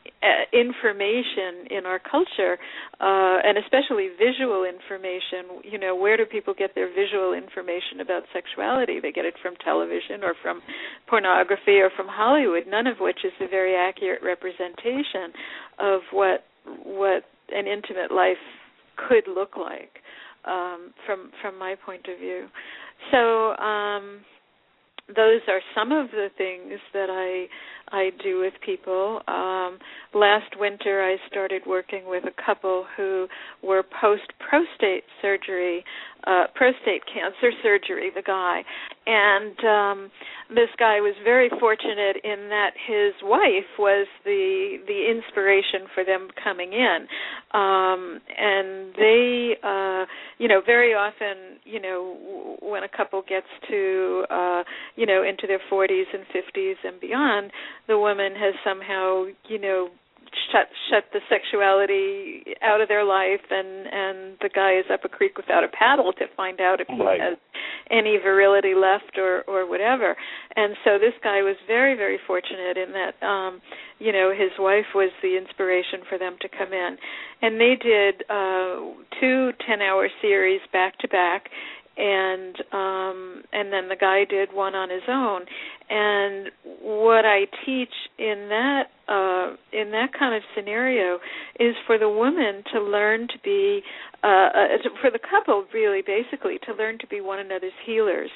information 0.52 1.68
in 1.72 1.86
our 1.86 2.00
culture 2.00 2.58
uh 3.00 3.38
and 3.44 3.58
especially 3.58 4.10
visual 4.18 4.66
information. 4.66 5.64
You 5.64 5.80
know 5.80 5.96
where 5.96 6.18
do 6.18 6.26
people 6.26 6.54
get 6.58 6.76
their 6.76 6.90
visual 6.94 7.34
information 7.34 8.02
about 8.02 8.24
sexuality? 8.34 9.00
They 9.00 9.12
get 9.12 9.26
it 9.26 9.36
from 9.42 9.56
television 9.64 10.24
or 10.24 10.34
from 10.42 10.62
pornography 11.08 11.80
or 11.80 11.90
from 11.96 12.08
hollywood 12.10 12.64
none 12.68 12.88
of 12.88 12.98
which 13.00 13.20
is 13.24 13.32
a 13.40 13.48
very 13.48 13.76
accurate 13.76 14.22
representation 14.24 15.32
of 15.80 16.02
what 16.12 16.44
what 16.84 17.24
an 17.50 17.68
intimate 17.68 18.12
life 18.12 18.38
could 19.08 19.24
look 19.28 19.56
like 19.56 20.02
um 20.46 20.94
from 21.06 21.32
from 21.42 21.58
my 21.58 21.76
point 21.86 22.06
of 22.12 22.20
view. 22.20 22.48
So 23.12 23.56
um 23.56 24.22
those 25.16 25.42
are 25.48 25.62
some 25.74 25.92
of 25.92 26.12
the 26.12 26.28
things 26.38 26.80
that 26.94 27.10
I 27.10 27.48
I 27.92 28.12
do 28.24 28.40
with 28.40 28.54
people. 28.66 29.22
Um, 29.28 29.80
last 30.14 30.56
winter, 30.60 31.04
I 31.04 31.18
started 31.30 31.64
working 31.66 32.04
with 32.06 32.24
a 32.26 32.44
couple 32.46 32.86
who 32.96 33.28
were 33.64 33.84
post 34.02 34.32
prostate 34.40 35.04
surgery, 35.22 35.84
uh, 36.26 36.46
prostate 36.56 37.04
cancer 37.06 37.52
surgery. 37.64 38.12
The 38.14 38.22
guy, 38.22 38.62
and 39.06 39.58
um, 39.66 40.12
this 40.50 40.70
guy 40.78 41.00
was 41.00 41.16
very 41.24 41.50
fortunate 41.60 42.18
in 42.24 42.50
that 42.50 42.72
his 42.88 43.14
wife 43.24 43.70
was 43.78 44.08
the 44.26 44.78
the 44.88 45.10
inspiration 45.10 45.88
for 45.94 46.04
them 46.04 46.30
coming 46.44 46.74
in, 46.74 47.08
um, 47.54 48.20
and 48.38 48.94
they, 48.96 49.56
uh, 49.64 50.06
you 50.38 50.48
know, 50.48 50.62
very 50.66 50.94
often, 50.94 51.60
you 51.64 51.80
know, 51.80 52.58
when 52.62 52.84
a 52.84 52.90
couple 52.90 53.22
gets 53.28 53.48
to 53.70 54.26
uh, 54.30 54.64
you 54.96 55.06
know 55.06 55.24
into 55.24 55.48
their 55.48 55.62
40s 55.72 56.06
and 56.14 56.24
50s 56.34 56.76
and 56.84 57.00
beyond 57.00 57.52
the 57.88 57.98
woman 57.98 58.34
has 58.34 58.54
somehow 58.64 59.26
you 59.48 59.60
know 59.60 59.90
shut 60.52 60.68
shut 60.90 61.06
the 61.14 61.20
sexuality 61.30 62.56
out 62.62 62.82
of 62.82 62.88
their 62.88 63.04
life 63.04 63.42
and 63.50 63.88
and 63.88 64.38
the 64.42 64.50
guy 64.50 64.78
is 64.78 64.86
up 64.92 65.04
a 65.06 65.10
creek 65.10 65.38
without 65.38 65.64
a 65.64 65.68
paddle 65.68 66.12
to 66.14 66.26
find 66.36 66.60
out 66.62 66.82
if 66.82 66.88
he 66.88 67.02
Right. 67.02 67.20
has 67.22 67.38
any 67.92 68.18
virility 68.18 68.74
left 68.76 69.18
or 69.18 69.42
or 69.48 69.68
whatever 69.68 70.16
and 70.56 70.76
so 70.84 70.98
this 71.00 71.14
guy 71.24 71.42
was 71.42 71.56
very 71.68 71.96
very 71.96 72.20
fortunate 72.28 72.78
in 72.78 72.92
that 72.94 73.16
um 73.26 73.62
you 74.00 74.12
know 74.12 74.32
his 74.32 74.52
wife 74.60 74.94
was 74.96 75.12
the 75.22 75.38
inspiration 75.38 76.02
for 76.08 76.18
them 76.18 76.36
to 76.42 76.48
come 76.50 76.74
in 76.74 76.98
and 77.42 77.60
they 77.60 77.76
did 77.82 78.24
uh 78.30 78.80
two 79.20 79.52
ten 79.66 79.82
hour 79.82 80.08
series 80.22 80.62
back 80.72 80.98
to 81.00 81.08
back 81.08 81.50
and 82.00 82.56
um 82.72 83.44
and 83.52 83.72
then 83.74 83.90
the 83.90 83.96
guy 84.00 84.24
did 84.24 84.50
one 84.54 84.74
on 84.74 84.90
his 84.90 85.04
own. 85.08 85.42
And 85.90 86.50
what 86.82 87.26
i 87.26 87.42
teach 87.66 87.94
in 88.18 88.48
that 88.50 88.84
uh 89.08 89.56
in 89.74 89.92
that 89.92 90.14
kind 90.18 90.34
of 90.34 90.42
scenario 90.56 91.20
is 91.60 91.76
for 91.86 91.98
the 91.98 92.10
woman 92.10 92.64
to 92.74 92.82
learn 92.82 93.28
to 93.28 93.40
be 93.44 93.82
uh, 94.24 94.28
uh 94.28 94.90
for 95.02 95.12
the 95.12 95.20
couple 95.20 95.66
really 95.74 96.02
basically 96.02 96.58
to 96.66 96.74
learn 96.74 96.98
to 97.00 97.08
be 97.08 97.22
one 97.22 97.40
another's 97.40 97.74
healers. 97.86 98.32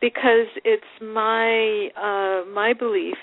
Because 0.00 0.46
it's 0.64 0.84
my 1.02 1.88
uh 1.96 2.48
my 2.50 2.72
belief 2.72 3.16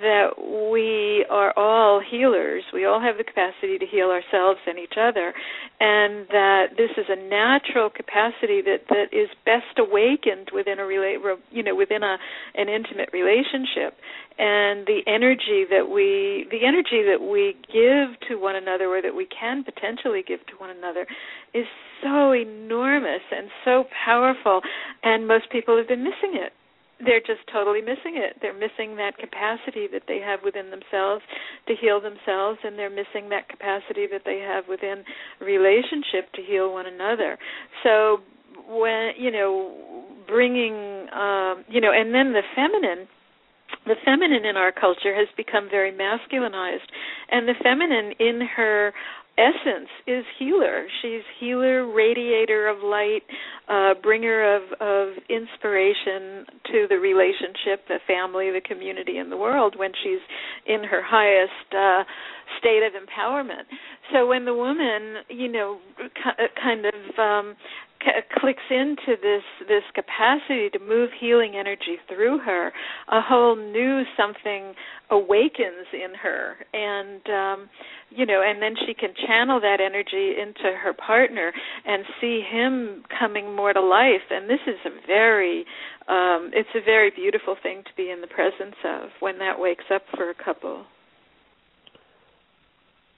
that 0.00 0.34
we 0.72 1.24
are 1.30 1.52
all 1.56 2.00
healers. 2.00 2.64
We 2.72 2.84
all 2.84 3.00
have 3.00 3.16
the 3.16 3.24
capacity 3.24 3.78
to 3.78 3.86
heal 3.86 4.10
ourselves 4.10 4.60
and 4.66 4.78
each 4.78 4.94
other, 4.98 5.32
and 5.80 6.26
that 6.28 6.76
this 6.76 6.90
is 6.96 7.06
a 7.08 7.16
natural 7.16 7.90
capacity 7.90 8.60
that 8.62 8.88
that 8.88 9.12
is 9.12 9.28
best 9.44 9.78
awakened 9.78 10.50
within 10.52 10.78
a 10.78 10.84
relate, 10.84 11.18
you 11.50 11.62
know, 11.62 11.74
within 11.74 12.02
a 12.02 12.16
an 12.54 12.68
intimate 12.68 13.10
relationship. 13.12 13.94
And 14.36 14.84
the 14.86 15.02
energy 15.06 15.64
that 15.70 15.88
we 15.88 16.46
the 16.50 16.66
energy 16.66 17.06
that 17.06 17.22
we 17.22 17.54
give 17.70 18.18
to 18.28 18.36
one 18.36 18.56
another, 18.56 18.86
or 18.86 19.00
that 19.00 19.14
we 19.14 19.26
can 19.26 19.62
potentially 19.62 20.24
give 20.26 20.44
to 20.46 20.54
one 20.58 20.70
another, 20.70 21.06
is 21.54 21.66
so 22.02 22.32
enormous 22.32 23.22
and 23.30 23.48
so 23.64 23.84
powerful. 24.04 24.60
And 25.02 25.28
most 25.28 25.50
people 25.50 25.76
have 25.78 25.88
been 25.88 26.02
missing 26.02 26.34
it 26.34 26.52
they're 27.04 27.20
just 27.20 27.46
totally 27.52 27.80
missing 27.80 28.16
it. 28.16 28.36
They're 28.40 28.54
missing 28.54 28.96
that 28.96 29.18
capacity 29.18 29.86
that 29.92 30.02
they 30.08 30.18
have 30.18 30.40
within 30.44 30.70
themselves 30.70 31.22
to 31.68 31.74
heal 31.74 32.00
themselves, 32.00 32.58
and 32.64 32.78
they're 32.78 32.90
missing 32.90 33.28
that 33.30 33.48
capacity 33.48 34.06
that 34.10 34.22
they 34.24 34.40
have 34.40 34.64
within 34.68 35.04
relationship 35.40 36.32
to 36.34 36.42
heal 36.42 36.72
one 36.72 36.86
another. 36.86 37.38
So 37.82 38.18
when 38.68 39.12
you 39.18 39.30
know 39.30 40.04
bringing 40.26 41.08
um 41.12 41.64
you 41.68 41.80
know 41.80 41.92
and 41.92 42.14
then 42.14 42.32
the 42.32 42.42
feminine 42.54 43.06
the 43.86 43.94
feminine 44.04 44.44
in 44.44 44.56
our 44.56 44.72
culture 44.72 45.14
has 45.14 45.28
become 45.36 45.68
very 45.70 45.92
masculinized 45.92 46.88
and 47.30 47.48
the 47.48 47.54
feminine 47.62 48.12
in 48.18 48.40
her 48.56 48.92
essence 49.36 49.88
is 50.06 50.24
healer. 50.38 50.86
She's 51.02 51.22
healer, 51.40 51.92
radiator 51.92 52.68
of 52.68 52.78
light, 52.82 53.22
uh, 53.68 53.94
bringer 54.02 54.56
of, 54.56 54.62
of 54.80 55.14
inspiration 55.28 56.46
to 56.66 56.86
the 56.88 56.96
relationship, 56.96 57.86
the 57.88 57.98
family, 58.06 58.50
the 58.50 58.60
community, 58.60 59.18
and 59.18 59.30
the 59.30 59.36
world 59.36 59.74
when 59.76 59.90
she's 60.02 60.20
in 60.66 60.84
her 60.84 61.02
highest 61.02 61.74
uh, 61.74 62.04
state 62.58 62.82
of 62.82 62.92
empowerment. 62.92 63.64
So 64.12 64.26
when 64.26 64.44
the 64.44 64.54
woman, 64.54 65.16
you 65.28 65.50
know, 65.50 65.78
kind 66.62 66.86
of 66.86 67.18
um, 67.18 67.56
clicks 68.40 68.62
into 68.70 69.16
this 69.20 69.42
this 69.68 69.84
capacity 69.94 70.70
to 70.70 70.78
move 70.78 71.10
healing 71.18 71.54
energy 71.56 71.96
through 72.08 72.38
her 72.38 72.72
a 73.08 73.20
whole 73.20 73.56
new 73.56 74.02
something 74.16 74.74
awakens 75.10 75.86
in 75.92 76.14
her. 76.14 76.56
And 76.72 77.22
um 77.28 77.70
you 78.10 78.26
know 78.26 78.42
and 78.44 78.62
then 78.62 78.74
she 78.86 78.94
can 78.94 79.10
channel 79.26 79.60
that 79.60 79.80
energy 79.80 80.34
into 80.40 80.76
her 80.76 80.92
partner 80.92 81.52
and 81.84 82.04
see 82.20 82.42
him 82.48 83.04
coming 83.18 83.54
more 83.54 83.72
to 83.72 83.80
life. 83.80 84.26
And 84.30 84.48
this 84.48 84.60
is 84.66 84.78
a 84.84 85.06
very 85.06 85.64
um 86.08 86.50
it's 86.52 86.74
a 86.74 86.84
very 86.84 87.10
beautiful 87.10 87.56
thing 87.62 87.82
to 87.84 87.90
be 87.96 88.10
in 88.10 88.20
the 88.20 88.26
presence 88.26 88.76
of 88.84 89.10
when 89.20 89.38
that 89.38 89.58
wakes 89.58 89.84
up 89.92 90.02
for 90.16 90.30
a 90.30 90.34
couple 90.34 90.84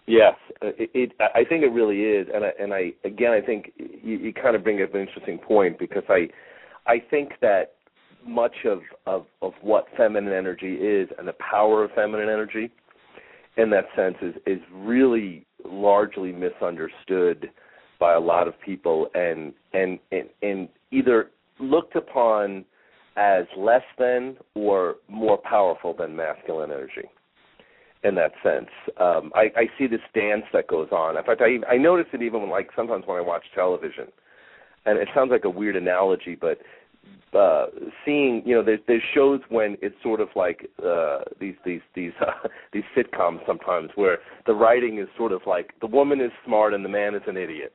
Yes, 0.07 0.35
uh, 0.63 0.69
it, 0.79 0.91
it, 0.95 1.13
I 1.21 1.45
think 1.45 1.65
it 1.65 1.73
really 1.73 2.03
is, 2.03 2.29
and 2.33 2.45
I, 2.45 2.51
and 2.61 2.73
I 2.73 2.93
again 3.05 3.33
I 3.33 3.41
think 3.41 3.73
you, 3.77 4.17
you 4.17 4.33
kind 4.33 4.55
of 4.55 4.63
bring 4.63 4.81
up 4.81 4.95
an 4.95 5.01
interesting 5.01 5.39
point 5.39 5.79
because 5.79 6.05
I 6.09 6.29
I 6.87 6.99
think 7.11 7.33
that 7.43 7.73
much 8.25 8.55
of, 8.65 8.81
of 9.07 9.27
of 9.43 9.53
what 9.63 9.87
feminine 9.97 10.33
energy 10.33 10.75
is 10.75 11.09
and 11.19 11.27
the 11.27 11.35
power 11.35 11.85
of 11.85 11.91
feminine 11.93 12.29
energy 12.29 12.71
in 13.57 13.69
that 13.71 13.87
sense 13.97 14.17
is 14.23 14.35
is 14.47 14.61
really 14.73 15.45
largely 15.65 16.31
misunderstood 16.31 17.51
by 17.99 18.15
a 18.15 18.21
lot 18.21 18.47
of 18.47 18.55
people 18.61 19.09
and 19.15 19.53
and 19.73 19.99
and, 20.13 20.29
and 20.43 20.69
either 20.93 21.31
looked 21.59 21.97
upon 21.97 22.65
as 23.17 23.45
less 23.57 23.83
than 23.99 24.37
or 24.55 24.97
more 25.09 25.39
powerful 25.39 25.95
than 25.99 26.15
masculine 26.15 26.71
energy 26.71 27.09
in 28.07 28.15
that 28.15 28.33
sense. 28.43 28.71
Um, 28.99 29.33
I, 29.35 29.51
I 29.57 29.67
see 29.79 29.87
this 29.87 30.01
dance 30.15 30.45
that 30.53 30.69
goes 30.69 30.89
on. 30.93 31.17
In 31.17 31.25
fact, 31.25 31.43
I 31.43 31.59
I 31.73 31.77
notice 31.77 32.07
it 32.13 32.23
even 32.23 32.43
when, 32.43 32.51
like 32.51 32.71
sometimes 32.77 33.05
when 33.07 33.19
I 33.19 33.21
watch 33.21 33.45
television, 33.55 34.07
and 34.85 34.99
it 34.99 35.09
sounds 35.15 35.31
like 35.31 35.45
a 35.45 35.51
weird 35.51 35.77
analogy, 35.77 36.37
but 36.41 36.59
uh 37.37 37.67
seeing 38.05 38.43
you 38.47 38.55
know 38.55 38.63
there's 38.63 38.81
there's 38.87 39.03
shows 39.15 39.41
when 39.49 39.77
it's 39.83 39.95
sort 40.03 40.21
of 40.21 40.29
like 40.37 40.69
uh 40.85 41.21
these 41.41 41.55
these 41.65 41.81
these 41.95 42.13
uh, 42.21 42.49
these 42.73 42.85
sitcoms 42.97 43.45
sometimes 43.47 43.91
where 43.97 44.19
the 44.47 44.55
writing 44.55 44.99
is 44.99 45.09
sort 45.17 45.33
of 45.33 45.41
like 45.47 45.73
the 45.81 45.87
woman 45.87 46.21
is 46.21 46.31
smart 46.45 46.73
and 46.73 46.85
the 46.85 46.89
man 46.89 47.15
is 47.15 47.23
an 47.27 47.37
idiot 47.37 47.73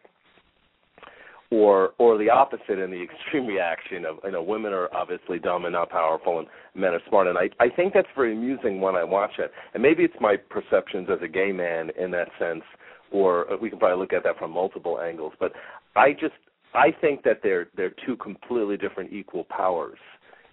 or 1.52 1.92
or 2.00 2.18
the 2.18 2.30
opposite 2.30 2.80
in 2.80 2.90
the 2.90 3.04
extreme 3.12 3.46
reaction 3.46 4.06
of 4.06 4.18
you 4.24 4.32
know 4.32 4.42
women 4.42 4.74
are 4.74 4.90
obviously 4.94 5.38
dumb 5.38 5.66
and 5.66 5.74
not 5.74 5.90
powerful 5.90 6.40
and 6.40 6.48
men 6.74 6.94
are 6.94 7.02
smart. 7.08 7.28
And 7.28 7.38
I 7.38 7.50
I 7.60 7.70
think 7.70 7.94
that's 7.94 8.08
very 8.16 8.34
amusing 8.34 8.82
when 8.82 8.96
I 8.96 9.04
watch 9.04 9.34
it. 9.38 9.52
And 9.74 9.84
maybe 9.84 10.04
it's 10.04 10.16
my 10.20 10.38
perceptions 10.38 11.10
as 11.12 11.20
a 11.22 11.28
gay 11.28 11.52
man 11.52 11.92
in 12.00 12.10
that 12.12 12.30
sense 12.40 12.64
or 13.12 13.46
we 13.62 13.70
can 13.70 13.78
probably 13.78 14.00
look 14.00 14.14
at 14.14 14.24
that 14.24 14.38
from 14.40 14.52
multiple 14.52 15.00
angles. 15.00 15.34
But 15.40 15.52
I 15.96 16.14
just 16.14 16.34
I 16.74 16.92
think 17.02 17.24
that 17.24 17.42
they're 17.44 17.68
they're 17.76 17.94
two 18.06 18.16
completely 18.16 18.78
different 18.78 19.12
equal 19.14 19.44
powers 19.44 20.00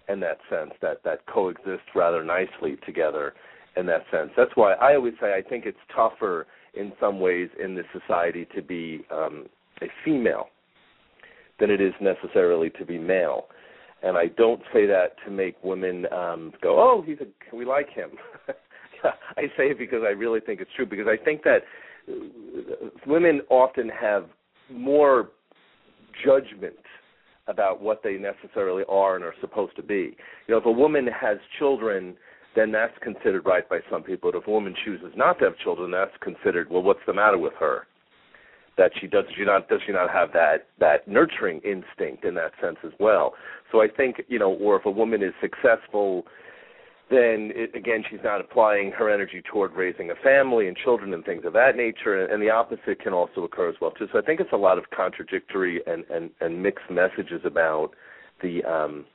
in 0.09 0.19
that 0.19 0.39
sense 0.49 0.71
that 0.81 1.03
that 1.03 1.25
coexist 1.27 1.83
rather 1.95 2.23
nicely 2.23 2.77
together 2.85 3.33
in 3.77 3.85
that 3.85 4.01
sense. 4.11 4.31
That's 4.35 4.51
why 4.55 4.73
I 4.73 4.95
always 4.95 5.13
say 5.21 5.33
I 5.33 5.47
think 5.47 5.65
it's 5.65 5.77
tougher 5.95 6.47
in 6.73 6.91
some 6.99 7.19
ways 7.19 7.49
in 7.63 7.75
this 7.75 7.85
society 7.93 8.45
to 8.55 8.61
be 8.61 9.05
um 9.11 9.47
a 9.81 9.87
female 10.03 10.49
than 11.59 11.69
it 11.69 11.81
is 11.81 11.93
necessarily 12.01 12.69
to 12.71 12.85
be 12.85 12.97
male. 12.97 13.47
And 14.01 14.17
I 14.17 14.27
don't 14.27 14.61
say 14.73 14.85
that 14.85 15.15
to 15.25 15.31
make 15.31 15.61
women 15.63 16.05
um 16.11 16.53
go, 16.61 16.79
"Oh, 16.79 17.01
he's 17.05 17.17
a 17.19 17.55
we 17.55 17.65
like 17.65 17.89
him." 17.89 18.11
I 19.37 19.43
say 19.57 19.71
it 19.71 19.77
because 19.77 20.01
I 20.03 20.11
really 20.11 20.39
think 20.39 20.61
it's 20.61 20.71
true 20.75 20.85
because 20.85 21.07
I 21.07 21.17
think 21.23 21.43
that 21.43 21.63
women 23.05 23.41
often 23.49 23.89
have 23.89 24.25
more 24.71 25.29
judgment 26.23 26.75
about 27.47 27.81
what 27.81 28.03
they 28.03 28.17
necessarily 28.17 28.83
are 28.87 29.15
and 29.15 29.23
are 29.23 29.33
supposed 29.41 29.75
to 29.75 29.83
be. 29.83 30.15
You 30.47 30.53
know, 30.53 30.57
if 30.57 30.65
a 30.65 30.71
woman 30.71 31.07
has 31.07 31.37
children, 31.57 32.15
then 32.55 32.71
that's 32.71 32.93
considered 33.01 33.45
right 33.45 33.67
by 33.67 33.79
some 33.91 34.03
people. 34.03 34.31
But 34.31 34.37
if 34.37 34.47
a 34.47 34.51
woman 34.51 34.75
chooses 34.85 35.11
not 35.15 35.39
to 35.39 35.45
have 35.45 35.57
children, 35.57 35.91
that's 35.91 36.11
considered, 36.21 36.69
well, 36.69 36.83
what's 36.83 36.99
the 37.07 37.13
matter 37.13 37.37
with 37.37 37.53
her? 37.59 37.87
That 38.79 38.91
she 38.99 39.07
does 39.07 39.25
she 39.37 39.43
not 39.43 39.67
does 39.67 39.81
she 39.85 39.91
not 39.91 40.09
have 40.09 40.31
that 40.31 40.67
that 40.79 41.05
nurturing 41.07 41.59
instinct 41.65 42.23
in 42.23 42.33
that 42.33 42.53
sense 42.61 42.77
as 42.83 42.93
well? 42.99 43.33
So 43.71 43.81
i 43.81 43.87
think 43.87 44.23
you 44.29 44.39
know 44.39 44.51
or 44.53 44.77
if 44.77 44.85
a 44.85 44.91
woman 44.91 45.21
is 45.21 45.33
successful 45.41 46.25
then 47.11 47.51
it, 47.53 47.75
again 47.75 48.03
she's 48.09 48.21
not 48.23 48.39
applying 48.39 48.91
her 48.91 49.09
energy 49.13 49.43
toward 49.51 49.73
raising 49.73 50.09
a 50.11 50.15
family 50.23 50.67
and 50.69 50.77
children 50.77 51.13
and 51.13 51.25
things 51.25 51.43
of 51.45 51.53
that 51.53 51.75
nature 51.75 52.23
and, 52.23 52.31
and 52.31 52.41
the 52.41 52.49
opposite 52.49 53.01
can 53.01 53.13
also 53.13 53.43
occur 53.43 53.67
as 53.67 53.75
well 53.81 53.91
too. 53.91 54.07
So 54.13 54.17
i 54.17 54.21
think 54.21 54.39
it's 54.39 54.53
a 54.53 54.57
lot 54.57 54.77
of 54.77 54.85
contradictory 54.95 55.81
and 55.85 56.05
and 56.09 56.29
and 56.39 56.63
mixed 56.63 56.89
messages 56.89 57.41
about 57.43 57.89
the 58.41 58.63
um 58.63 59.05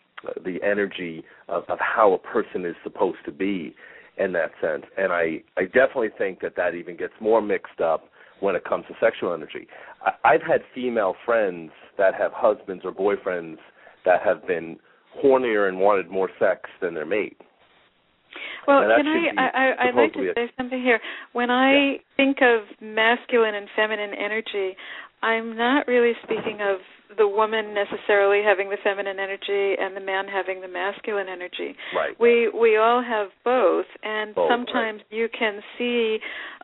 the 0.44 0.58
energy 0.62 1.24
of, 1.48 1.64
of 1.68 1.78
how 1.80 2.12
a 2.12 2.18
person 2.18 2.66
is 2.66 2.76
supposed 2.82 3.18
to 3.24 3.32
be 3.32 3.74
in 4.18 4.32
that 4.32 4.50
sense. 4.60 4.84
And 4.98 5.10
i 5.10 5.42
i 5.56 5.64
definitely 5.64 6.10
think 6.18 6.40
that 6.42 6.54
that 6.56 6.74
even 6.74 6.98
gets 6.98 7.14
more 7.18 7.40
mixed 7.40 7.80
up 7.80 8.10
when 8.40 8.54
it 8.56 8.64
comes 8.64 8.84
to 8.88 8.94
sexual 9.00 9.32
energy. 9.34 9.66
I, 10.04 10.34
I've 10.34 10.42
had 10.42 10.62
female 10.74 11.14
friends 11.24 11.70
that 11.98 12.14
have 12.14 12.32
husbands 12.34 12.84
or 12.84 12.92
boyfriends 12.92 13.58
that 14.04 14.22
have 14.22 14.46
been 14.46 14.78
hornier 15.22 15.68
and 15.68 15.78
wanted 15.78 16.10
more 16.10 16.28
sex 16.38 16.68
than 16.80 16.94
their 16.94 17.06
mate. 17.06 17.36
Well, 18.66 18.80
can 18.80 19.06
I, 19.38 19.46
I, 19.46 19.88
I'd 19.88 19.94
like 19.94 20.12
to 20.14 20.32
say 20.34 20.50
something 20.56 20.82
here. 20.82 20.98
When 21.32 21.50
I 21.50 21.72
yeah. 21.72 21.98
think 22.16 22.38
of 22.42 22.62
masculine 22.80 23.54
and 23.54 23.68
feminine 23.76 24.12
energy, 24.14 24.76
I'm 25.22 25.56
not 25.56 25.86
really 25.86 26.12
speaking 26.22 26.58
of 26.60 26.78
the 27.16 27.28
woman 27.28 27.74
necessarily 27.74 28.42
having 28.44 28.70
the 28.70 28.76
feminine 28.82 29.18
energy 29.18 29.76
and 29.78 29.96
the 29.96 30.00
man 30.00 30.26
having 30.26 30.60
the 30.60 30.68
masculine 30.68 31.28
energy. 31.28 31.76
Right. 31.94 32.18
We 32.18 32.48
we 32.48 32.76
all 32.76 33.02
have 33.02 33.28
both, 33.44 33.86
and 34.02 34.34
both, 34.34 34.50
sometimes 34.50 35.02
right. 35.10 35.18
you 35.18 35.28
can 35.36 35.60
see 35.78 36.18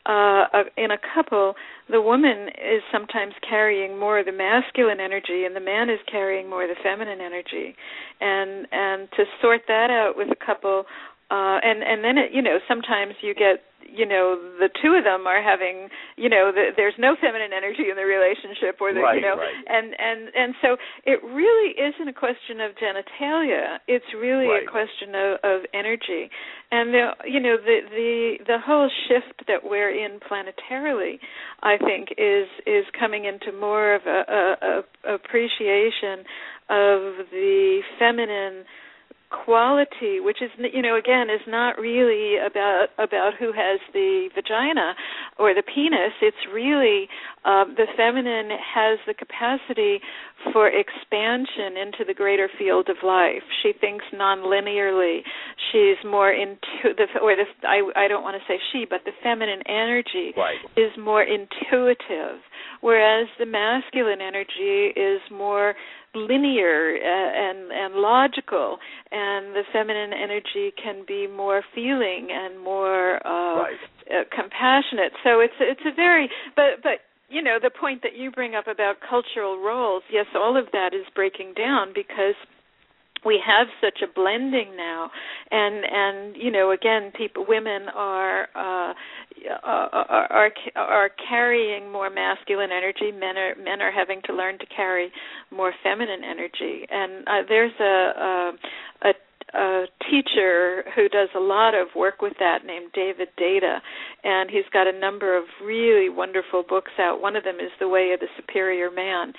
uh, 0.07 0.45
in 0.77 0.91
a 0.91 0.99
couple, 1.15 1.55
the 1.91 2.01
woman 2.01 2.49
is 2.49 2.83
sometimes 2.91 3.35
carrying 3.49 3.99
more 3.99 4.19
of 4.19 4.27
the 4.27 4.33
masculine 4.33 4.99
energy, 4.99 5.45
and 5.45 5.55
the 5.55 5.61
man 5.61 5.91
is 5.91 5.99
carrying 6.11 6.49
more 6.49 6.63
of 6.65 6.71
the 6.71 6.83
feminine 6.83 7.21
energy, 7.21 7.77
and 8.21 8.67
and 8.73 9.09
to 9.13 9.25
sort 9.43 9.63
that 9.69 9.91
out 9.91 10.17
with 10.17 10.29
a 10.31 10.47
couple, 10.47 10.85
uh, 11.31 11.59
and 11.62 11.83
and 11.83 12.05
then 12.05 12.18
it, 12.18 12.33
you 12.33 12.43
know 12.43 12.59
sometimes 12.68 13.14
you 13.22 13.35
get 13.35 13.62
you 13.93 14.07
know 14.07 14.39
the 14.59 14.68
two 14.83 14.95
of 14.95 15.05
them 15.05 15.26
are 15.26 15.43
having 15.43 15.89
you 16.16 16.28
know 16.28 16.53
the, 16.55 16.70
there's 16.76 16.95
no 16.99 17.16
feminine 17.20 17.51
energy 17.53 17.91
in 17.91 17.97
the 17.97 18.07
relationship 18.07 18.78
or 18.81 18.95
the 18.95 19.01
right, 19.01 19.16
you 19.16 19.22
know 19.22 19.37
right. 19.37 19.55
and 19.66 19.95
and 19.99 20.31
and 20.35 20.55
so 20.62 20.76
it 21.05 21.22
really 21.24 21.74
isn't 21.74 22.09
a 22.09 22.12
question 22.12 22.61
of 22.61 22.72
genitalia 22.78 23.78
it's 23.89 24.07
really 24.14 24.47
right. 24.47 24.66
a 24.66 24.70
question 24.70 25.14
of, 25.14 25.39
of 25.43 25.61
energy 25.74 26.31
and 26.70 26.95
the 26.95 27.11
you 27.26 27.41
know 27.41 27.57
the 27.57 27.78
the 27.91 28.37
the 28.47 28.59
whole 28.64 28.91
shift 29.09 29.47
that 29.47 29.62
we're 29.64 29.91
in 29.91 30.18
planetarily 30.20 31.18
i 31.62 31.76
think 31.78 32.11
is 32.18 32.47
is 32.66 32.85
coming 32.99 33.24
into 33.24 33.57
more 33.59 33.95
of 33.95 34.03
a, 34.07 34.22
a, 34.28 34.43
a 34.66 35.14
appreciation 35.14 36.20
of 36.70 37.26
the 37.33 37.81
feminine 37.99 38.64
quality 39.31 40.18
which 40.18 40.43
is 40.43 40.51
you 40.59 40.83
know 40.83 40.97
again 40.97 41.31
is 41.31 41.41
not 41.47 41.78
really 41.78 42.37
about 42.37 42.89
about 42.99 43.33
who 43.39 43.53
has 43.53 43.78
the 43.93 44.28
vagina 44.35 44.95
or 45.39 45.55
the 45.55 45.62
penis. 45.62 46.12
It's 46.20 46.45
really 46.53 47.09
um, 47.45 47.74
the 47.76 47.87
feminine 47.97 48.51
has 48.59 48.99
the 49.07 49.14
capacity 49.14 50.01
for 50.53 50.68
expansion 50.68 51.78
into 51.78 52.05
the 52.07 52.14
greater 52.14 52.51
field 52.59 52.89
of 52.89 52.97
life. 53.05 53.47
She 53.62 53.72
thinks 53.72 54.05
non-linearly. 54.12 55.20
She's 55.70 55.97
more 56.05 56.33
into 56.33 56.95
the 56.97 57.07
or 57.22 57.37
the 57.37 57.47
I 57.66 57.87
I 57.97 58.09
don't 58.09 58.22
want 58.22 58.37
to 58.37 58.45
say 58.53 58.59
she 58.72 58.85
but 58.89 59.01
the 59.05 59.12
feminine 59.22 59.62
energy 59.66 60.35
right. 60.37 60.59
is 60.76 60.91
more 60.99 61.22
intuitive 61.22 62.43
whereas 62.81 63.29
the 63.39 63.47
masculine 63.47 64.21
energy 64.21 64.93
is 64.97 65.21
more 65.31 65.75
linear 66.15 66.97
uh, 66.97 67.07
and 67.07 67.71
and 67.71 67.95
logical 67.95 68.79
and 69.13 69.55
the 69.55 69.63
feminine 69.73 70.13
energy 70.13 70.73
can 70.83 71.05
be 71.07 71.27
more 71.27 71.63
feeling 71.75 72.29
and 72.33 72.59
more 72.63 73.25
uh, 73.27 73.63
right. 73.63 73.77
uh, 74.11 74.25
compassionate 74.35 75.13
so 75.23 75.41
it's 75.41 75.55
it's 75.61 75.83
a 75.87 75.95
very 75.95 76.29
but 76.57 76.83
but 76.83 77.07
you 77.29 77.41
know 77.41 77.59
the 77.63 77.71
point 77.71 78.03
that 78.03 78.17
you 78.17 78.31
bring 78.31 78.57
up 78.57 78.67
about 78.67 78.97
cultural 79.09 79.63
roles 79.63 80.03
yes 80.11 80.27
all 80.35 80.57
of 80.57 80.67
that 80.73 80.93
is 80.93 81.07
breaking 81.15 81.55
down 81.55 81.93
because 81.95 82.35
we 83.25 83.41
have 83.45 83.66
such 83.81 84.03
a 84.03 84.12
blending 84.12 84.77
now. 84.77 85.11
And 85.51 85.85
and 85.85 86.37
you 86.37 86.51
know 86.51 86.71
again 86.73 87.12
people 87.16 87.45
women 87.49 87.89
are 87.95 88.49
uh 88.55 88.95
are 89.62 89.89
are 89.95 90.53
are 90.77 91.11
carrying 91.29 91.91
more 91.91 92.11
masculine 92.11 92.71
energy. 92.73 93.12
Men 93.12 93.37
are 93.37 93.55
men 93.57 93.81
are 93.81 93.93
having 93.93 94.21
to 94.27 94.33
learn 94.33 94.59
to 94.59 94.66
carry 94.66 95.11
more 95.51 95.73
feminine 95.83 96.23
energy. 96.25 96.87
And 96.91 97.27
uh, 97.27 97.43
there's 97.49 97.73
a 97.81 97.85
a, 97.85 98.53
a 99.09 99.12
a 99.55 99.85
teacher 100.11 100.85
who 100.95 101.09
does 101.09 101.29
a 101.37 101.41
lot 101.41 101.75
of 101.75 101.89
work 101.97 102.23
with 102.23 102.35
that 102.39 102.65
named 102.65 102.91
David 102.95 103.29
Deida, 103.39 103.79
and 104.25 104.51
he's 104.51 104.69
got 104.73 104.87
a 104.87 104.99
number 104.99 105.37
of 105.37 105.45
really 105.65 106.09
wonderful 106.09 106.63
books 106.69 106.93
out. 106.99 107.21
One 107.21 107.37
of 107.37 107.45
them 107.45 107.57
is 107.57 107.71
The 107.79 107.89
Way 107.89 108.13
of 108.13 108.21
the 108.21 108.29
Superior 108.37 108.91
Man, 108.91 109.33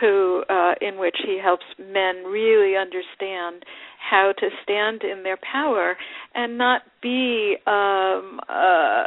who 0.00 0.44
uh, 0.48 0.74
in 0.80 0.98
which 0.98 1.16
he 1.24 1.38
helps 1.42 1.64
men 1.78 2.24
really 2.24 2.76
understand 2.76 3.64
how 3.98 4.32
to 4.38 4.48
stand 4.62 5.02
in 5.02 5.22
their 5.22 5.36
power 5.36 5.96
and 6.34 6.56
not 6.56 6.82
be 7.02 7.56
um 7.66 8.40
uh 8.48 9.02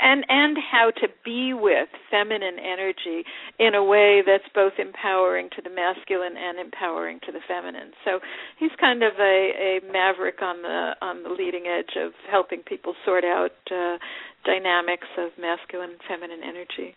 and 0.00 0.24
and 0.28 0.56
how 0.70 0.90
to 0.90 1.08
be 1.24 1.52
with 1.52 1.88
feminine 2.10 2.58
energy 2.58 3.24
in 3.58 3.74
a 3.74 3.84
way 3.84 4.22
that's 4.24 4.48
both 4.54 4.74
empowering 4.78 5.48
to 5.54 5.62
the 5.62 5.70
masculine 5.70 6.36
and 6.36 6.58
empowering 6.58 7.20
to 7.26 7.32
the 7.32 7.40
feminine. 7.48 7.92
So 8.04 8.20
he's 8.58 8.72
kind 8.80 9.02
of 9.02 9.12
a 9.18 9.80
a 9.84 9.92
maverick 9.92 10.40
on 10.42 10.62
the 10.62 10.92
on 11.00 11.22
the 11.22 11.30
leading 11.30 11.66
edge 11.66 11.96
of 11.96 12.12
helping 12.30 12.62
people 12.62 12.94
sort 13.04 13.24
out 13.24 13.52
uh 13.70 13.98
dynamics 14.44 15.08
of 15.18 15.30
masculine 15.38 15.90
and 15.90 16.00
feminine 16.08 16.40
energy 16.42 16.96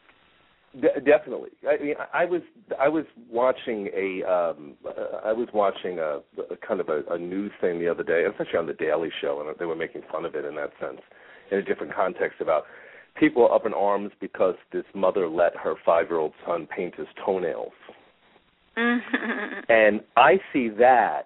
De- 0.82 1.02
definitely. 1.02 1.50
I 1.68 1.84
mean, 1.84 1.96
I 2.14 2.26
was 2.26 2.42
I 2.80 2.88
was 2.88 3.06
watching 3.30 3.90
a 3.96 4.24
um 4.30 4.74
I 5.26 5.34
was 5.34 5.48
watching 5.54 6.00
a, 6.00 6.20
a 6.52 6.58
kind 6.68 6.80
of 6.80 6.90
a, 6.90 7.02
a 7.10 7.18
news 7.18 7.52
thing 7.62 7.80
the 7.80 7.88
other 7.88 8.04
day. 8.04 8.24
It 8.24 8.28
was 8.28 8.36
actually 8.40 8.60
on 8.60 8.68
the 8.68 8.74
Daily 8.74 9.10
Show, 9.22 9.42
and 9.42 9.58
they 9.58 9.66
were 9.66 9.76
making 9.76 10.04
fun 10.12 10.26
of 10.26 10.36
it 10.36 10.46
in 10.46 10.56
that 10.56 10.72
sense, 10.80 11.02
in 11.52 11.58
a 11.58 11.64
different 11.64 11.94
context 11.94 12.42
about 12.42 12.66
people 13.20 13.50
up 13.52 13.66
in 13.66 13.74
arms 13.74 14.12
because 14.20 14.56
this 14.72 14.84
mother 14.94 15.28
let 15.28 15.56
her 15.56 15.76
five 15.86 16.08
year 16.10 16.20
old 16.20 16.34
son 16.46 16.68
paint 16.68 16.96
his 16.96 17.08
toenails. 17.26 17.72
and 18.76 20.02
I 20.16 20.40
see 20.54 20.70
that 20.70 21.24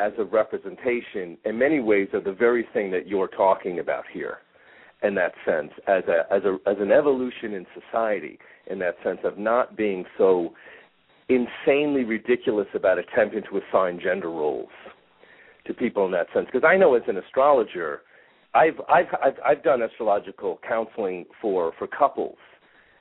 as 0.00 0.12
a 0.18 0.24
representation, 0.24 1.36
in 1.44 1.58
many 1.58 1.80
ways, 1.80 2.08
of 2.12 2.24
the 2.24 2.32
very 2.32 2.66
thing 2.72 2.90
that 2.92 3.06
you're 3.06 3.28
talking 3.28 3.78
about 3.78 4.04
here. 4.12 4.38
In 5.04 5.14
that 5.16 5.32
sense, 5.44 5.70
as 5.86 6.04
a 6.08 6.24
as 6.32 6.42
a 6.44 6.56
as 6.66 6.78
an 6.80 6.90
evolution 6.90 7.52
in 7.52 7.66
society 7.78 8.38
in 8.68 8.78
that 8.78 8.96
sense 9.04 9.18
of 9.22 9.36
not 9.36 9.76
being 9.76 10.06
so 10.16 10.54
insanely 11.28 12.04
ridiculous 12.04 12.68
about 12.74 12.98
attempting 12.98 13.42
to 13.50 13.60
assign 13.60 14.00
gender 14.02 14.30
roles 14.30 14.70
to 15.66 15.74
people 15.74 16.06
in 16.06 16.12
that 16.12 16.28
sense. 16.32 16.46
Because 16.50 16.66
I 16.66 16.78
know 16.78 16.94
as 16.94 17.02
an 17.06 17.18
astrologer, 17.18 18.00
I've 18.54 18.80
I've 18.88 19.06
I've, 19.22 19.34
I've 19.44 19.62
done 19.62 19.82
astrological 19.82 20.58
counseling 20.66 21.26
for 21.38 21.72
for 21.78 21.86
couples, 21.86 22.38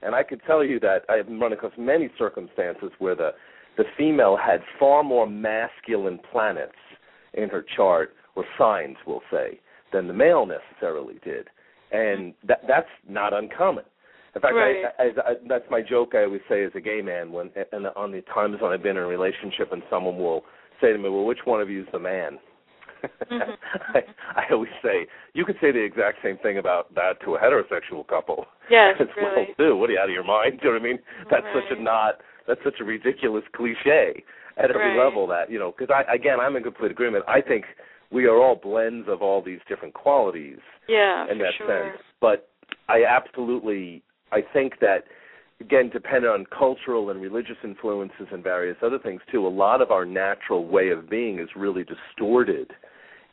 and 0.01 0.13
I 0.13 0.23
could 0.23 0.41
tell 0.45 0.63
you 0.63 0.81
that 0.81 1.05
I've 1.07 1.27
run 1.27 1.53
across 1.53 1.73
many 1.77 2.09
circumstances 2.17 2.91
where 2.99 3.15
the 3.15 3.31
the 3.77 3.85
female 3.97 4.35
had 4.37 4.59
far 4.77 5.03
more 5.03 5.25
masculine 5.25 6.19
planets 6.31 6.73
in 7.33 7.47
her 7.47 7.65
chart 7.75 8.13
or 8.35 8.43
signs, 8.57 8.97
we'll 9.07 9.23
say, 9.31 9.59
than 9.93 10.07
the 10.07 10.13
male 10.13 10.45
necessarily 10.45 11.15
did, 11.23 11.47
and 11.93 12.33
that 12.47 12.61
that's 12.67 12.89
not 13.07 13.33
uncommon. 13.33 13.85
In 14.35 14.41
fact, 14.41 14.55
right. 14.55 14.85
I, 14.97 15.03
I, 15.03 15.05
I, 15.05 15.33
that's 15.47 15.65
my 15.69 15.81
joke. 15.81 16.13
I 16.15 16.23
always 16.23 16.41
say 16.49 16.63
as 16.65 16.71
a 16.75 16.81
gay 16.81 17.01
man, 17.01 17.31
when 17.31 17.51
and 17.71 17.87
on 17.95 18.11
the 18.11 18.21
times 18.33 18.57
when 18.59 18.71
I've 18.71 18.81
been 18.81 18.97
in 18.97 19.03
a 19.03 19.07
relationship 19.07 19.71
and 19.71 19.83
someone 19.89 20.17
will 20.17 20.43
say 20.81 20.91
to 20.91 20.97
me, 20.97 21.09
"Well, 21.09 21.25
which 21.25 21.45
one 21.45 21.61
of 21.61 21.69
you 21.69 21.81
is 21.83 21.87
the 21.91 21.99
man?" 21.99 22.39
Mm-hmm. 23.03 23.35
I, 23.95 23.99
I 24.35 24.43
always 24.51 24.71
say 24.81 25.05
you 25.33 25.45
could 25.45 25.57
say 25.61 25.71
the 25.71 25.83
exact 25.83 26.17
same 26.23 26.37
thing 26.37 26.57
about 26.57 26.93
that 26.95 27.21
to 27.25 27.35
a 27.35 27.39
heterosexual 27.39 28.07
couple 28.07 28.45
yes 28.71 28.95
as 28.99 29.07
really 29.17 29.35
well 29.35 29.45
too. 29.57 29.77
What 29.77 29.89
are 29.89 29.93
you 29.93 29.99
out 29.99 30.09
of 30.09 30.13
your 30.13 30.23
mind? 30.23 30.59
Do 30.61 30.69
you 30.69 30.73
know 30.73 30.79
what 30.79 30.85
I 30.85 30.91
mean? 30.91 30.99
That's 31.29 31.45
such 31.53 31.77
a 31.77 31.81
not. 31.81 32.15
That's 32.47 32.61
such 32.63 32.79
a 32.81 32.83
ridiculous 32.83 33.43
cliche 33.55 34.23
at 34.57 34.69
every 34.71 34.97
Right. 34.97 35.03
level. 35.05 35.27
That 35.27 35.51
you 35.51 35.59
know, 35.59 35.73
because 35.77 35.93
I 35.93 36.11
again, 36.13 36.39
I'm 36.39 36.55
in 36.55 36.63
complete 36.63 36.91
agreement. 36.91 37.23
I 37.27 37.41
think 37.41 37.65
we 38.13 38.25
are 38.25 38.37
all 38.37 38.55
blends 38.55 39.07
of 39.09 39.21
all 39.21 39.41
these 39.41 39.59
different 39.67 39.93
qualities 39.93 40.59
yeah 40.87 41.29
in 41.31 41.37
that 41.39 41.53
sure 41.57 41.91
sense. 41.91 42.01
But 42.21 42.49
I 42.87 43.03
absolutely 43.09 44.03
I 44.31 44.41
think 44.53 44.79
that 44.79 45.05
again, 45.59 45.89
depending 45.91 46.29
on 46.29 46.45
cultural 46.57 47.09
and 47.09 47.21
religious 47.21 47.57
influences 47.63 48.27
and 48.31 48.43
various 48.43 48.77
other 48.83 48.99
things 48.99 49.21
too, 49.31 49.45
a 49.47 49.49
lot 49.49 49.81
of 49.81 49.91
our 49.91 50.05
natural 50.05 50.65
way 50.67 50.89
of 50.89 51.09
being 51.09 51.39
is 51.39 51.49
really 51.55 51.83
distorted 51.83 52.71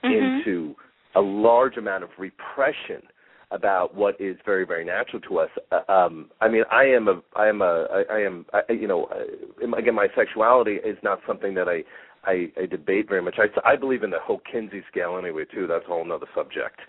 Mhm. 0.02 0.12
into 0.12 0.76
a 1.14 1.20
large 1.20 1.76
amount 1.76 2.04
of 2.04 2.10
repression 2.18 3.02
about 3.50 3.94
what 3.94 4.18
is 4.20 4.36
very 4.46 4.64
very 4.64 4.84
natural 4.84 5.20
to 5.20 5.38
us 5.38 5.50
Uh, 5.72 5.80
um 5.88 6.30
i 6.40 6.48
mean 6.48 6.62
i 6.70 6.84
am 6.84 7.08
a 7.08 7.20
i 7.34 7.48
am 7.48 7.60
a 7.62 7.86
i, 7.92 8.16
I 8.16 8.18
am 8.20 8.46
I, 8.52 8.72
you 8.72 8.86
know 8.86 9.06
uh, 9.06 9.76
again 9.76 9.94
my 9.94 10.08
sexuality 10.14 10.76
is 10.76 10.96
not 11.02 11.20
something 11.26 11.52
that 11.54 11.68
i 11.68 11.82
I, 12.24 12.52
I 12.60 12.66
debate 12.66 13.08
very 13.08 13.22
much. 13.22 13.36
I, 13.38 13.46
I 13.68 13.76
believe 13.76 14.02
in 14.02 14.10
the 14.10 14.18
whole 14.22 14.40
Kinsey 14.50 14.82
scale 14.90 15.18
anyway 15.18 15.44
too. 15.52 15.66
That's 15.66 15.84
a 15.84 15.88
whole 15.88 16.02
another 16.02 16.26
subject. 16.34 16.80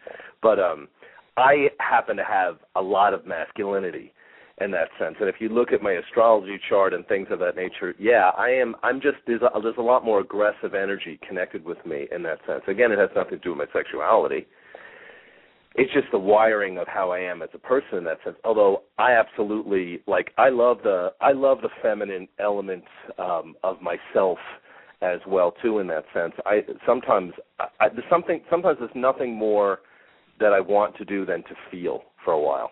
But 0.41 0.59
um, 0.59 0.87
I 1.37 1.69
happen 1.79 2.17
to 2.17 2.23
have 2.23 2.57
a 2.75 2.81
lot 2.81 3.13
of 3.13 3.25
masculinity 3.25 4.13
in 4.59 4.71
that 4.71 4.89
sense. 4.99 5.15
And 5.19 5.29
if 5.29 5.35
you 5.39 5.49
look 5.49 5.71
at 5.71 5.81
my 5.81 5.93
astrology 5.93 6.59
chart 6.69 6.93
and 6.93 7.05
things 7.07 7.27
of 7.31 7.39
that 7.39 7.55
nature, 7.55 7.95
yeah, 7.97 8.31
I 8.37 8.49
am. 8.49 8.75
I'm 8.83 9.01
just 9.01 9.17
there's 9.25 9.41
a, 9.41 9.61
there's 9.61 9.75
a 9.77 9.81
lot 9.81 10.05
more 10.05 10.19
aggressive 10.19 10.75
energy 10.75 11.19
connected 11.27 11.63
with 11.63 11.83
me 11.85 12.07
in 12.11 12.23
that 12.23 12.39
sense. 12.45 12.61
Again, 12.67 12.91
it 12.91 12.99
has 12.99 13.09
nothing 13.15 13.37
to 13.37 13.43
do 13.43 13.55
with 13.55 13.69
my 13.69 13.79
sexuality. 13.79 14.47
It's 15.75 15.91
just 15.93 16.07
the 16.11 16.19
wiring 16.19 16.77
of 16.77 16.87
how 16.87 17.11
I 17.11 17.19
am 17.19 17.41
as 17.41 17.47
a 17.53 17.57
person 17.57 17.97
in 17.97 18.03
that 18.03 18.17
sense. 18.25 18.35
Although 18.43 18.83
I 18.99 19.13
absolutely 19.13 20.01
like, 20.05 20.31
I 20.37 20.49
love 20.49 20.79
the 20.83 21.13
I 21.21 21.31
love 21.31 21.59
the 21.61 21.69
feminine 21.81 22.27
element 22.39 22.83
um, 23.17 23.55
of 23.63 23.77
myself 23.81 24.37
as 25.01 25.19
well 25.27 25.53
too. 25.61 25.79
In 25.79 25.87
that 25.87 26.05
sense, 26.13 26.33
I 26.45 26.61
sometimes 26.85 27.33
I, 27.59 27.65
I, 27.79 27.89
there's 27.89 28.03
something 28.09 28.41
sometimes 28.49 28.77
there's 28.79 28.91
nothing 28.95 29.35
more 29.35 29.79
that 30.39 30.53
I 30.53 30.59
want 30.59 30.95
to 30.97 31.05
do 31.05 31.25
than 31.25 31.43
to 31.43 31.55
feel 31.69 32.03
for 32.23 32.33
a 32.33 32.39
while. 32.39 32.71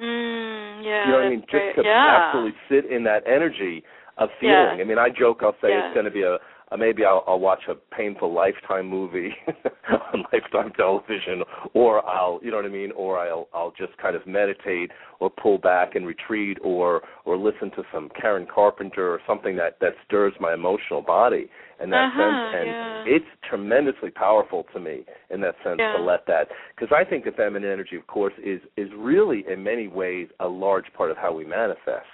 Mm, 0.00 0.84
yeah. 0.84 1.06
You 1.06 1.12
know 1.12 1.18
what 1.18 1.26
I 1.26 1.30
mean? 1.30 1.40
Just 1.40 1.50
great. 1.50 1.76
to 1.76 1.82
yeah. 1.84 2.28
absolutely 2.28 2.58
sit 2.70 2.90
in 2.90 3.04
that 3.04 3.26
energy 3.26 3.82
of 4.16 4.28
feeling. 4.40 4.78
Yeah. 4.78 4.82
I 4.82 4.84
mean, 4.84 4.98
I 4.98 5.08
joke. 5.08 5.38
I'll 5.42 5.56
say 5.60 5.70
Yeah. 5.70 5.86
it's 5.88 5.94
going 5.94 6.04
to 6.04 6.10
be 6.10 6.22
a 6.22 6.38
uh, 6.70 6.76
maybe 6.76 7.04
I'll, 7.04 7.24
I'll 7.26 7.38
watch 7.40 7.62
a 7.68 7.74
painful 7.94 8.32
Lifetime 8.32 8.88
movie 8.88 9.30
on 10.12 10.24
Lifetime 10.32 10.72
television, 10.76 11.42
or 11.74 12.06
I'll, 12.06 12.40
you 12.42 12.50
know 12.50 12.56
what 12.56 12.66
I 12.66 12.70
mean, 12.70 12.90
or 12.92 13.18
I'll 13.18 13.48
I'll 13.54 13.72
just 13.76 13.96
kind 13.98 14.14
of 14.16 14.26
meditate 14.26 14.90
or 15.20 15.30
pull 15.30 15.58
back 15.58 15.94
and 15.94 16.06
retreat, 16.06 16.58
or 16.62 17.02
or 17.24 17.36
listen 17.36 17.70
to 17.72 17.82
some 17.92 18.10
Karen 18.20 18.46
Carpenter 18.52 19.08
or 19.12 19.20
something 19.26 19.56
that 19.56 19.78
that 19.80 19.94
stirs 20.06 20.34
my 20.40 20.52
emotional 20.54 21.02
body 21.02 21.48
in 21.82 21.90
that 21.90 22.08
uh-huh, 22.08 22.18
sense, 22.18 22.56
and 22.58 22.66
yeah. 22.66 23.16
it's 23.16 23.26
tremendously 23.48 24.10
powerful 24.10 24.64
to 24.74 24.80
me 24.80 25.04
in 25.30 25.40
that 25.40 25.54
sense 25.64 25.76
Yeah. 25.78 25.96
to 25.96 26.02
let 26.02 26.26
that 26.26 26.48
because 26.74 26.94
I 26.94 27.08
think 27.08 27.24
the 27.24 27.30
feminine 27.32 27.70
energy, 27.70 27.96
of 27.96 28.06
course, 28.06 28.34
is 28.44 28.60
is 28.76 28.88
really 28.96 29.44
in 29.50 29.62
many 29.62 29.88
ways 29.88 30.28
a 30.40 30.48
large 30.48 30.92
part 30.96 31.10
of 31.10 31.16
how 31.16 31.32
we 31.32 31.44
manifest. 31.44 32.06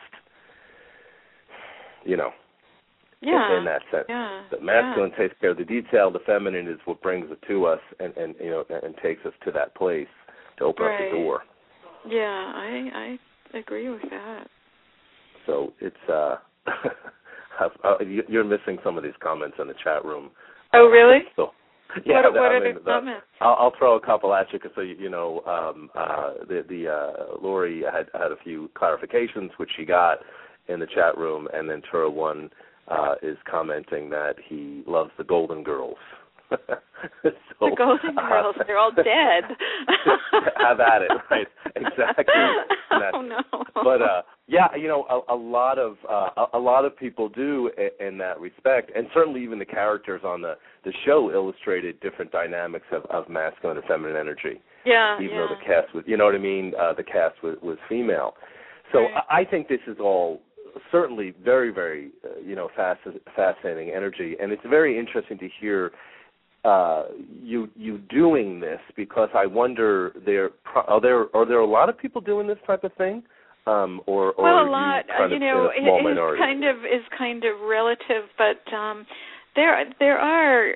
You 2.05 2.19
know, 2.19 2.31
yeah. 3.25 3.59
in, 3.59 3.65
that 3.65 3.83
sense. 3.91 4.05
Yeah. 4.09 4.43
The 4.51 4.61
masculine 4.61 5.13
takes 5.19 5.35
care 5.41 5.51
of 5.51 5.57
the 5.59 5.65
detail. 5.65 6.11
The 6.11 6.21
feminine 6.27 6.69
is 6.69 6.79
what 6.85 7.03
brings 7.03 7.31
it 7.31 7.39
to 7.49 7.67
us, 7.67 7.81
and 8.01 8.17
and 8.17 8.35
you 8.41 8.51
know, 8.51 8.65
and 8.71 8.95
takes 9.03 9.25
us 9.27 9.33
to 9.45 9.53
that 9.53 9.75
place 9.75 10.09
to 10.59 10.65
open 10.65 10.85
up 10.85 10.91
Right. 10.93 11.11
the 11.11 11.17
door. 11.17 11.43
Yeah, 12.07 12.53
I 12.55 13.19
I 13.53 13.59
agree 13.59 13.89
with 13.89 14.03
that. 14.11 14.47
So 15.47 15.73
it's 15.81 15.97
uh, 16.09 16.37
uh, 17.85 17.99
you- 18.01 18.25
you're 18.29 18.45
missing 18.45 18.79
some 18.85 18.97
of 18.97 19.03
these 19.05 19.17
comments 19.21 19.57
in 19.61 19.69
the 19.69 19.75
chat 19.83 20.05
room. 20.05 20.31
Oh, 20.73 20.87
really? 20.89 21.21
So 21.37 21.53
yeah, 22.05 22.23
what 22.23 22.33
what 22.35 22.51
I 22.51 22.59
mean, 22.61 22.75
the? 22.85 23.19
I'll, 23.41 23.55
I'll 23.61 23.73
throw 23.79 23.95
a 23.95 24.01
couple 24.01 24.35
at 24.35 24.53
you 24.53 24.59
because 24.59 24.73
so 24.75 24.81
you, 24.81 24.97
you 24.99 25.09
know 25.11 25.43
um, 25.47 25.91
uh, 25.95 26.33
the 26.49 26.65
the 26.69 26.89
uh, 26.89 27.37
Lori 27.41 27.83
had 27.85 28.09
had 28.15 28.33
a 28.33 28.37
few 28.43 28.69
clarifications 28.75 29.51
which 29.59 29.71
she 29.77 29.85
got 29.85 30.19
in 30.67 30.81
the 30.81 30.87
chat 30.87 31.17
room, 31.17 31.47
and 31.53 31.69
then 31.71 31.83
Tura 31.91 32.11
one 32.11 32.51
uh, 32.89 33.15
is 33.23 33.37
commenting 33.51 34.11
that 34.11 34.35
he 34.47 34.83
loves 34.87 35.11
the 35.19 35.25
Golden 35.25 35.63
Girls. 35.63 35.97
so, 36.51 36.57
the 37.61 37.75
Golden 37.77 38.19
uh, 38.19 38.29
Girls, 38.29 38.57
they're 38.67 38.79
all 38.79 38.93
dead. 38.93 39.05
have 40.59 40.81
at 40.81 41.03
it, 41.03 41.11
right? 41.31 41.47
Exactly. 41.77 42.25
oh 43.15 43.23
no. 43.23 43.65
but 43.75 44.03
uh 44.03 44.23
yeah 44.47 44.75
you 44.77 44.87
know 44.89 45.05
a, 45.11 45.35
a 45.35 45.37
lot 45.37 45.79
of 45.79 45.97
uh 46.09 46.29
a, 46.37 46.59
a 46.59 46.59
lot 46.59 46.85
of 46.85 46.97
people 46.97 47.29
do 47.29 47.71
in, 47.77 48.09
in 48.09 48.19
that 48.19 48.39
respect 48.41 48.91
and 48.95 49.07
certainly 49.13 49.43
even 49.43 49.59
the 49.59 49.65
characters 49.65 50.23
on 50.25 50.43
the 50.43 50.55
the 50.85 50.93
show 51.05 51.31
illustrated 51.33 51.99
different 52.01 52.31
dynamics 52.31 52.87
of 52.93 53.05
of 53.07 53.29
masculine 53.29 53.77
and 53.77 53.87
feminine 53.87 54.17
energy 54.17 54.61
yeah, 54.87 55.17
even 55.21 55.35
yeah. 55.37 55.47
though 55.49 55.55
the 55.55 55.65
cast 55.65 55.95
was 55.95 56.05
you 56.07 56.17
know 56.17 56.25
what 56.25 56.35
i 56.35 56.39
mean 56.39 56.73
uh 56.81 56.93
the 56.95 57.03
cast 57.03 57.43
was 57.43 57.57
was 57.63 57.79
female 57.89 58.35
so 58.93 59.01
Right. 59.01 59.25
I, 59.29 59.41
I 59.41 59.45
think 59.45 59.69
this 59.69 59.81
is 59.87 59.97
all 59.99 60.41
certainly 60.91 61.35
very 61.45 61.71
very 61.71 62.11
uh, 62.25 62.41
you 62.41 62.55
know 62.55 62.69
fasc- 62.79 63.21
fascinating 63.37 63.91
energy 63.95 64.37
and 64.41 64.53
it's 64.53 64.63
very 64.69 64.99
interesting 64.99 65.39
to 65.39 65.49
hear 65.61 65.93
uh 66.65 67.05
you 67.43 67.69
you 67.77 67.99
doing 68.09 68.61
this 68.61 68.81
because 68.97 69.29
I 69.35 69.47
wonder 69.47 70.13
there 70.25 70.51
pro- 70.65 70.83
are 70.83 71.01
there 71.01 71.37
are 71.37 71.47
there 71.47 71.61
a 71.61 71.67
lot 71.67 71.89
of 71.89 71.99
people 71.99 72.21
doing 72.21 72.47
this 72.47 72.59
type 72.67 72.85
of 72.85 72.93
thing 72.95 73.23
um 73.67 74.01
or 74.07 74.33
or 74.33 74.45
well, 74.45 74.67
a 74.67 74.71
lot, 74.71 75.05
you, 75.07 75.15
uh, 75.15 75.19
kind 75.19 75.31
you 75.31 75.37
of 75.37 75.43
know, 75.43 75.71
it 75.77 75.81
is 75.83 76.05
minority? 76.05 76.41
kind 76.43 76.65
of 76.65 76.77
is 76.85 77.05
kind 77.17 77.45
of 77.45 77.61
relative, 77.69 78.25
but 78.39 78.75
um 78.75 79.07
there 79.57 79.85
there 79.99 80.19
are 80.19 80.75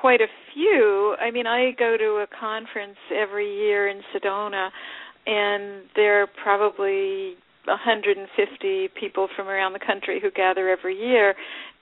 quite 0.00 0.20
a 0.20 0.26
few. 0.54 1.16
I 1.20 1.30
mean, 1.30 1.46
I 1.46 1.72
go 1.78 1.96
to 1.96 2.24
a 2.24 2.26
conference 2.38 2.96
every 3.14 3.52
year 3.52 3.88
in 3.88 4.00
Sedona, 4.14 4.70
and 5.26 5.82
there 5.96 6.22
are 6.22 6.28
probably 6.42 7.34
150 7.70 8.88
people 8.98 9.28
from 9.34 9.48
around 9.48 9.72
the 9.72 9.80
country 9.80 10.20
who 10.20 10.30
gather 10.30 10.68
every 10.68 10.98
year 10.98 11.30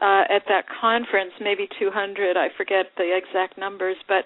uh, 0.01 0.24
at 0.30 0.43
that 0.49 0.64
conference. 0.80 1.32
Maybe 1.41 1.68
200. 1.78 2.36
I 2.36 2.49
forget 2.57 2.86
the 2.97 3.16
exact 3.16 3.59
numbers, 3.59 3.97
but 4.07 4.24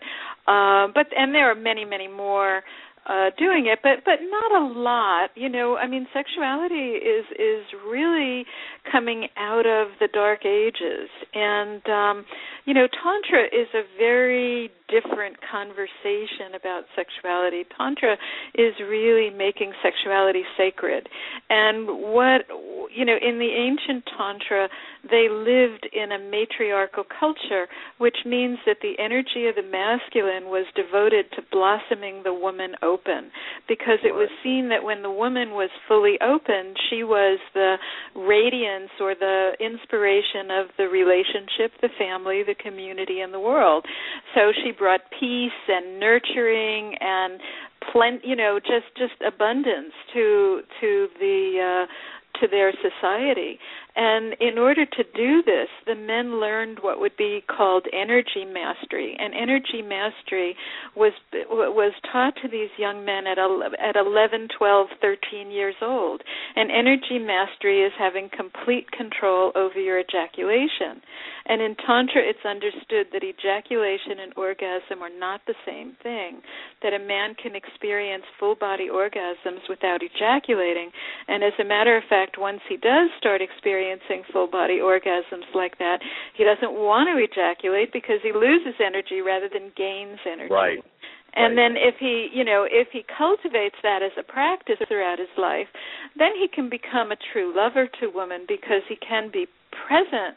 uh, 0.51 0.89
but 0.95 1.07
and 1.17 1.35
there 1.35 1.51
are 1.51 1.55
many 1.55 1.85
many 1.85 2.09
more 2.09 2.63
uh 3.05 3.31
doing 3.37 3.67
it 3.67 3.81
but 3.83 4.05
but 4.05 4.21
not 4.31 4.63
a 4.63 4.65
lot 4.79 5.31
you 5.35 5.49
know 5.49 5.77
i 5.77 5.89
mean 5.89 6.07
sexuality 6.15 6.95
is 7.03 7.25
is 7.35 7.65
really 7.91 8.45
coming 8.91 9.29
out 9.37 9.67
of 9.67 9.89
the 10.01 10.09
dark 10.13 10.45
ages. 10.45 11.09
And 11.35 11.83
um 11.89 12.25
you 12.65 12.75
know 12.75 12.87
tantra 13.03 13.45
is 13.47 13.69
a 13.75 13.83
very 13.99 14.71
different 14.93 15.37
conversation 15.51 16.53
about 16.55 16.85
sexuality. 16.95 17.65
Tantra 17.77 18.17
is 18.55 18.75
really 18.81 19.31
making 19.31 19.73
sexuality 19.83 20.43
sacred. 20.57 21.09
And 21.49 21.89
what 22.13 22.43
you 22.95 23.05
know 23.05 23.17
in 23.21 23.39
the 23.39 23.49
ancient 23.49 24.05
tantra 24.17 24.69
they 25.11 25.29
lived 25.29 25.89
in 25.93 26.13
a 26.13 26.19
matriarchal 26.19 27.05
culture 27.19 27.67
which 27.99 28.19
means 28.27 28.59
that 28.67 28.79
the 28.83 28.95
energy 28.99 29.47
of 29.47 29.55
the 29.57 29.63
masculine 29.63 30.47
was 30.47 30.67
devoted 30.77 31.27
to 31.33 31.43
blossoming 31.51 32.23
the 32.23 32.35
woman 32.35 32.75
open. 32.83 33.31
Because 33.69 33.99
it 34.05 34.15
was 34.15 34.29
seen 34.43 34.69
that 34.69 34.85
when 34.85 35.03
the 35.03 35.11
woman 35.11 35.51
was 35.53 35.71
fully 35.89 36.19
open 36.21 36.75
she 36.91 37.03
was 37.03 37.39
the 37.55 37.77
radiance 38.73 38.91
or 39.01 39.15
the 39.15 39.53
inspiration 39.61 40.51
of 40.51 40.67
the 40.77 40.85
relationship 40.85 41.73
the 41.81 41.89
family 41.99 42.43
the 42.47 42.55
community 42.55 43.21
and 43.21 43.33
the 43.33 43.41
world. 43.41 43.85
So 44.35 44.53
she 44.65 44.73
brought 44.73 45.01
peace 45.19 45.51
and 45.69 45.99
nurturing 45.99 46.95
and 47.01 47.41
plenty 47.93 48.21
you 48.29 48.37
know 48.37 48.59
just 48.61 48.87
just 48.97 49.21
abundance 49.27 49.93
to 50.15 50.61
to 50.81 51.09
the 51.19 51.85
uh 51.87 52.41
to 52.41 52.49
their 52.49 52.73
society 52.73 53.59
and 53.95 54.35
in 54.41 54.57
order 54.57 54.87
to 54.87 55.05
do 55.15 55.43
this 55.43 55.69
the 55.87 55.95
men 55.95 56.41
learned 56.41 56.79
what 56.81 56.99
would 56.99 57.17
be 57.17 57.45
called 57.47 57.87
energy 57.93 58.45
mastery. 58.47 59.17
And 59.19 59.35
energy 59.35 59.83
mastery 59.83 60.57
was 60.97 61.13
was 61.51 61.93
taught 62.11 62.35
to 62.43 62.49
these 62.49 62.71
young 62.79 63.05
men 63.05 63.27
at 63.27 63.39
at 63.39 63.97
11 63.97 64.49
12 64.57 64.87
13 65.01 65.51
years 65.51 65.75
old. 65.83 66.23
And 66.57 66.71
energy 66.71 67.19
mastery 67.19 67.83
is 67.83 67.93
having 67.99 68.31
complete 68.35 68.91
control 68.93 69.53
over 69.55 69.79
your 69.79 70.01
ejaculation. 70.01 71.03
And 71.45 71.61
in 71.61 71.77
tantra 71.77 72.23
it's 72.25 72.47
understood 72.49 73.13
that 73.13 73.25
ejaculation 73.25 74.25
and 74.25 74.33
orgasm 74.37 75.03
are 75.03 75.13
not 75.13 75.43
the 75.47 75.59
same 75.67 75.97
thing 76.03 76.41
that 76.83 76.95
a 76.95 76.99
man 76.99 77.35
can 77.35 77.55
experience 77.55 78.25
full 78.41 78.55
body 78.55 78.89
orgasms 78.89 79.69
without 79.69 80.01
ejaculating. 80.03 80.91
And 81.29 81.45
as 81.45 81.53
a 81.61 81.65
matter 81.65 81.97
of 81.97 82.05
fact 82.09 82.39
once 82.39 82.61
he 82.69 82.77
does 82.77 83.11
start 83.19 83.43
experiencing 83.43 83.82
full 84.33 84.47
body 84.47 84.79
orgasms 84.79 85.49
like 85.55 85.79
that 85.79 85.99
he 86.37 86.45
doesn't 86.45 86.73
want 86.73 87.09
to 87.09 87.17
ejaculate 87.23 87.93
because 87.93 88.19
he 88.23 88.33
loses 88.33 88.75
energy 88.85 89.21
rather 89.21 89.49
than 89.53 89.73
gains 89.77 90.19
energy 90.27 90.53
right 90.53 90.79
and 91.35 91.57
Right. 91.57 91.63
then 91.63 91.77
if 91.77 91.95
he 91.99 92.29
you 92.33 92.45
know 92.45 92.67
if 92.71 92.89
he 92.93 93.05
cultivates 93.17 93.77
that 93.83 94.03
as 94.03 94.13
a 94.19 94.23
practice 94.23 94.77
throughout 94.89 95.19
his 95.19 95.33
life 95.39 95.69
then 96.19 96.31
he 96.39 96.49
can 96.49 96.69
become 96.69 97.13
a 97.13 97.17
true 97.33 97.53
lover 97.55 97.89
to 98.01 98.09
woman 98.09 98.45
because 98.49 98.83
he 98.89 98.97
can 98.97 99.31
be 99.33 99.47
present 99.87 100.37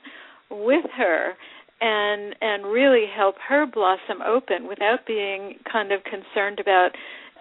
with 0.50 0.86
her 0.96 1.34
and 1.82 2.36
and 2.42 2.66
really 2.66 3.06
help 3.14 3.36
her 3.48 3.66
blossom 3.66 4.22
open 4.26 4.68
without 4.68 5.06
being 5.06 5.56
kind 5.72 5.92
of 5.92 6.02
concerned 6.04 6.60
about 6.60 6.92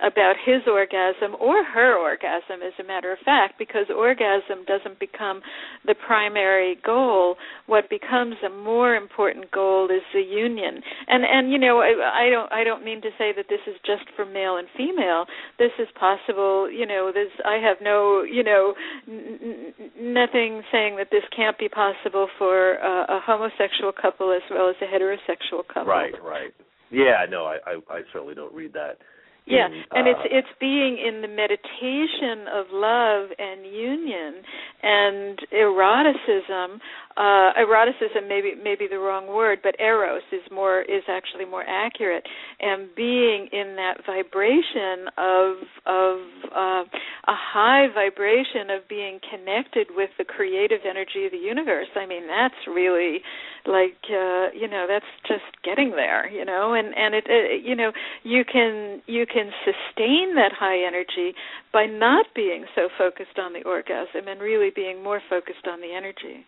about 0.03 0.35
his 0.45 0.63
orgasm 0.67 1.37
or 1.41 1.63
her 1.63 1.97
orgasm 1.97 2.63
as 2.67 2.73
a 2.81 2.87
matter 2.87 3.13
of 3.13 3.19
fact 3.25 3.59
because 3.59 3.87
orgasm 3.95 4.65
doesn't 4.67 4.99
become 4.99 5.41
the 5.87 5.95
primary 5.95 6.77
goal. 6.85 7.37
What 7.67 7.89
becomes 7.89 8.35
a 8.45 8.51
more 8.51 8.97
important 8.97 9.51
goal 9.53 9.87
is 9.87 10.03
the 10.13 10.21
union. 10.21 10.83
And 11.07 11.25
and 11.25 11.53
you 11.53 11.59
know 11.59 11.79
I, 11.79 12.27
I 12.27 12.31
don't 12.31 12.53
I 12.53 12.65
don't 12.65 12.85
mean 12.85 13.03
to 13.03 13.11
say 13.19 13.33
that 13.37 13.47
this 13.49 13.61
is 13.67 13.77
just 13.87 14.05
for 14.17 14.27
male 14.27 14.57
and 14.57 14.67
female. 14.77 15.27
This 15.59 15.73
is 15.79 15.87
possible 15.99 16.71
you 16.71 16.87
know 16.87 17.13
this 17.15 17.31
I 17.45 17.59
have 17.63 17.77
no 17.81 18.23
you 18.23 18.43
know 18.43 18.75
n- 19.07 19.73
nothing 20.01 20.63
saying 20.73 20.97
that 20.97 21.09
this 21.13 21.25
can't 21.35 21.59
be 21.59 21.69
possible 21.69 22.29
for 22.37 22.83
uh, 22.83 23.17
a 23.17 23.21
homosexual 23.25 23.93
couple 23.93 24.33
as 24.33 24.43
well 24.51 24.69
as 24.69 24.77
a 24.83 24.87
heterosexual 24.87 25.67
couple. 25.67 25.87
Right 25.87 26.15
right. 26.23 26.53
Yeah 26.91 27.27
no 27.31 27.45
I, 27.45 27.59
I 27.65 27.95
I 27.95 28.01
certainly 28.13 28.35
don't 28.35 28.53
read 28.53 28.73
that 28.73 28.99
yeah 29.47 29.67
in, 29.67 29.73
and 29.93 30.09
it's 30.09 30.21
uh, 30.21 30.39
it's 30.39 30.49
being 30.61 30.99
in 30.99 31.23
the 31.23 31.29
meditation 31.29 32.47
of 32.53 32.67
love 32.73 33.31
and 33.39 33.67
union 33.67 34.43
and 34.83 35.39
eroticism 35.53 36.81
uh 37.17 37.53
eroticism 37.57 38.29
maybe 38.29 38.55
maybe 38.63 38.87
the 38.91 38.99
wrong 38.99 39.27
word 39.29 39.59
but 39.63 39.75
eros 39.79 40.23
is 40.33 40.43
more 40.53 40.83
is 40.83 41.03
actually 41.09 41.45
more 41.45 41.65
accurate. 41.67 42.25
And 42.61 42.89
being 42.97 43.49
in 43.53 43.77
that 43.77 44.05
vibration 44.07 45.09
of 45.17 45.57
of 45.87 46.19
uh 46.51 46.83
a 47.27 47.37
high 47.37 47.87
vibration 47.95 48.71
of 48.71 48.89
being 48.89 49.21
connected 49.31 49.89
with 49.95 50.11
the 50.19 50.25
creative 50.25 50.81
energy 50.89 51.27
of 51.27 51.33
the 51.33 51.39
universe 51.39 51.89
i 51.97 52.07
mean 52.07 52.27
that's 52.27 52.55
really 52.67 53.21
like 53.67 53.97
uh 54.11 54.51
you 54.53 54.69
know 54.69 54.87
that's 54.89 55.07
just 55.29 55.45
getting 55.65 55.91
there 55.91 56.29
you 56.31 56.45
know? 56.45 56.75
And 56.75 56.95
and 56.97 57.15
it, 57.15 57.25
it 57.29 57.65
you 57.65 57.77
know 57.77 57.93
you 58.23 58.45
can 58.45 59.03
you 59.07 59.27
can 59.35 59.51
sustain 59.67 60.37
that 60.37 60.53
high 60.55 60.87
energy 60.87 61.35
by 61.73 61.87
not 61.87 62.27
being 62.35 62.65
so 62.77 62.89
focused 62.97 63.39
on 63.39 63.53
the 63.53 63.63
orgasm 63.69 64.29
and 64.29 64.41
really 64.41 64.71
being 64.75 65.03
more 65.03 65.21
focused 65.29 65.67
on 65.67 65.81
the 65.81 65.93
energy 65.93 66.47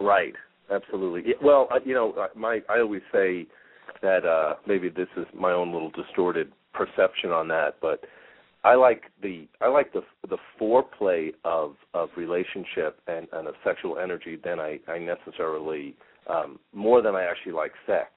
Right, 0.00 0.34
absolutely. 0.70 1.34
Well, 1.42 1.68
uh, 1.70 1.78
you 1.84 1.94
know, 1.94 2.12
uh, 2.12 2.28
my 2.34 2.60
I 2.68 2.80
always 2.80 3.02
say 3.12 3.46
that 4.02 4.26
uh 4.26 4.54
maybe 4.66 4.88
this 4.88 5.08
is 5.16 5.26
my 5.34 5.52
own 5.52 5.72
little 5.72 5.90
distorted 5.90 6.52
perception 6.74 7.30
on 7.30 7.48
that, 7.48 7.76
but 7.80 8.04
I 8.64 8.74
like 8.74 9.04
the 9.22 9.48
I 9.60 9.68
like 9.68 9.92
the 9.92 10.02
the 10.28 10.38
foreplay 10.60 11.32
of 11.44 11.76
of 11.94 12.10
relationship 12.16 13.00
and 13.06 13.26
and 13.32 13.48
of 13.48 13.54
sexual 13.64 13.98
energy 13.98 14.38
than 14.42 14.60
I 14.60 14.80
I 14.86 14.98
necessarily 14.98 15.94
um 16.28 16.58
more 16.74 17.00
than 17.00 17.14
I 17.14 17.24
actually 17.24 17.52
like 17.52 17.72
sex. 17.86 18.10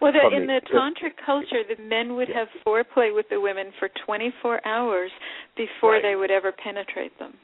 Well, 0.00 0.12
the, 0.12 0.36
in 0.36 0.46
the- 0.46 0.60
tantric 0.72 1.16
culture, 1.24 1.62
the 1.68 1.80
men 1.82 2.14
would 2.16 2.28
Yeah. 2.28 2.40
have 2.40 2.48
foreplay 2.66 3.14
with 3.14 3.26
the 3.30 3.40
women 3.40 3.72
for 3.78 3.88
24 4.06 4.60
hours 4.66 5.10
before 5.56 5.92
Right. 5.92 6.02
they 6.02 6.16
would 6.16 6.30
ever 6.30 6.52
penetrate 6.52 7.18
them. 7.18 7.34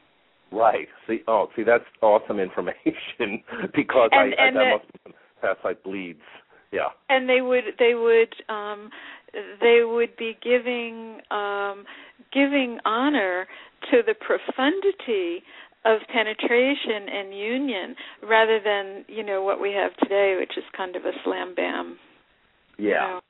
Right. 0.52 0.88
See, 1.06 1.22
oh, 1.26 1.50
see, 1.56 1.62
that's 1.64 1.84
awesome 2.02 2.38
information 2.40 3.42
because 3.74 4.10
And- 4.12 4.34
I, 4.38 4.46
I 4.48 4.50
that 4.50 4.54
the- 4.54 4.70
must 5.10 5.18
past 5.42 5.58
like 5.64 5.82
bleeds. 5.82 6.20
Yeah. 6.72 6.88
and 7.08 7.28
they 7.28 7.40
would 7.42 7.64
they 7.78 7.94
would 7.94 8.34
um 8.48 8.90
they 9.60 9.82
would 9.84 10.16
be 10.16 10.36
giving 10.42 11.20
um 11.30 11.84
giving 12.32 12.78
honor 12.84 13.46
to 13.90 14.02
the 14.04 14.14
profundity 14.14 15.42
of 15.84 16.00
penetration 16.12 17.08
and 17.08 17.32
union 17.38 17.94
rather 18.28 18.58
than 18.62 19.04
you 19.08 19.22
know 19.22 19.42
what 19.42 19.60
we 19.60 19.70
have 19.72 19.96
today 20.02 20.36
which 20.38 20.58
is 20.58 20.64
kind 20.76 20.96
of 20.96 21.04
a 21.04 21.12
slam 21.24 21.54
bam 21.54 21.96
you 22.78 22.90
Yeah. 22.90 23.00
know, 23.06 23.20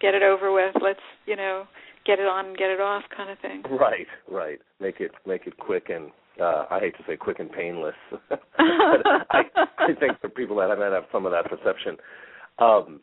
get 0.00 0.14
it 0.14 0.22
over 0.22 0.52
with 0.52 0.74
let's 0.80 1.00
you 1.26 1.34
know 1.36 1.66
get 2.06 2.18
it 2.20 2.26
on 2.26 2.46
and 2.46 2.56
get 2.56 2.70
it 2.70 2.80
off 2.80 3.02
kind 3.16 3.30
of 3.30 3.38
thing 3.40 3.62
Right. 3.68 4.06
Right. 4.30 4.60
Make 4.80 5.00
it 5.00 5.10
make 5.26 5.46
it 5.46 5.56
quick 5.58 5.88
and 5.90 6.10
uh 6.40 6.66
I 6.70 6.78
hate 6.80 6.96
to 6.98 7.04
say 7.06 7.16
quick 7.16 7.40
and 7.40 7.50
painless. 7.50 7.96
but 8.30 8.40
I 8.58 9.42
I 9.78 9.94
think 9.98 10.20
for 10.20 10.28
people 10.28 10.56
that 10.56 10.68
might 10.78 10.92
have 10.92 11.04
some 11.12 11.26
of 11.26 11.32
that 11.32 11.46
perception. 11.46 11.96
Um 12.58 13.00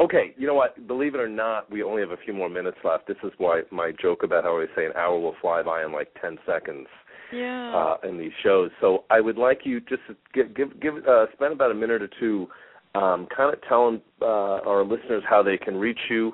Okay, 0.00 0.34
you 0.36 0.48
know 0.48 0.54
what? 0.54 0.88
Believe 0.88 1.14
it 1.14 1.20
or 1.20 1.28
not, 1.28 1.70
we 1.70 1.84
only 1.84 2.02
have 2.02 2.10
a 2.10 2.16
few 2.16 2.34
more 2.34 2.48
minutes 2.48 2.78
left. 2.82 3.06
This 3.06 3.16
is 3.22 3.30
why 3.38 3.62
my 3.70 3.92
joke 4.02 4.24
about 4.24 4.42
how 4.42 4.50
I 4.50 4.52
always 4.54 4.68
say 4.74 4.86
an 4.86 4.92
hour 4.96 5.20
will 5.20 5.36
fly 5.40 5.62
by 5.62 5.84
in 5.84 5.92
like 5.92 6.08
ten 6.20 6.36
seconds. 6.44 6.88
yeah 7.32 7.72
uh, 7.74 7.96
in 8.08 8.18
these 8.18 8.32
shows. 8.42 8.70
So 8.80 9.04
I 9.10 9.20
would 9.20 9.36
like 9.38 9.60
you 9.64 9.80
just 9.80 10.02
to 10.08 10.16
give 10.34 10.52
give, 10.54 10.80
give 10.80 10.94
uh, 11.06 11.26
spend 11.34 11.52
about 11.52 11.70
a 11.70 11.74
minute 11.74 12.02
or 12.02 12.08
two, 12.20 12.48
um, 12.94 13.26
kind 13.34 13.52
of 13.52 13.60
telling 13.68 14.00
uh, 14.22 14.60
our 14.66 14.84
listeners 14.84 15.24
how 15.28 15.42
they 15.42 15.56
can 15.56 15.76
reach 15.76 15.98
you, 16.08 16.32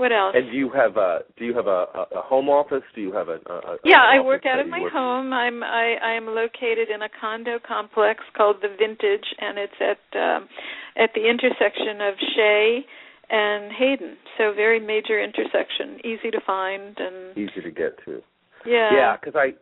What 0.01 0.13
else? 0.13 0.33
and 0.35 0.51
do 0.51 0.57
you 0.57 0.71
have 0.71 0.97
a 0.97 1.21
do 1.37 1.45
you 1.45 1.55
have 1.55 1.67
a, 1.67 1.85
a, 2.17 2.23
home 2.23 2.49
office? 2.49 2.83
Do 2.95 3.03
you 3.03 3.13
have 3.13 3.29
a, 3.29 3.37
a, 3.45 3.53
a 3.53 3.77
yeah, 3.85 4.01
I 4.01 4.25
work 4.25 4.47
out 4.47 4.59
of 4.59 4.67
my 4.67 4.81
work- 4.81 4.93
home. 4.93 5.31
I'm 5.35 5.63
I 5.63 5.97
I 6.03 6.13
am 6.17 6.25
located 6.25 6.89
in 6.89 7.03
a 7.03 7.09
condo 7.21 7.59
complex 7.61 8.25
called 8.35 8.57
the 8.63 8.69
Vintage, 8.69 9.29
and 9.39 9.59
it's 9.59 9.77
at 9.79 10.01
um, 10.19 10.49
at 10.97 11.11
the 11.15 11.29
intersection 11.29 12.01
of 12.01 12.15
Shea 12.35 12.81
and 13.29 13.73
Hayden. 13.73 14.17
So 14.39 14.55
very 14.55 14.81
major 14.81 15.23
intersection, 15.23 15.99
easy 16.03 16.31
to 16.31 16.41
find, 16.47 16.97
and 16.99 17.37
Easy 17.37 17.61
to 17.63 17.71
get 17.71 18.03
to. 18.07 18.23
yeah, 18.65 18.91
Yeah, 18.95 19.17
because 19.21 19.35
I, 19.37 19.53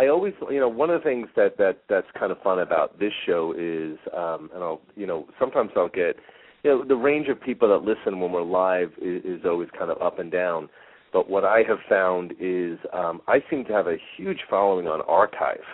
I 0.00 0.08
always, 0.08 0.34
you 0.50 0.60
know, 0.60 0.68
one 0.68 0.90
of 0.90 1.00
the 1.00 1.04
things 1.04 1.28
that 1.34 1.56
that 1.58 1.78
that's 1.88 2.06
kind 2.18 2.30
of 2.30 2.40
fun 2.42 2.60
about 2.60 2.98
this 2.98 3.12
show 3.26 3.52
is, 3.56 3.98
um, 4.14 4.50
and 4.54 4.62
I'll, 4.62 4.82
you 4.96 5.06
know, 5.06 5.26
sometimes 5.38 5.70
I'll 5.76 5.88
get, 5.88 6.16
you 6.64 6.70
know, 6.70 6.84
the 6.84 6.96
range 6.96 7.28
of 7.28 7.40
people 7.40 7.68
that 7.68 7.86
listen 7.88 8.20
when 8.20 8.32
we're 8.32 8.42
live 8.42 8.90
is, 9.00 9.24
is 9.24 9.40
always 9.44 9.68
kind 9.78 9.90
of 9.90 10.00
up 10.02 10.18
and 10.18 10.30
down. 10.30 10.68
But 11.12 11.30
what 11.30 11.44
I 11.44 11.62
have 11.66 11.78
found 11.88 12.32
is, 12.38 12.78
um, 12.92 13.22
I 13.26 13.38
seem 13.48 13.64
to 13.66 13.72
have 13.72 13.86
a 13.86 13.96
huge 14.16 14.40
following 14.50 14.86
on 14.86 15.00
archive. 15.02 15.64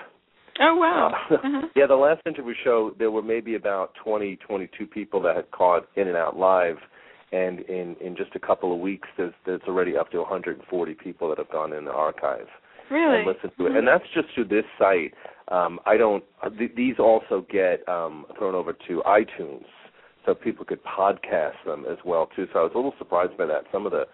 Oh 0.61 0.77
wow. 0.77 1.13
Uh, 1.31 1.35
uh-huh. 1.35 1.63
yeah, 1.75 1.87
the 1.87 1.97
last 1.97 2.23
interview 2.27 2.55
show, 2.63 2.93
there 2.99 3.11
were 3.11 3.23
maybe 3.23 3.57
about 3.57 3.93
twenty, 4.03 4.37
twenty-two 4.37 4.87
people 4.87 5.21
that 5.23 5.35
had 5.35 5.51
caught 5.51 5.89
in 5.97 6.07
and 6.07 6.17
out 6.17 6.37
live, 6.39 6.77
and 7.33 7.61
in 7.61 7.97
in 8.01 8.15
just 8.17 8.37
a 8.37 8.39
couple 8.39 8.73
of 8.73 8.79
weeks, 8.79 9.09
there's 9.17 9.35
there's 9.45 9.63
already 9.67 9.97
up 9.97 10.11
to 10.13 10.19
140 10.19 10.95
people 10.95 11.29
that 11.31 11.39
have 11.39 11.51
gone 11.51 11.73
in 11.73 11.85
the 11.87 11.91
archive 11.91 12.47
Really? 12.91 13.19
and 13.19 13.27
listen 13.27 13.51
to 13.59 13.67
it. 13.67 13.73
Mhm. 13.73 13.79
And 13.79 13.89
that's 13.89 14.05
just 14.15 14.29
through 14.35 14.45
this 14.45 14.65
site. 14.79 15.15
Um, 15.49 15.81
I 15.87 15.97
don't. 15.97 16.23
Th- 16.57 16.71
these 16.77 17.01
also 17.01 17.45
get 17.51 17.87
um, 17.89 18.25
thrown 18.39 18.55
over 18.55 18.73
to 18.87 19.03
iTunes, 19.05 19.65
so 20.27 20.35
people 20.35 20.65
could 20.65 20.81
podcast 20.85 21.57
them 21.67 21.85
as 21.91 21.99
well 22.05 22.29
too. 22.35 22.47
So 22.53 22.61
I 22.61 22.63
was 22.63 22.73
a 22.75 22.79
little 22.79 22.95
surprised 22.99 23.37
by 23.37 23.47
that. 23.47 23.65
Some 23.73 23.87
of 23.87 23.93
the 23.93 24.05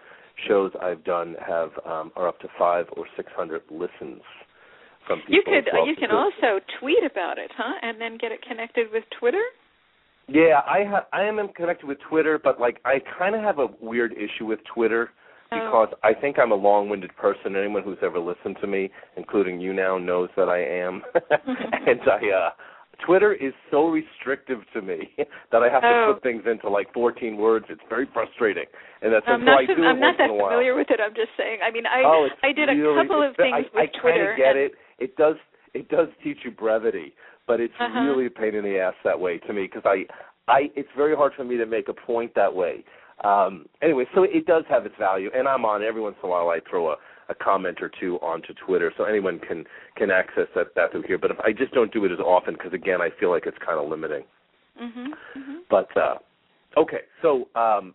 shows 0.47 0.71
I've 0.81 1.03
done 1.03 1.35
have 1.45 1.69
um, 1.85 2.11
are 2.15 2.27
up 2.27 2.39
to 2.41 2.47
five 2.57 2.85
or 2.97 3.05
six 3.15 3.31
hundred 3.35 3.61
listens 3.69 4.21
from 5.07 5.19
people. 5.21 5.35
you 5.35 5.41
could 5.45 5.69
well. 5.73 5.87
you 5.87 5.95
can 5.95 6.09
So- 6.09 6.17
also 6.17 6.59
tweet 6.79 7.03
about 7.09 7.37
it, 7.37 7.51
huh? 7.57 7.73
And 7.81 7.99
then 7.99 8.17
get 8.17 8.31
it 8.31 8.41
connected 8.47 8.87
with 8.91 9.03
Twitter. 9.19 9.41
Yeah, 10.27 10.61
I 10.65 10.83
ha- 10.85 11.07
I 11.11 11.23
am 11.23 11.39
connected 11.55 11.85
with 11.87 11.97
Twitter, 12.09 12.39
but 12.41 12.59
like 12.59 12.79
I 12.85 12.99
kind 13.17 13.35
of 13.35 13.41
have 13.41 13.59
a 13.59 13.67
weird 13.81 14.13
issue 14.13 14.45
with 14.45 14.59
Twitter 14.73 15.09
Oh. 15.53 15.57
because 15.57 15.89
I 16.01 16.13
think 16.13 16.39
I'm 16.39 16.51
a 16.53 16.55
long-winded 16.55 17.13
person. 17.17 17.57
Anyone 17.57 17.83
who's 17.83 17.97
ever 18.01 18.19
listened 18.19 18.55
to 18.61 18.67
me, 18.67 18.89
including 19.17 19.59
you 19.59 19.73
now, 19.73 19.97
knows 19.97 20.29
that 20.37 20.47
I 20.47 20.59
am. 20.63 21.01
and 21.87 21.99
I 22.09 22.29
uh 22.29 22.49
Twitter 23.05 23.33
is 23.33 23.53
so 23.71 23.87
restrictive 23.89 24.59
to 24.73 24.81
me 24.81 25.09
that 25.51 25.61
I 25.63 25.69
have 25.69 25.83
Oh. 25.83 26.07
to 26.07 26.13
put 26.13 26.23
things 26.23 26.43
into 26.45 26.69
like 26.69 26.91
14 26.93 27.37
words. 27.37 27.65
It's 27.69 27.81
very 27.89 28.07
frustrating. 28.13 28.65
And 29.01 29.11
that's 29.13 29.25
I'm 29.27 29.43
not 29.45 29.59
I 29.61 29.65
do 29.65 29.73
it 29.73 29.85
I'm 29.85 29.99
not 29.99 30.07
once 30.13 30.17
that 30.19 30.23
in 30.25 30.29
a 30.31 30.33
while. 30.35 30.49
familiar 30.49 30.75
with 30.75 30.87
it. 30.91 30.99
I'm 31.01 31.15
just 31.15 31.31
saying. 31.37 31.59
I 31.65 31.71
mean, 31.71 31.85
I 31.85 32.01
oh, 32.05 32.27
I 32.43 32.51
did 32.53 32.69
a 32.69 32.75
couple 32.95 33.21
of 33.21 33.35
things 33.35 33.53
I, 33.53 33.59
with 33.73 33.89
I 33.89 33.99
Twitter. 34.01 34.27
kind 34.29 34.31
of 34.31 34.37
get 34.37 34.55
it. 34.55 34.71
It 34.99 35.15
does 35.17 35.35
it 35.73 35.89
does 35.89 36.07
teach 36.23 36.37
you 36.43 36.51
brevity, 36.51 37.13
but 37.47 37.59
it's 37.59 37.73
Uh-huh. 37.79 38.01
really 38.01 38.27
a 38.27 38.29
pain 38.29 38.53
in 38.55 38.63
the 38.63 38.77
ass 38.79 38.93
that 39.03 39.19
way 39.19 39.37
to 39.39 39.53
me 39.53 39.63
because 39.63 39.83
I 39.85 40.05
I 40.47 40.69
it's 40.75 40.89
very 40.95 41.15
hard 41.15 41.33
for 41.35 41.43
me 41.43 41.57
to 41.57 41.65
make 41.65 41.87
a 41.89 41.93
point 41.93 42.33
that 42.35 42.53
way. 42.53 42.83
Um 43.23 43.65
anyway, 43.81 44.05
so 44.13 44.23
it 44.23 44.45
does 44.45 44.63
have 44.69 44.85
its 44.85 44.95
value 44.99 45.29
and 45.33 45.47
I'm 45.47 45.65
on 45.65 45.81
every 45.83 46.01
once 46.01 46.17
in 46.21 46.27
a 46.29 46.31
while 46.31 46.49
I 46.49 46.59
throw 46.69 46.91
a 46.91 46.95
a 47.29 47.35
comment 47.35 47.77
or 47.81 47.89
two 47.99 48.17
onto 48.17 48.53
Twitter 48.65 48.91
so 48.97 49.05
anyone 49.05 49.39
can 49.39 49.63
can 49.95 50.11
access 50.11 50.47
that 50.55 50.73
that 50.75 50.91
through 50.91 51.03
here 51.03 51.17
but 51.17 51.31
if 51.31 51.39
I 51.41 51.51
just 51.51 51.73
don't 51.73 51.91
do 51.93 52.05
it 52.05 52.11
as 52.11 52.19
often 52.19 52.53
because 52.53 52.73
again 52.73 53.01
I 53.01 53.09
feel 53.19 53.29
like 53.29 53.43
it's 53.45 53.57
kind 53.65 53.79
of 53.79 53.89
limiting. 53.89 54.23
Mhm. 54.81 55.07
Mhm. 55.35 55.59
But 55.69 55.95
uh 55.97 56.17
okay, 56.77 57.01
so 57.21 57.47
um 57.55 57.93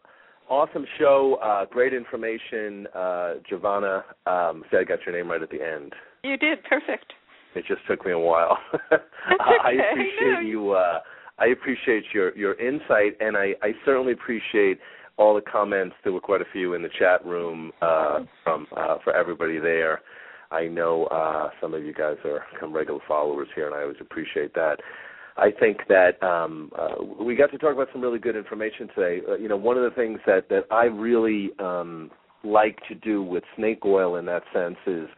awesome 0.48 0.86
show, 0.98 1.38
uh 1.42 1.64
great 1.66 1.92
information 1.94 2.86
uh 2.94 3.34
Jivana 3.50 4.02
um 4.26 4.64
say 4.70 4.78
I 4.78 4.84
got 4.84 5.04
your 5.06 5.14
name 5.14 5.30
right 5.30 5.42
at 5.42 5.50
the 5.50 5.62
end. 5.62 5.92
You 6.22 6.36
did 6.36 6.62
perfect. 6.64 7.12
It 7.54 7.64
just 7.66 7.80
took 7.88 8.04
me 8.04 8.12
a 8.12 8.18
while. 8.18 8.58
That's 8.90 9.02
I 9.40 9.72
appreciate 9.90 10.46
you. 10.46 10.72
Uh, 10.72 11.00
I 11.38 11.46
appreciate 11.46 12.04
your 12.12 12.36
your 12.36 12.54
insight, 12.54 13.16
and 13.20 13.36
I, 13.36 13.54
I 13.62 13.72
certainly 13.84 14.12
appreciate 14.12 14.78
all 15.16 15.34
the 15.34 15.40
comments. 15.40 15.96
There 16.04 16.12
were 16.12 16.20
quite 16.20 16.42
a 16.42 16.46
few 16.52 16.74
in 16.74 16.82
the 16.82 16.90
chat 16.98 17.24
room 17.24 17.72
uh, 17.80 18.20
from 18.44 18.66
uh, 18.76 18.96
for 19.02 19.14
everybody 19.14 19.58
there. 19.58 20.02
I 20.50 20.66
know 20.66 21.04
uh, 21.06 21.50
some 21.60 21.74
of 21.74 21.84
you 21.84 21.92
guys 21.92 22.16
are 22.24 22.44
some 22.60 22.72
regular 22.72 23.00
followers 23.06 23.48
here, 23.54 23.66
and 23.66 23.74
I 23.74 23.82
always 23.82 23.96
appreciate 24.00 24.54
that. 24.54 24.76
I 25.36 25.50
think 25.50 25.78
that 25.88 26.22
um, 26.22 26.70
uh, 26.78 27.02
we 27.22 27.36
got 27.36 27.50
to 27.50 27.58
talk 27.58 27.74
about 27.74 27.88
some 27.92 28.00
really 28.00 28.18
good 28.18 28.36
information 28.36 28.88
today. 28.94 29.20
Uh, 29.28 29.36
you 29.36 29.48
know, 29.48 29.56
one 29.56 29.76
of 29.76 29.82
the 29.82 29.94
things 29.94 30.18
that 30.26 30.48
that 30.48 30.64
I 30.70 30.84
really 30.84 31.50
um, 31.58 32.10
like 32.42 32.78
to 32.88 32.94
do 32.94 33.22
with 33.22 33.44
snake 33.56 33.80
oil 33.84 34.16
in 34.16 34.24
that 34.26 34.42
sense 34.54 34.78
is 34.86 35.08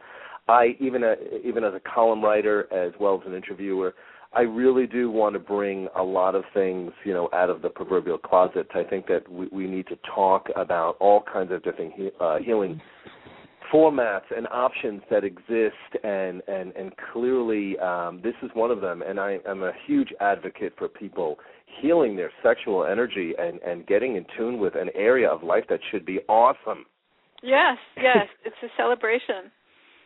I 0.49 0.75
even 0.79 1.03
uh, 1.03 1.15
even 1.45 1.63
as 1.63 1.73
a 1.73 1.79
column 1.79 2.23
writer 2.23 2.71
as 2.73 2.91
well 2.99 3.21
as 3.21 3.27
an 3.27 3.33
interviewer, 3.33 3.93
I 4.33 4.41
really 4.41 4.87
do 4.87 5.09
want 5.09 5.33
to 5.33 5.39
bring 5.39 5.87
a 5.95 6.03
lot 6.03 6.35
of 6.35 6.43
things, 6.53 6.91
you 7.05 7.13
know, 7.13 7.29
out 7.33 7.49
of 7.49 7.61
the 7.61 7.69
proverbial 7.69 8.17
closet. 8.17 8.67
I 8.75 8.83
think 8.83 9.07
that 9.07 9.29
we, 9.31 9.47
we 9.51 9.67
need 9.67 9.87
to 9.87 9.97
talk 10.13 10.49
about 10.55 10.97
all 10.99 11.23
kinds 11.31 11.51
of 11.51 11.63
different 11.63 11.93
he, 11.93 12.09
uh, 12.19 12.37
healing 12.37 12.81
formats 13.73 14.35
and 14.35 14.47
options 14.51 15.01
that 15.09 15.23
exist, 15.23 16.03
and 16.03 16.41
and 16.47 16.73
and 16.75 16.93
clearly 17.11 17.77
um, 17.79 18.21
this 18.23 18.35
is 18.41 18.49
one 18.53 18.71
of 18.71 18.81
them. 18.81 19.01
And 19.01 19.19
I 19.19 19.39
am 19.47 19.63
a 19.63 19.71
huge 19.85 20.09
advocate 20.19 20.73
for 20.77 20.87
people 20.87 21.37
healing 21.81 22.15
their 22.15 22.31
sexual 22.43 22.85
energy 22.85 23.33
and 23.37 23.59
and 23.61 23.85
getting 23.87 24.15
in 24.15 24.25
tune 24.37 24.59
with 24.59 24.75
an 24.75 24.89
area 24.95 25.29
of 25.29 25.43
life 25.43 25.65
that 25.69 25.79
should 25.91 26.05
be 26.05 26.19
awesome. 26.27 26.85
Yes, 27.43 27.77
yes, 27.97 28.27
it's 28.45 28.55
a 28.63 28.67
celebration. 28.77 29.51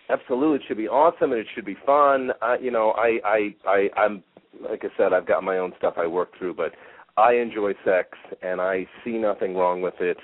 Absolutely, 0.09 0.57
it 0.57 0.61
should 0.67 0.77
be 0.77 0.87
awesome 0.87 1.31
and 1.31 1.39
it 1.39 1.47
should 1.55 1.65
be 1.65 1.77
fun. 1.85 2.31
Uh, 2.41 2.57
you 2.59 2.71
know, 2.71 2.91
I 2.91 3.19
I 3.25 3.55
I 3.65 3.89
I'm 3.97 4.23
like 4.69 4.83
I 4.83 4.89
said, 4.97 5.13
I've 5.13 5.27
got 5.27 5.43
my 5.43 5.57
own 5.57 5.73
stuff 5.77 5.95
I 5.97 6.07
work 6.07 6.29
through, 6.37 6.55
but 6.55 6.73
I 7.17 7.33
enjoy 7.33 7.73
sex 7.85 8.09
and 8.41 8.59
I 8.59 8.87
see 9.03 9.17
nothing 9.17 9.55
wrong 9.55 9.81
with 9.81 9.95
it 9.99 10.17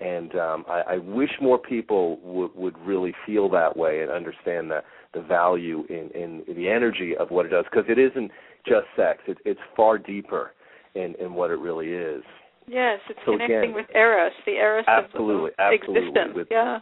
and 0.00 0.34
um, 0.36 0.64
I, 0.68 0.82
I 0.94 0.96
wish 0.98 1.30
more 1.40 1.58
people 1.58 2.18
would 2.22 2.54
would 2.54 2.78
really 2.78 3.14
feel 3.24 3.48
that 3.50 3.76
way 3.76 4.02
and 4.02 4.10
understand 4.10 4.70
the 4.70 4.82
the 5.14 5.22
value 5.22 5.84
in 5.88 6.10
in, 6.14 6.42
in 6.48 6.56
the 6.56 6.68
energy 6.68 7.16
of 7.16 7.30
what 7.30 7.46
it 7.46 7.50
does 7.50 7.64
because 7.70 7.84
it 7.88 7.98
isn't 7.98 8.30
just 8.66 8.86
sex; 8.96 9.20
it, 9.26 9.38
it's 9.44 9.60
far 9.76 9.98
deeper 9.98 10.52
in 10.94 11.14
in 11.20 11.34
what 11.34 11.50
it 11.50 11.58
really 11.58 11.88
is. 11.88 12.22
Yes, 12.68 12.98
it's 13.08 13.18
So 13.24 13.32
connecting 13.32 13.56
again- 13.58 13.74
with 13.74 13.86
Eros, 13.94 14.32
the 14.44 14.52
Eros 14.52 14.84
Absolutely, 14.88 15.50
of 15.52 15.58
absolutely. 15.58 16.08
existence. 16.08 16.34
With- 16.34 16.48
yeah. 16.50 16.80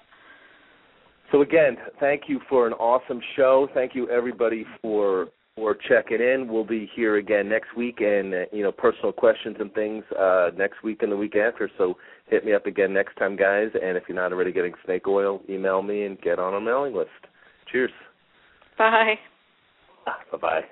So 1.33 1.43
again, 1.43 1.77
thank 2.01 2.23
you 2.29 2.41
for 2.49 2.67
an 2.67 2.73
awesome 2.75 3.21
show. 3.37 3.69
Thank 3.75 3.95
you 3.95 4.09
everybody 4.09 4.65
for 4.81 5.29
for 5.57 5.77
checking 5.89 6.21
in. 6.21 6.49
We'll 6.49 6.65
be 6.65 6.91
here 6.97 7.17
again 7.17 7.49
next 7.49 7.77
week, 7.77 8.01
and 8.01 8.35
uh, 8.35 8.39
you 8.53 8.63
know, 8.63 8.73
personal 8.73 9.13
questions 9.13 9.57
and 9.61 9.73
things 9.73 10.05
uh, 10.19 10.51
next 10.57 10.83
week 10.83 11.03
and 11.03 11.13
the 11.13 11.17
week 11.17 11.37
after. 11.37 11.71
So 11.79 11.97
hit 12.29 12.45
me 12.45 12.53
up 12.53 12.67
again 12.67 12.93
next 12.93 13.17
time, 13.17 13.37
guys. 13.37 13.71
And 13.75 13.97
if 13.97 14.05
you're 14.09 14.17
not 14.17 14.33
already 14.33 14.53
getting 14.53 14.75
snake 14.85 15.07
oil, 15.07 15.41
email 15.49 15.83
me 15.83 16.05
and 16.05 16.21
get 16.21 16.39
on 16.39 16.55
our 16.55 16.61
mailing 16.61 16.95
list. 16.95 17.11
Cheers. 17.71 17.91
Bye. 18.79 19.19
Ah, 20.07 20.19
bye 20.31 20.39
bye. 20.39 20.65